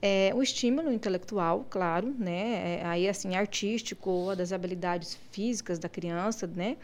[0.07, 5.89] é, o estímulo intelectual, claro, né, é, aí assim, artístico, ou das habilidades físicas da
[5.89, 6.77] criança, né,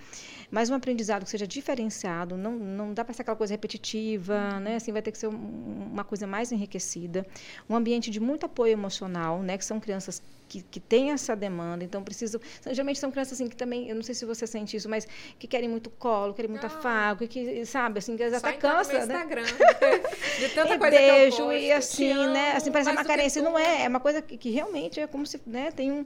[0.50, 4.78] mas um aprendizado que seja diferenciado, não, não dá para ser aquela coisa repetitiva, né,
[4.78, 7.24] assim, vai ter que ser um- uma coisa mais enriquecida,
[7.70, 10.22] um ambiente de muito apoio emocional, né, que são crianças
[10.52, 13.96] que, que têm essa demanda, então precisam, são- geralmente são crianças assim que também, eu
[13.96, 15.08] não sei se você sente isso, mas
[15.40, 16.68] que querem muito colo, querem muito Ah.
[16.68, 19.16] afago, que, sabe, assim, que até entrar no cansa, né?
[19.16, 19.44] Instagram,
[20.40, 22.52] de tanta E coisa que eu beijo posto, e assim, né?
[22.52, 23.42] Assim, parece uma carência.
[23.42, 26.06] Não é, é uma coisa que, que realmente é como se, né, tem um...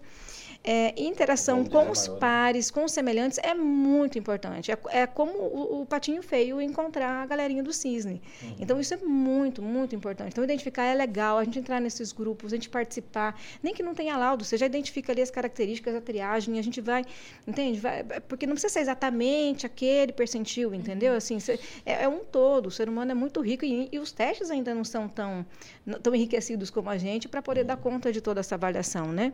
[0.68, 2.16] É, interação com dizer, os né?
[2.20, 4.72] pares, com os semelhantes, é muito importante.
[4.72, 8.20] É, é como o, o patinho feio encontrar a galerinha do cisne.
[8.42, 8.56] Uhum.
[8.60, 10.32] Então, isso é muito, muito importante.
[10.32, 13.40] Então, identificar é legal, a gente entrar nesses grupos, a gente participar.
[13.62, 16.82] Nem que não tenha laudo, você já identifica ali as características da triagem, a gente
[16.82, 17.06] vai,
[17.48, 17.80] entende?
[17.80, 21.14] Vai, porque não precisa ser exatamente aquele percentil, entendeu?
[21.14, 22.68] Assim, cê- é, é um todo.
[22.68, 25.46] O ser humano é muito rico e, e os testes ainda não são tão,
[26.02, 29.32] tão enriquecidos como a gente para poder dar conta de toda essa avaliação, né?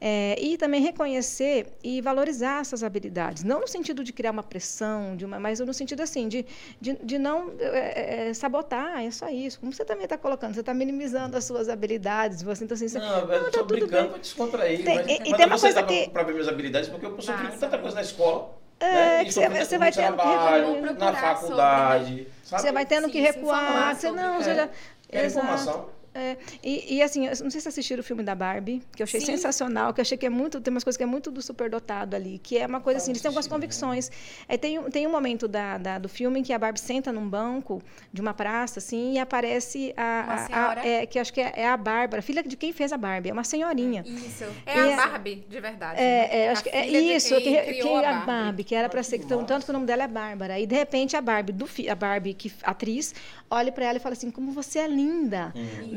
[0.00, 3.44] É, e também reconhecer e valorizar essas habilidades.
[3.44, 6.46] Não no sentido de criar uma pressão, de uma, mas no sentido assim, de,
[6.80, 9.60] de, de não é, é, sabotar, é só isso.
[9.60, 12.42] Como você também está colocando, você está minimizando as suas habilidades.
[12.42, 14.10] Você, então, assim, você, Não, eu tá tô tudo brincando bem.
[14.12, 14.82] pra descontrair.
[14.84, 17.10] Tem- mas e- e mas tem uma você coisa que- ver minhas habilidades, porque eu
[17.20, 17.42] sofri Massa.
[17.48, 18.54] muito tanta coisa na escola.
[18.80, 19.24] É, né?
[19.24, 22.28] que E você- você vai tendo que Vamos na faculdade.
[22.42, 22.62] sabe?
[22.62, 24.54] Você vai tendo Sim, que recuar, você sobre- não, você É.
[24.54, 24.68] já...
[25.10, 25.46] Quer Exato.
[25.46, 25.88] informação?
[26.14, 29.04] É, e, e, assim, eu não sei se assistiram o filme da Barbie, que eu
[29.04, 29.26] achei Sim.
[29.26, 32.14] sensacional, que eu achei que é muito, tem umas coisas que é muito do superdotado
[32.14, 33.50] ali, que é uma coisa assim, eles têm algumas né?
[33.50, 34.10] convicções.
[34.48, 37.12] Aí tem, um- tem um momento da, da- do filme em que a Barbie senta
[37.12, 37.82] num banco
[38.12, 40.86] de uma praça, assim, e aparece a, a- a- senhora?
[40.86, 43.32] é, que acho que é, é a Bárbara, filha de quem fez a Barbie, é
[43.32, 44.04] uma senhorinha.
[44.06, 44.44] Isso.
[44.66, 46.00] É E a a- Barbie, de verdade.
[46.00, 46.28] É, né?
[46.44, 49.16] é, acho que é isso, quem que, que a a Barbie, que era para ser,
[49.16, 50.60] então, tanto que o nome dela é Bárbara.
[50.60, 53.14] E de repente a Barbie, do, a Barbie que atriz,
[53.50, 55.52] olha para ela e fala assim: "Como você é linda".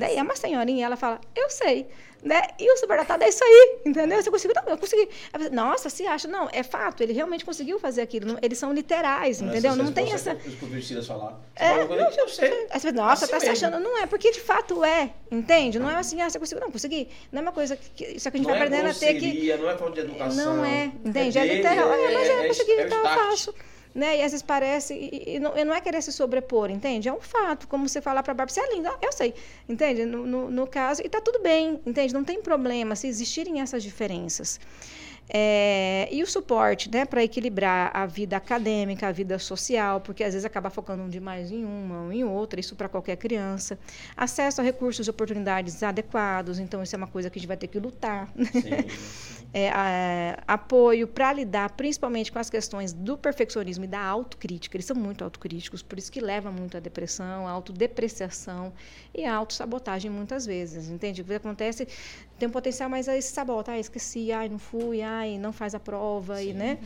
[0.07, 1.85] Daí é uma senhorinha, ela fala: "Eu sei".
[2.23, 2.41] Né?
[2.59, 4.21] E o superdotado é isso aí, entendeu?
[4.21, 4.55] Você conseguiu?
[4.59, 5.07] Não, eu consegui.
[5.51, 6.27] Nossa, se acha?
[6.27, 8.25] Não, é fato, ele realmente conseguiu fazer aquilo.
[8.33, 9.75] Não- Eles são literais, entendeu?
[9.75, 10.31] Não tem essa.
[10.31, 11.39] Eu escutei o Silas falar.
[11.55, 12.67] Você É, coisa que eu sei.
[12.71, 13.67] Aí você fala, nossa, Assim tá se mesmo.
[13.67, 13.79] achando.
[13.83, 15.77] Não é, porque de fato é, entende?
[15.77, 16.63] Não é assim, ah, você conseguiu.
[16.65, 17.07] Não, consegui.
[17.31, 18.19] Não é uma coisa que.
[18.19, 19.55] Só que a gente Não vai é aprendendo a ter que.
[19.55, 20.55] Não é falta de educação.
[20.55, 21.37] Não é, entende?
[21.37, 21.93] É, dele, literal.
[21.93, 23.53] É, mas é, consegui, é então eu faço.
[23.93, 24.17] Né?
[24.17, 27.09] E às vezes parece, e, e não, e não é querer se sobrepor, entende?
[27.09, 29.33] É um fato, como você falar para a Bárbara, você é linda, eu sei,
[29.67, 30.05] entende?
[30.05, 32.13] No, no, no caso, e tá tudo bem, entende?
[32.13, 34.59] Não tem problema se existirem essas diferenças.
[35.29, 40.33] É, e o suporte, né, para equilibrar a vida acadêmica, a vida social, porque às
[40.33, 43.77] vezes acaba focando demais em uma ou em outra, isso para qualquer criança.
[44.15, 47.57] Acesso a recursos e oportunidades adequados, então isso é uma coisa que a gente vai
[47.57, 48.69] ter que lutar, Sim.
[49.53, 54.75] é, a- apoio para lidar principalmente com as questões do perfeccionismo e da autocrítica.
[54.77, 58.73] Eles são muito autocríticos, por isso que leva muito à depressão, à autodepreciação
[59.15, 61.21] e à autossabotagem muitas vezes, entende?
[61.21, 61.87] O que acontece,
[62.37, 65.73] tem um potencial, mas aí se sabota, ah, esqueci, ai, não fui, ai, não faz
[65.73, 66.77] a prova, e, né?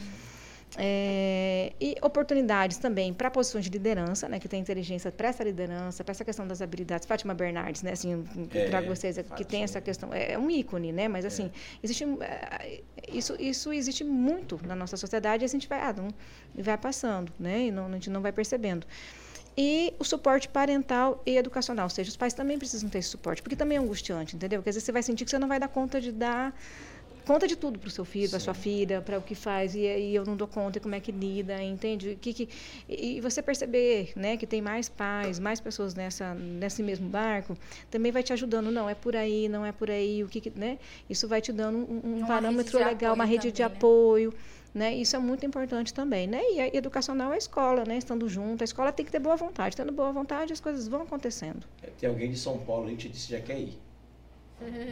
[0.77, 6.03] É, e oportunidades também para posições de liderança, né, que tem inteligência para essa liderança,
[6.03, 7.06] para essa questão das habilidades.
[7.06, 8.23] Fátima Bernardes, né, assim,
[8.53, 11.52] É, trago vocês aqui, que tem essa questão, é, é um ícone, né, mas assim,
[11.84, 12.81] existe eh,
[13.11, 16.07] isso isso existe muito na nossa sociedade e a gente vai ah, não,
[16.56, 18.88] vai passando, né, e não, a gente não vai percebendo.
[19.57, 23.41] E o suporte parental e educacional, ou seja, os pais também precisam ter esse suporte,
[23.41, 24.60] porque também é angustiante, entendeu?
[24.60, 26.56] Porque às vezes você vai sentir que você não vai dar conta de dar
[27.32, 29.88] conta de tudo para o seu filho, para sua filha, para o que faz e
[29.88, 32.18] aí eu não dou conta e como é que lida, entende?
[32.20, 32.49] Que, que,
[32.90, 37.58] e você perceber, né, que tem mais pais, mais pessoas nessa nesse mesmo barco,
[37.90, 38.70] também vai te ajudando.
[38.70, 40.78] Não é por aí, não é por aí, o que, que né?
[41.10, 43.78] Isso vai te dando um, um Uma parâmetro de legal, uma rede de também, né?
[43.78, 44.34] apoio.
[44.74, 44.95] Né?
[44.95, 46.41] Isso é muito importante também, né?
[46.53, 47.98] E a educacional é a escola, né?
[47.98, 49.76] Estando junto, a escola tem que ter boa vontade.
[49.76, 51.66] Tendo boa vontade, as coisas vão acontecendo.
[51.99, 53.78] Tem alguém de São Paulo aí que te disse que já quer ir.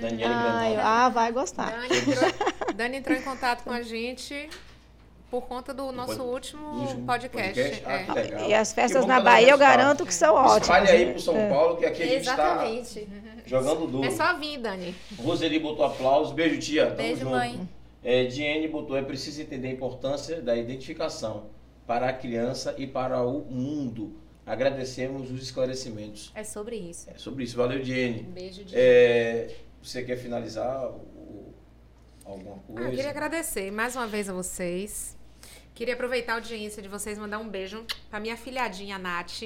[0.02, 0.88] Daniela Ai, Grandal.
[0.91, 1.72] ah, vai gostar.
[1.72, 4.50] Dani entrou, Dani entrou em contato com a gente
[5.30, 7.82] por conta do nosso pod- último, podcast.
[7.82, 7.84] podcast.
[7.86, 8.50] Ah, é.
[8.50, 10.62] E as festas na Bahia eu garanto que são ótimas.
[10.64, 11.50] Espalhe aí pro São É.
[11.50, 13.00] Paulo, que aqui a gente Exatamente.
[13.00, 13.12] está
[13.46, 14.08] jogando duro.
[14.08, 14.96] É só vir, Dani.
[15.20, 16.34] Roseli botou aplausos.
[16.34, 16.86] Beijo, tia.
[16.86, 17.32] Tamo Beijo, junto.
[17.32, 17.70] mãe.
[18.04, 21.48] É, Diene botou, é preciso entender a importância da identificação
[21.86, 24.14] para a criança e para o mundo.
[24.49, 26.31] Agradecemos os esclarecimentos.
[26.34, 27.07] É sobre isso.
[27.09, 27.55] É sobre isso.
[27.55, 28.26] Valeu, Diene.
[28.27, 30.91] Um beijo de É, você quer finalizar
[32.26, 32.81] alguma Ah, coisa?
[32.84, 35.15] eu queria agradecer mais uma vez a vocês.
[35.76, 39.43] Queria aproveitar a audiência de vocês e mandar um beijo pra minha filhadinha Nath,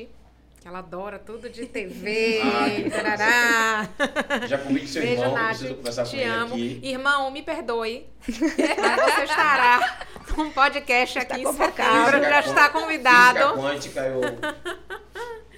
[0.68, 2.42] ela adora tudo de TV.
[2.44, 3.90] Ah, que tarará.
[4.48, 5.48] Já convide seu Beijo, irmão, Nath.
[5.50, 6.54] preciso conversar com Te ele amo.
[6.54, 6.80] aqui.
[6.84, 8.06] Irmão, me perdoe.
[8.28, 10.06] Mas você estará
[10.38, 12.22] num podcast aqui em setembro.
[12.22, 13.54] Já está Física convidado.
[13.60, 14.22] quântica, eu...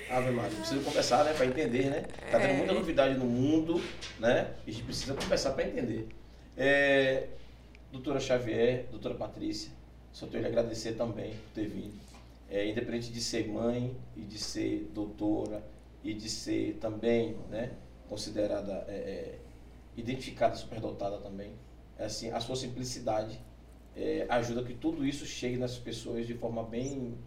[0.10, 2.04] Ave Maria, preciso conversar, né, para entender, né?
[2.32, 3.82] Tá tendo muita novidade no mundo,
[4.20, 4.52] né?
[4.66, 6.08] E a gente precisa conversar para entender.
[6.56, 7.28] É,
[7.92, 9.72] doutora Xavier, doutora Patrícia,
[10.14, 11.94] só tenho a lhe agradecer também por ter vindo.
[12.50, 15.66] É, independente de ser mãe e de ser doutora
[16.04, 17.72] e de ser também, né,
[18.08, 19.40] considerada, é, é,
[19.98, 21.54] identificada superdotada também,
[21.98, 23.40] é assim, a sua simplicidade
[23.96, 27.18] é, ajuda que tudo isso chegue nas pessoas de forma bem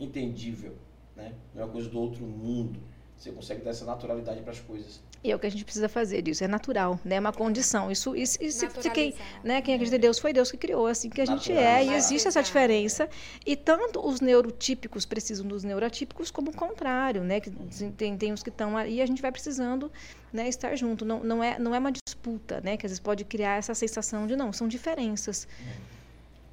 [0.00, 0.74] entendível,
[1.14, 1.34] né?
[1.54, 2.80] Não é uma coisa do outro mundo.
[3.16, 5.02] Você consegue dar essa naturalidade para as coisas.
[5.22, 7.16] E é o que a gente precisa fazer disso, é natural, né?
[7.16, 7.90] É uma condição.
[7.90, 11.10] Isso, isso, isso se quem, né, quem acredita em Deus foi Deus que criou, assim
[11.10, 13.08] que a gente Natural, é, e existe essa diferença.
[13.44, 17.40] E tanto os neurotípicos precisam dos neurotípicos, como o contrário, né?
[17.40, 17.50] Que
[17.96, 19.90] tem, tem os que estão aí, e a gente vai precisando
[20.32, 21.04] né, estar junto.
[21.04, 22.76] Não, não, é, não é uma disputa, né?
[22.76, 25.48] Que às vezes pode criar essa sensação de não, são diferenças.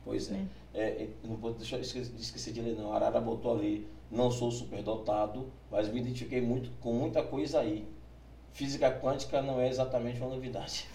[0.04, 0.42] Pois é.
[0.74, 2.92] É, é, não vou deixar esquecer, esquecer de ler, não.
[2.92, 7.88] A Arara botou ali, não sou superdotado, mas me identifiquei muito com muita coisa aí.
[8.56, 10.88] Física quântica não é exatamente uma novidade.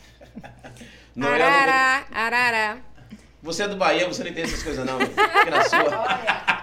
[1.14, 1.70] Não é uma novidade.
[1.70, 2.78] Arará, arará.
[3.42, 4.98] Você é do Bahia, você não entende essas coisas, não.
[5.00, 6.59] Fica na sua.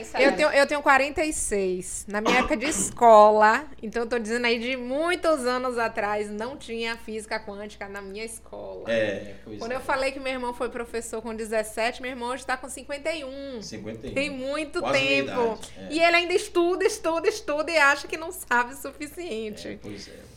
[0.00, 2.06] Isso, eu tenho, eu tenho 46.
[2.08, 6.56] Na minha época de escola, então eu tô dizendo aí de muitos anos atrás, não
[6.56, 8.84] tinha física quântica na minha escola.
[8.90, 9.76] É, pois Quando é.
[9.76, 13.60] eu falei que meu irmão foi professor com 17, meu irmão hoje tá com 51.
[13.62, 14.14] 51.
[14.14, 15.40] Tem muito Quase minha tempo.
[15.42, 15.88] idade, é.
[15.90, 19.78] E ele ainda estuda, estuda, estuda e acha que não sabe o É, suficiente.
[19.82, 20.31] pois é.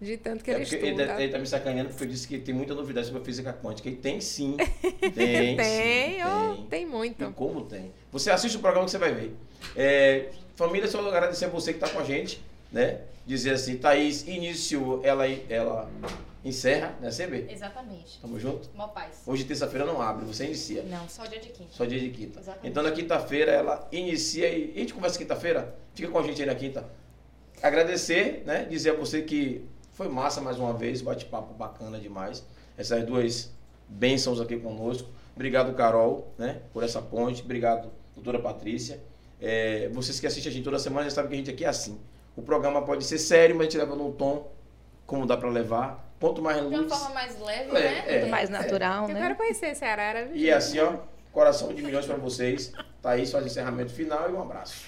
[0.00, 0.86] De tanto que É ele estuda.
[0.86, 3.52] ele, ele tá me sacaneando porque eu disse que tem muita novidade sobre a física
[3.52, 3.88] quântica.
[3.88, 4.56] E tem sim.
[5.14, 6.66] Tem, tem, sim, tem.
[6.70, 7.32] tem E muito.
[7.32, 7.92] como tem.
[8.12, 9.34] Você assiste o programa que você vai ver.
[9.76, 12.40] É, família, só agradecer a você que está com a gente,
[12.72, 13.00] né?
[13.26, 15.90] Dizer assim, Thaís iniciou, ela, ela
[16.44, 17.46] encerra, né, CB?
[17.52, 18.18] Exatamente.
[18.20, 18.70] Tamo junto?
[18.74, 19.22] Mó paz.
[19.26, 20.82] Hoje, terça-feira, não abre, você inicia.
[20.84, 21.70] Não, só dia de quinta.
[21.72, 22.40] Só dia de quinta.
[22.40, 22.68] Exatamente.
[22.70, 25.74] Então, na quinta-feira, ela inicia e a gente conversa quinta-feira.
[25.94, 26.88] Fica com a gente aí na quinta.
[27.62, 28.64] Agradecer, né?
[28.68, 29.62] Dizer a você que
[30.00, 32.42] foi massa mais uma vez, bate-papo bacana demais.
[32.78, 33.50] Essas duas
[33.86, 35.06] bênçãos aqui conosco.
[35.36, 36.62] Obrigado, Carol, né?
[36.72, 37.42] Por essa ponte.
[37.42, 38.98] Obrigado, doutora Patrícia.
[39.38, 41.68] É, vocês que assistem a gente toda semana já sabem que a gente aqui é
[41.68, 42.00] assim.
[42.34, 44.50] O programa pode ser sério, mas a gente leva num tom
[45.04, 46.10] como dá pra levar.
[46.18, 46.90] Quanto mais De uma luz.
[46.90, 48.04] forma mais leve, É, né?
[48.06, 48.18] é.
[48.20, 49.20] Muito mais natural, Eu né?
[49.20, 50.30] quero conhecer esse Arara.
[50.32, 50.94] E é assim, ó,
[51.30, 52.72] coração de milhões pra vocês.
[53.02, 54.86] Thaís faz o encerramento final e um abraço.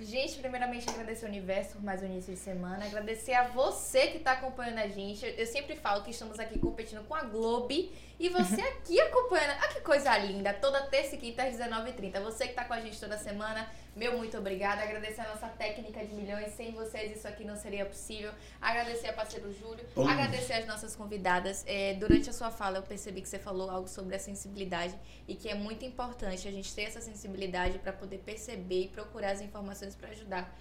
[0.00, 2.86] Gente, primeiramente agradecer ao universo por mais um início de semana.
[2.86, 5.26] Agradecer a você que está acompanhando a gente.
[5.36, 7.92] Eu, sempre falo que estamos aqui competindo com a Globe.
[8.20, 9.52] E você aqui acompanhando.
[9.62, 10.52] Ah, que coisa linda!
[10.52, 12.20] Toda terça e quinta às 19h30.
[12.20, 13.66] Você que está com a gente toda semana,
[13.96, 14.82] meu muito obrigada.
[14.82, 16.52] Agradecer a nossa técnica de milhões.
[16.52, 18.30] Sem vocês isso aqui não seria possível.
[18.60, 19.86] Agradecer a parceiro Júlio.
[19.96, 20.06] Bom.
[20.06, 21.64] Agradecer as nossas convidadas.
[21.66, 24.94] É, durante a sua fala, eu percebi que você falou algo sobre a sensibilidade
[25.26, 29.30] e que é muito importante a gente ter essa sensibilidade para poder perceber e procurar
[29.30, 30.54] as informações para ajudar.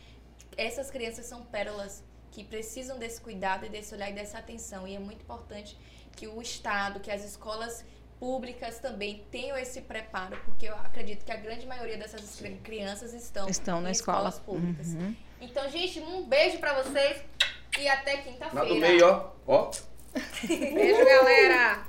[0.56, 4.88] Essas crianças são pérolas que precisam desse cuidado e desse olhar e dessa atenção.
[4.88, 5.78] E é muito importante
[6.20, 7.86] que o Estado, que as escolas
[8.20, 13.14] públicas também tenham esse preparo, porque eu acredito que a grande maioria dessas cri- crianças
[13.14, 14.28] estão, Estão na em escola.
[14.28, 14.88] escolas públicas.
[14.88, 15.16] Uhum.
[15.40, 17.24] Então, gente, um beijo para vocês
[17.80, 18.68] e até Na quinta-feira.
[18.68, 19.32] do meio, ó.
[19.48, 19.72] Ó.
[20.46, 21.88] Beijo, galera!